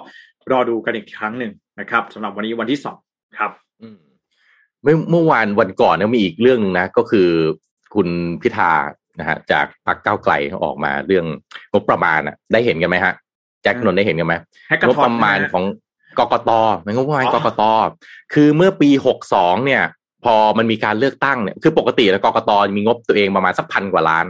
[0.52, 2.98] รอดูกันอีกครั้งหนึ่งนะครับสำหรับวันนี้วันที่สอง
[3.38, 3.52] ครับ
[4.86, 7.30] เมื่อเมื่อวานวันก่อนเนี่ยมีอีกเรื่องนึงนะ ก็คือ
[7.96, 8.08] คุณ
[8.42, 8.72] พิธา
[9.20, 10.34] นะฮะจากพรรคก้าวไกล
[10.64, 11.26] ออกมาเรื่อง
[11.72, 13.14] งบประมาณอะ ได้เห็นกันไหมฮะ
[13.64, 14.36] แจ็คนนได้เห็นกันไหม
[14.88, 15.64] งบประมาณของ
[16.20, 16.52] กกต
[16.96, 17.62] งบประมาณกกต
[18.34, 19.84] คือเมื่อปีหกสองเนี่ย
[20.24, 24.26] พอมันมีการเลือกตั้งเนี่ยคือปกติแล้วกกตมีงบตัวเองประมาณสักพันกว่าล้าน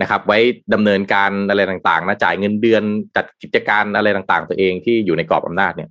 [0.00, 0.38] นะครับ ไว้
[0.74, 2.82] ดำเนินการอะไรต่างๆนะจ่ายเงินเดือน
[3.16, 5.88] จัดกิจการอะไรต่างๆ ตัวเองที่อยู่ในกรอบอำนาจเนี่ย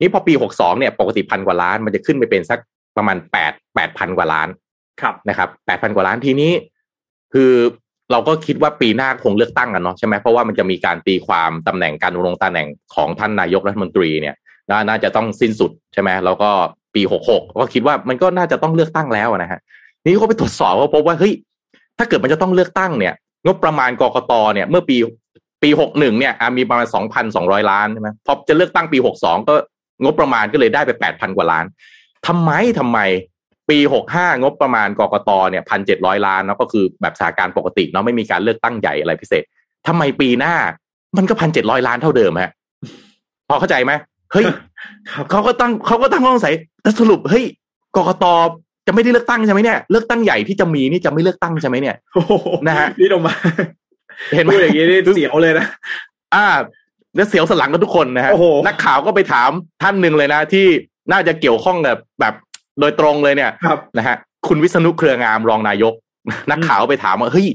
[0.00, 2.60] นี่พอปีหกสองเนี่ยปกติพันกว่าล้านมันจะขึ้นไปเป็นสัก
[2.98, 4.48] ประมาณแปดแปดพันกว่าล้าน
[5.00, 6.52] ครับนะครับแปดพันกว่าล้านทีนี้
[7.32, 7.52] คือ
[8.12, 14.34] เราก็คิดว่าปีหน้าคงเลือกตั้งกันเนาะใช่ไหมเพราะว่ามันจะมีการตีความตำแหน่งการลงตำแหน่งของท่านนายกรัฐมนตรีเนี่ย
[14.88, 16.50] น่าจะต้องสิ้นสุดใช่ไหมแล้วก็
[16.94, 19.60] ปีหกหกก็คิดว่ามันก็น่าจะต้องเลือกตั้งแล้วนะฮะ
[20.04, 21.34] นี่เขาไปตรวจสอบก็พบว่าเฮ้ย
[21.98, 23.14] ถ้าเกิดมันจะต้องเลือกตั้งเนี่ย
[23.46, 24.96] งบประมาณกกตเนี่ย เมื่อปี
[25.62, 29.54] ปีหกหนึ่งเนี่ยมีประมาณสองพันสองร้อยล้านใช่ไหมพอจะเลือกตั้งปีหกสองก็
[30.02, 31.64] งบประมาณก็เลยได้ไปแปดพันกว่าล้าน
[32.28, 32.98] ทำไมทำไม
[33.70, 39.42] ปีหกห้างบประมาณกกตเนี่ยพันเจ็ดร้อยล้านเนาะก็คือแบบสถานการณ์ปกติเนาะไม่มีการเลือกตั้งใหญ่อะไรพิเศษ
[39.86, 40.54] ทำไมปีหน้า
[41.16, 42.50] มันก็พันเจ็ดร้อยล้านเท่าเดิมฮะ
[43.48, 43.92] พอเข้าใจไหม
[44.32, 44.46] เฮ้ย
[45.30, 47.44] เขาก็ตั้งเขาก็ตั้งข้อสงสัยแต่สรุปเฮ้ย
[47.96, 48.24] กกต
[48.86, 51.96] จะไม่ได้เลือกตั้งใช่ไหมเนี่ยเลือกตั้งใหญ่ที่จะมีนี่จะไม่เลือกตั้งใช่ไหมเนี่ย
[52.68, 53.34] นะฮะนี่ลงมา
[54.34, 55.66] เห็นไหมอย่างนี้นี่เสียวเลยนะ
[56.34, 56.46] อ่า
[57.16, 58.32] แล้วเสียวสลังกันทุกคนนะฮะ
[58.66, 59.50] นักข่าวก็ไปถาม
[59.82, 60.66] ท่านหนึ่งเลยนะที่
[61.12, 62.34] น่าจะเกี่ยวข้องกับแบบ
[62.80, 63.50] โดยตรงเลยเนี่ย
[63.98, 64.16] นะฮะ
[64.48, 65.94] คุณวิษณุเครืองามรองนายก
[66.50, 67.46] นักข่าวไปถามว่าเฮ้ย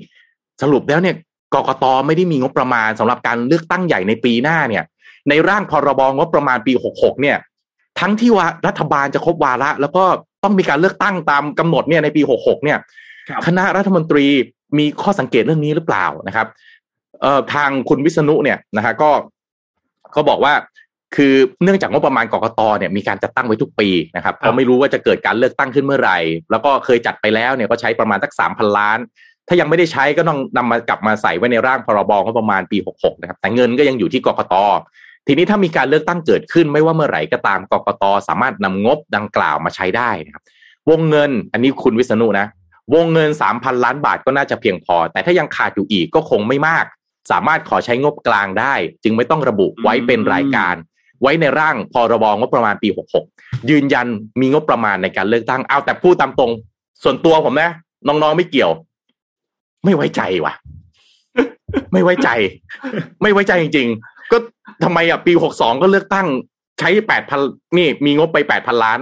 [0.62, 1.16] สรุปแล้วเนี่ย
[1.54, 4.84] กกตไม่ได้มีงบประมาณสำหรับการเลือกตั้งใหญ่ในปีหน้าเนี่ย
[5.30, 7.38] ในร่างพรบงบประมาณปีหกหกเนี่ย
[8.00, 10.04] ทั้งที่ว่ารัฐบาลจะครบวาระ แล้วก็
[10.44, 12.78] ต้องมีการเลือกตั้งตามกำหนดเนี่ยในปีหกหกเนี่ย
[13.46, 14.26] คณะรัฐมนตรี
[14.78, 16.48] มีข้อสังเกตเรื่องนี้หรือเปล่านะครับ
[17.22, 19.10] เอ่อทางคุณวิษณุเนี่ยนะฮะก็
[20.12, 20.54] เขาบอกว่า
[21.16, 21.34] คือ
[21.64, 26.18] เนื่องจากงบประมาณกกตเนี่ยมีการจัดตั้งไว้ทุกปีนะครับเราไม่รู้ว่าจะเกิดการเลือกตั้งขึ้นเมื่อไหร่
[26.52, 29.00] แล้วก็เคยจัดไปแล้วเนี่ยก็ใช้ประมาณสักสามพันล้าน
[29.48, 34.56] ถ้ายังไม่ได้ใช้ก็ต้องนำมากลับมาใส่ไว้ในร่างพรบงบประมาณปี 66 นะครับ แต่เงินก็ยังอยู่ที่กกต
[35.28, 40.44] ทีนี้ถ้ามีการเลือกตั้งเกิดขึ้นไม่ว่าเมื่อไหร่ก็ตามกกตสามารถนำงบดังกล่าวมาใช้ได้นะครับ
[40.90, 42.48] วงเงินอันนี้คุณวิษณุนะ
[42.96, 46.86] วงเงินสามพันล้านบาทก็น่าจะเพียงพอ แต่ถ้ายังขาดอยู่อีกก็คงไม่มาก
[47.32, 50.76] สามารถขอใช้งบกลางได้ จึงไม่ต้องระบุไว้เป็นรายการ
[51.24, 52.90] ไว้ในร่างพรบงบประมาณปี
[53.30, 54.08] 66 ยืนยัน
[54.40, 56.52] มีงบประมาณในการเลือกตั้งเอาแต่พูดตามตรง
[57.04, 57.72] ส่วนตัวผมนะ
[58.08, 58.72] น้องๆไม่เกี่ยว
[59.84, 60.54] ไม่ไว้ใจว่ะ
[61.92, 62.30] ไม่ไว้ใจ
[63.22, 64.38] ไม่ไว้ใจจริง ๆ ก็
[64.84, 66.28] ทำไมอะปี 62 ก็เลือกตั้ง
[66.80, 67.40] ใช้แปดพัน
[67.78, 69.00] นี่มีงบไปแปดพันล้าน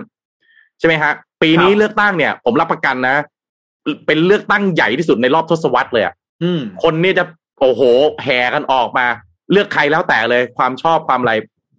[0.80, 1.12] ใช่ไหมฮะ
[1.42, 3.16] ปีนี้เลือกตั้งเนี่ย ผมรับประกันนะ
[4.06, 6.14] เป็นเลือกตั้งใหญ่ที่สุดในรอบทศวรรษเลยอะ
[6.84, 7.24] คนนี่จะ
[7.62, 7.82] โอ้โห
[8.24, 9.06] แห่กันออกมา
[9.52, 11.34] เลือกใครแล้วแต่เลย ความชอบความอะไร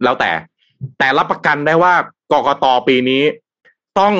[0.04, 0.30] แล้วแต่
[0.98, 1.94] แต่รับประกันได้ว่า
[2.32, 3.22] กกตปีนี้
[4.00, 4.14] ต้อง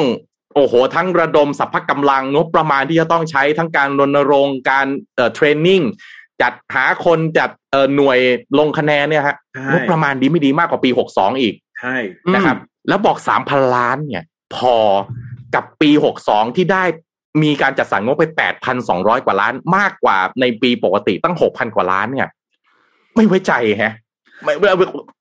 [0.54, 5.82] โอ้โห ทั้งระดมสัพพะกำลังงบประมาณที่จะต้องใช้ทั้งการรณรงค์การเอ่อเทรนนิ่ง
[6.42, 8.18] จัดหาคนจัดเอ่อหน่วย
[8.58, 9.36] ลงคะแนนเนี่ยฮะ
[9.72, 11.96] งบประมาณดีไม่ดีมากกว่าปีหกสองอีกใช่
[12.34, 12.58] นะครับ
[12.88, 14.24] แล้วบอกสามพันล้านเนี่ย
[14.56, 14.76] พอ
[15.54, 16.84] กับปีหกสองที่ได้
[17.42, 22.28] มีการจัดสรรงบไปแปดพันสองร้อยกว่าล้านมากกว่าในปีปกติตั้งหกพันกว่าล้านเนี่ย
[23.14, 23.52] ไม่ไว้ใจ
[23.82, 23.94] ฮะ
[24.44, 24.52] ไม่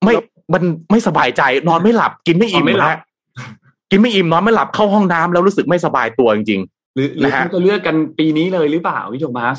[0.03, 2.97] ไม่ไม่มันไม่สบายใจนอนไม่หลับ กินไม่อิ่มนะ
[3.91, 9.57] กินไม่อิ่มนอนไม่หลับเข้าห้องน้ำแล้วรู้สึกไม่สบายตัวจริงๆหรือหรือเขาจะเลือกกันปีนี้เลยหรือเปล่าพี่โจมัส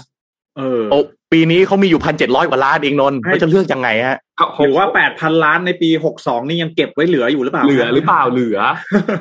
[0.58, 0.98] เออโอ้
[1.32, 4.18] ปีนี้เขามีอยู่พันเจ็ดร้อยกว่าล้านเองนนท์ให้เขาจะเลือกยังไงฮะ
[4.62, 8.58] หรือว่าแปดพันล้านในปีหกสองนี่ยังเก็บไว้เหลืออยู่หรือเปล่า เหลือหรือเปล่าเหลือ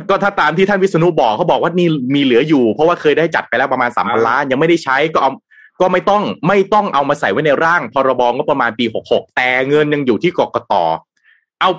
[0.09, 5.31] ก็ถ้าตามที่ท่านวิษณุบอกเขาบอกว่านี่มีเหลืออยู่ เพราะว่าเคยได้จัดไปแล้วประมาณสามพันล้านยังไม่ได้ใช้ก็เอา
[5.81, 10.73] ก็ไม่ต้องไม่ต้องเอามาใส่ไว้ในร่างพรบงบประมาณปีหกหกแต่เงินยังอยู่ที่กกต
[11.61, 11.71] เอา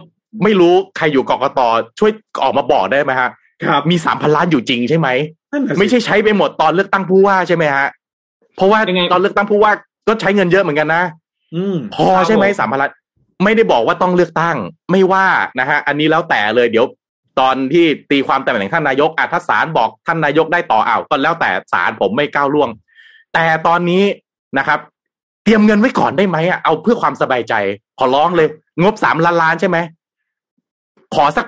[0.45, 1.61] ไม่รู้ใครอยู่กกต
[1.99, 2.11] ช่วย
[2.43, 3.31] ออกมาบอกได้ไหมฮะ
[3.65, 5.09] ครับมีสามพันล้านอยู่จริงใช่ไหม
[5.53, 7.87] นั่นน่ะสิไม่ใช่ใช้ไปหมดตอนเลือกตั้งผู้ว่าใช่ไหมฮะ
[8.57, 9.73] เพราะว่ายังไงตอนเลือกตั้งผู้ว่า
[10.09, 11.03] ก็ใช้เงินเยอะเหมือนกันนะ
[11.55, 12.93] อืมพอใช่ไหมสามพันล้าน
[13.45, 14.57] ไม่ได้บอกว่าต้องเลือกตั้ง
[14.91, 15.27] ไม่ว่า
[15.61, 16.87] นะฮะอันนี้แล้วแต่เลยเดี๋ยว
[17.41, 22.69] ตอนที่ตีความแต่งของท่านนายกอะถ้าศาลบอกท่านนายกได้ต่ออ้าวก็แล้วแต่ศาลผมไม่ก้าวล่วง
[23.35, 24.03] แต่ตอนนี้
[24.59, 24.79] นะครับ
[25.45, 27.55] เตรียมเงินไว้ก่อนได้ไหมอะเอาเพื่อความสบายใจ
[27.99, 28.49] ขอร้องเลย
[28.83, 29.79] งบสามล้านล้านใช่ไหม
[31.15, 31.47] ขอสัก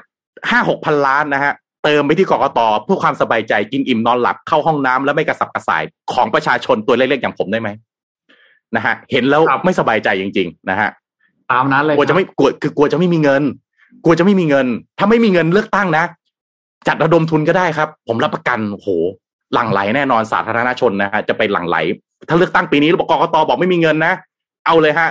[0.50, 1.52] ห้าหกพันล้านนะฮะ
[1.84, 5.82] เติมไปที่กกตเพื่อความสบายใจกินอิ่มนอนหลับเข้าห้องน้ำแล้วไม่กระสับกระส่าย
[6.12, 7.68] ของประชาชนตัวเล็กๆอย่างผมได้ไหม
[8.76, 10.90] นะฮะเห็นแล้วครับไม่สบายใจจริง ๆ นะฮะ
[11.52, 13.42] ตามนั้นเลยกลัวจะไม่กลัวคือกลัวจะไม่มีเงิน
[14.04, 14.66] กลัวจะไม่มีเงิน
[14.98, 16.04] ถ้าไม่มีเงินเลือกตั้งนะ
[16.88, 18.88] จัดระดมทุนก็ได้ครับ ผมรับประกันโอ้โห
[19.54, 21.76] หลั่งไหลแน่นอนสาธารณชนนะฮะจะไปหลั่งไหล
[22.28, 24.14] ถ้าเลือกตั้งปีนี้แล้วบอกกกตบอกไม่มีเงินนะ
[24.66, 25.08] เอาเลยฮะ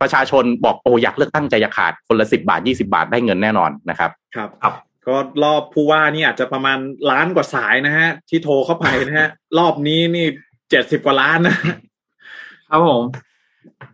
[0.00, 4.74] ประชาชนบอกโอ้อยากเลือกตั้งใจอยากขาดคนละสิบาทยี่สิบาทได้เงินแน่นอนนะครับ ครับครับ
[5.06, 6.78] ก็รอบผู้ว่านี่อาจจะประมาณ
[7.10, 10.26] ล้านกว่าสายนะฮะ ที่โทรเข้าไปนะฮะ รอบนี้นี่
[10.70, 11.56] เจ็ดสิบกว่าล้านนะ
[12.70, 13.02] ครับผม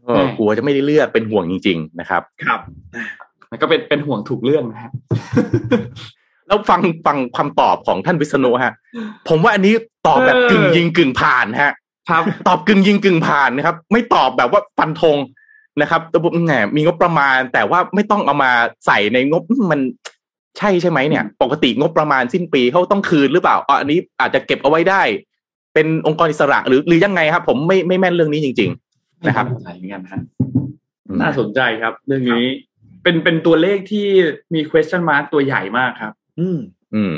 [0.05, 2.61] เออกลัวจะไม่ได้เลือกเป็นห่วงจริง ๆ นะครับ ครับ
[3.51, 4.91] มันก็เป็นเป็นห่วงถูกเรื่องนะฮะ
[6.47, 8.73] แล้วฟังฟังคำตอบของท่านวิษณุฮะ
[9.29, 9.75] ผมว่าอันนี้
[10.07, 11.73] ตอบแบบเออกึ่งยิงกึ่งผ่านฮะ
[12.09, 15.17] ครับตอบกึ่งยิงกึ่งผ่านนะครับ ไม่ตอบแบบว่าฟันธง
[15.81, 18.53] นะครับแต่ผมแหมมีงบประมาณ แต่ว่าไม่ต้องเอามา
[18.87, 19.43] ใส่ในงบ
[19.73, 19.81] มัน
[20.59, 25.03] ใช่ใช่ไหมเนี่ย ปกติงบประมาณสิ้นปีเขาต้องคืนหรือเปล่าอ๋ออันนี้อาจจะเก็บเอาไว้ได้
[25.75, 28.71] เป็นองค์กรอิสระหรือหรือยังไงครับ ผมไม่ไม่แม่นเรื่องนี้จริง
[29.27, 32.45] นะครับไม่เข้าใจเหมือนกันฮะๆน่าสนใจครับ เรื่องนี้
[33.03, 34.07] เป็นเป็นตัวเลขที่
[34.55, 36.59] มี question mark ตัวใหญ่มากครับ อืม
[36.95, 37.15] อืม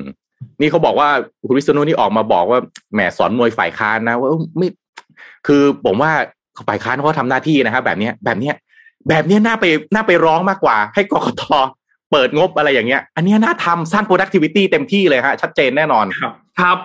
[0.61, 1.09] นี่เขาบอกว่า
[1.47, 2.59] คุณวิษณุนี่ออกมาบอกว่า
[2.95, 4.69] แหมสอนมวยฝ่ายค้านนะว่าเอ้าไม่
[5.47, 6.13] คือผมว่า
[6.69, 8.55] ฝ่ายค้านเขาทำหน้าที่นะครับแบบเนี้ยแบบเนี้ย
[9.09, 9.65] แบบเนี้ยน่าไป
[9.95, 11.43] น่าไปร้องมากกว่า ให้กกต
[12.11, 16.79] เปิดงบอะไรอย่างเงี้ย อันเนี้ยน่าทำสร้าง productivity เต็มที่เลยฮะชัดเจนแน่นอนครับครับ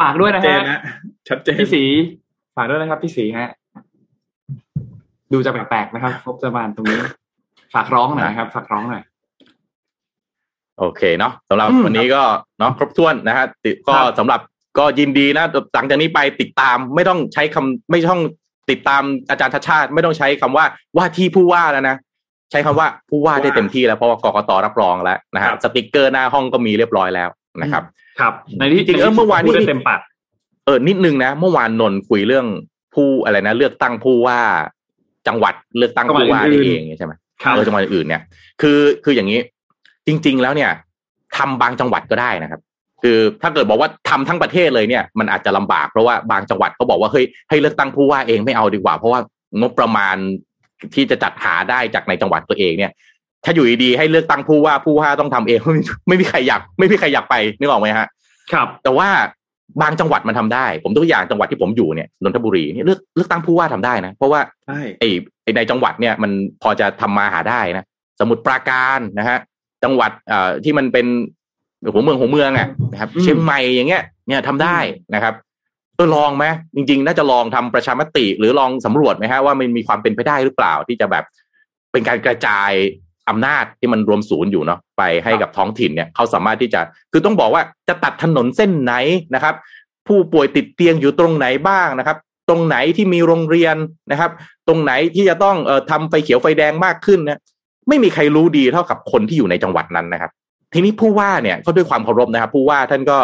[0.00, 0.80] ฝากด้วยนะเจฮะนนะ
[1.28, 1.82] ชัดเจนพี่สี
[2.56, 3.50] ฝากด้วยนะครับพี่สีฮะ
[5.32, 7.00] ดูจะแปลกๆนะครับงบประมาณตรงนี้
[7.74, 9.02] ฝากร้องหน่อยนะครับ ฝากร้องหน่อย
[10.78, 12.22] โอเคเนาะสำหรับอืมวันนี้ก็
[12.58, 14.40] เนาะครบถ้วนนะฮะติก็ครับสำหรับ
[14.78, 15.44] ก็ยินดีนะ
[15.74, 18.22] หลังจากนี้ไปติดตามไม่ต้องใช้คำไม่ต้อง
[18.70, 20.64] ติดตามอาจารย์ชาติชาติ ไม่ต้องใช้คำว่า
[20.96, 21.96] ว่าที่ผู้ว่าแล้วนะ
[22.50, 27.28] ใช้คำว่าผู้ว่าได้เต็มที่แล้วเพราะว่ากกตรับรองแล้วนะฮะสติกเกอร์หน้าห้องก็มีเรียบร้อยแล้ว
[27.62, 27.82] นะครับ
[28.20, 30.00] ครับ ในที่จริงๆเออเมื่อวานนี้พูดได้เต็มปาก
[30.66, 32.46] เออนิดนึงนะ เมื่อวานนนท์คุยเรื่อง
[32.94, 34.40] ผู้อะไรนะ เลือกตั้งผู้ว่า
[35.28, 37.12] จังหวัดเลือกตั้งผู้ว่านี่เองใช่ไหม
[37.42, 38.22] ครับเออจังหวัดอื่นเนี่ย
[38.62, 39.40] คือคืออย่างนี้
[40.06, 40.70] จริง ๆ แล้วเนี่ย
[41.36, 42.60] ทำบางจังหวัดก็ได้นะครับ
[43.02, 49.20] คือถ้าเกิดบอกว่าทำทั้งประเทศเลยเนี่ย มันอาจจะลำบากเพราะว่าบางจังหวัดเขาบอกว่าเฮ้ยให้เลือกตั้งผู้ว่าเองไม่เอาดีกว่า เพราะว่า
[49.60, 50.16] งบประมาณ
[50.94, 52.92] ที่จะจัดหาได้จากในจังหวัดตัวเองเนี่ย
[53.44, 58.06] ถ้าอยู่ดีๆให้เลือกตั้งผู้ว่าผู้ว่าต้องทำเองไม่มีไม่มีใครอยาก ไม่มีใครอยากไปนึกออกไหมฮะ
[58.52, 59.08] ครับ แต่ว่า
[59.82, 65.08] บางจังหวัดมันทำได้ ผมตัวอย่างจังหวัดที่ผมอยู่เนี่ยนนทบุรีเนี่ยเลือกเลือกตั้งผู้ว่าทำได้นะ เพราะว่าใช่ไอ้
[65.42, 66.30] ไอ้ในจังหวัดเนี่ยมัน
[66.62, 67.84] พอจะทำมาหาได้นะ
[68.20, 69.38] สมุทรปราการนะฮะ
[69.84, 71.06] จังหวัดเอ่อที่มันเป็น
[71.92, 74.78] หัวเมืองหัวเมืองอะนะครับอืมเชียงใหม่อย่างเงี้ยเนี่ยทำได้
[75.14, 75.34] นะครับ
[75.96, 76.44] เออลองไหม
[76.76, 81.24] จริง ๆ น่าจะลองทำประชามติ หรือลองสำรวจไหมฮะว่ามันมีความเป็นไปได้หรือเปล่าที่จะแบบ
[81.92, 82.72] เป็นการกระจาย
[83.28, 86.80] อำนาจที่มันรวมศูนย์อยู่เนาะไปให้กับท้องถิ่นเนี่ยเขาสามารถที่จะ
[87.12, 88.94] คือต้องบอกว่าจะตัดถนนเส้นไหน
[89.34, 89.54] นะครับ
[90.08, 92.16] ผู้ป่วยติดเตียงอยู่ตรงไหนบ้างนะครับ
[92.48, 93.76] ตรงไหนที่มีโรงเรียน
[94.10, 94.30] นะครับ
[94.68, 97.40] ตรงไหนที่จะต้องเอ่อทำไฟเขียวไฟแดงมากขึ้นนะ
[97.88, 100.30] ไม่มีใครรู้ดีเท่ากับคนที่อยู่ในจังหวัดนั้นนะครับ
[100.72, 103.18] ทีนี้ผู้ว่าเนี่ยก็ด้วยความเคารพนะครับ ผู้ว่าท่านก็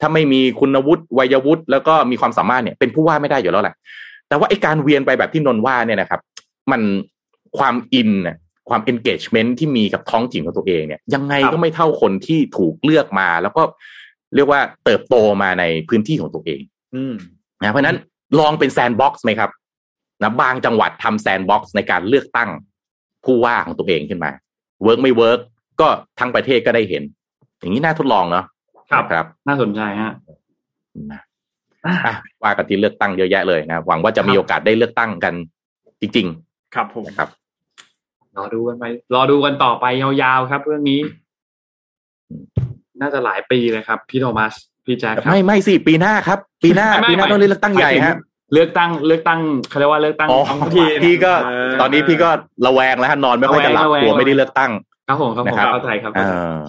[0.00, 3.74] ถ้าไม่มีคุณวุฒิวัยวุฒิแล้วก็มีความสามารถเนี่ยเป็นผู้ว่าไม่ได้อยู่แล้วแหละ
[4.28, 6.20] แต่ว่าไอการเวียนไปแบบที่นนท์ว่าเนี่ยนะครับ
[6.70, 6.82] มัน
[7.58, 8.36] ความอินน่ะ
[8.68, 13.62] ความ engagement ที่มีกับท้องถิ่นของตัวเองเนี่ย ยังไงครับก็ไม่เท่าคนที่ถูกเลือกมา แล้วก็
[14.34, 16.60] เรียกว่าเติบโตมาในพื้นที่ของตัวเอง
[16.94, 17.14] อืม
[17.62, 17.96] นะเพราะฉะนั้น
[18.38, 19.50] ลองเป็นแซนด์บ็อกซ์ไหมครับ
[20.22, 22.50] นะบางจังหวัดทำแซนด์บ็อกซ์ในการเลือกตั้ง
[23.24, 24.30] ผู้ว่าของตัวเองขึ้นมา
[24.82, 25.40] work ไม่ work
[25.80, 25.88] ก็
[26.18, 27.02] ทั้งประเทศก็ได้เห็น
[27.60, 28.44] อย่างนี้น่าทดลองเนาะ
[28.90, 30.12] ครับนะครับ น่าสนใจฮะ
[31.12, 31.20] นะ
[32.06, 35.34] อะว่ากันที่เลือกตั้งเยอะแยะเลยนะหวังว่าจะมีโอกาสได้เลือกตั้งกัน
[36.00, 36.26] จริง
[36.74, 37.28] ครับผมๆนะครับ
[38.36, 38.84] รอดูกันไป
[39.14, 41.00] รอดูกันต่อไปยาวๆครับ เรื่องนี้
[43.00, 44.54] น่าจะหลายปีเลยครับ พี่โทมัส
[44.84, 48.16] พี่แจ๊คครับไม่ไม่สิปีหน้าครับ ปีหน้าไม่ปีหน้าไม่ต้องเลือกตั้งใหญ่มายถึงฮะ
[48.52, 52.28] เลือกตั้งเลือกตั้งเขาเรียกว่าเลือกตั้งอ๋อท้องพี่ถิ่นพี่ก็เออตอนนี้พี่ก็
[52.66, 54.70] ระแวงแล้วฮะนอนไม่ค่อยจะหลับระแวงกลัวระแวงไม่ได้เลือกตั้ง
[55.08, 56.20] ครับผมครับผมนะครับเข้าใจครับเอ
[56.56, 56.60] อ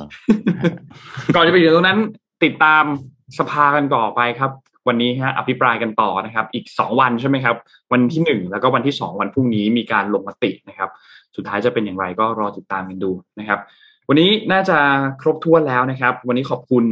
[1.35, 1.99] ก่อนจะไปถึงตรงนั้น
[2.43, 2.83] ติดตาม
[3.39, 4.51] สภากันต่อไปครับ
[4.87, 7.55] วันนี้ฮะอภิปรายกันต่อนะครับ อีกสองวันใช่ไหมครับ
[7.91, 10.89] วันที่หนึ่งแล้วก็วันที่สองวันพรุ่งนี้มีการลงมตินะครับ
[11.35, 13.59] สุดท้ายจะเป็นอย่างไรก็รอติดตามกันดูนะครับ
[14.09, 14.77] วันนี้น่าจะ
[15.21, 16.83] ครบถ้วนแล้วนะครับ วันนี้ขอบคุณ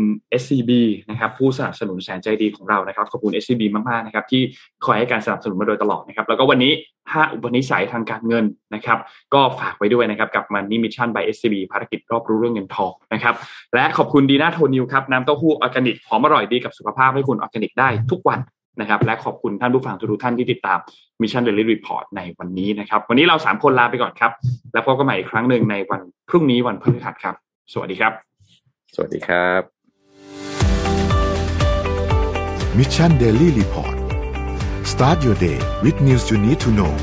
[0.42, 0.72] SCB
[1.10, 4.42] นะครับ ผู้สนับสนุนแสนใจดีของเรานะครับ ขอบคุณ SCB มากๆนะครับ ที่
[4.86, 6.72] คอยให้การสนับสนุนมาโดยตลอดนะครับ แล้วก็วันนี้
[7.08, 8.98] 5อุปนิสัยทางการเงินนะครับ
[9.34, 13.36] ก็ฝากไว้ด้วยนะครับ กับมันนี่มิชชั่น by SCB ภารกิจรอบรู้เรื่องเงินทองนะครับ
[13.74, 18.40] และขอบคุณดีน่าโทนิวครับ น้ำเต้าหู้ออร์แกนิกหอมอร่อยดีกับสุขภาพให้คุณออร์แกนิกได้ทุกวัน
[18.80, 20.80] นะครับ และขอบคุณท่านผู้ฟังทุกๆท่านที่ติดตาม
[21.22, 24.32] Mission Daily Report ในวันนี้นะครับ วันนี้เราสามคนลาไปก่อนครับ
[24.74, 27.36] แล้วพบกันใหม่อีกครั้งหนึ่งในวันพรุ่งนี้วันพฤหัสครับ
[27.74, 28.14] สวัสดีครับ
[28.96, 29.62] สวัสดีครับ
[32.78, 33.98] Mission Daily Report
[34.92, 36.94] start your day with news you need to know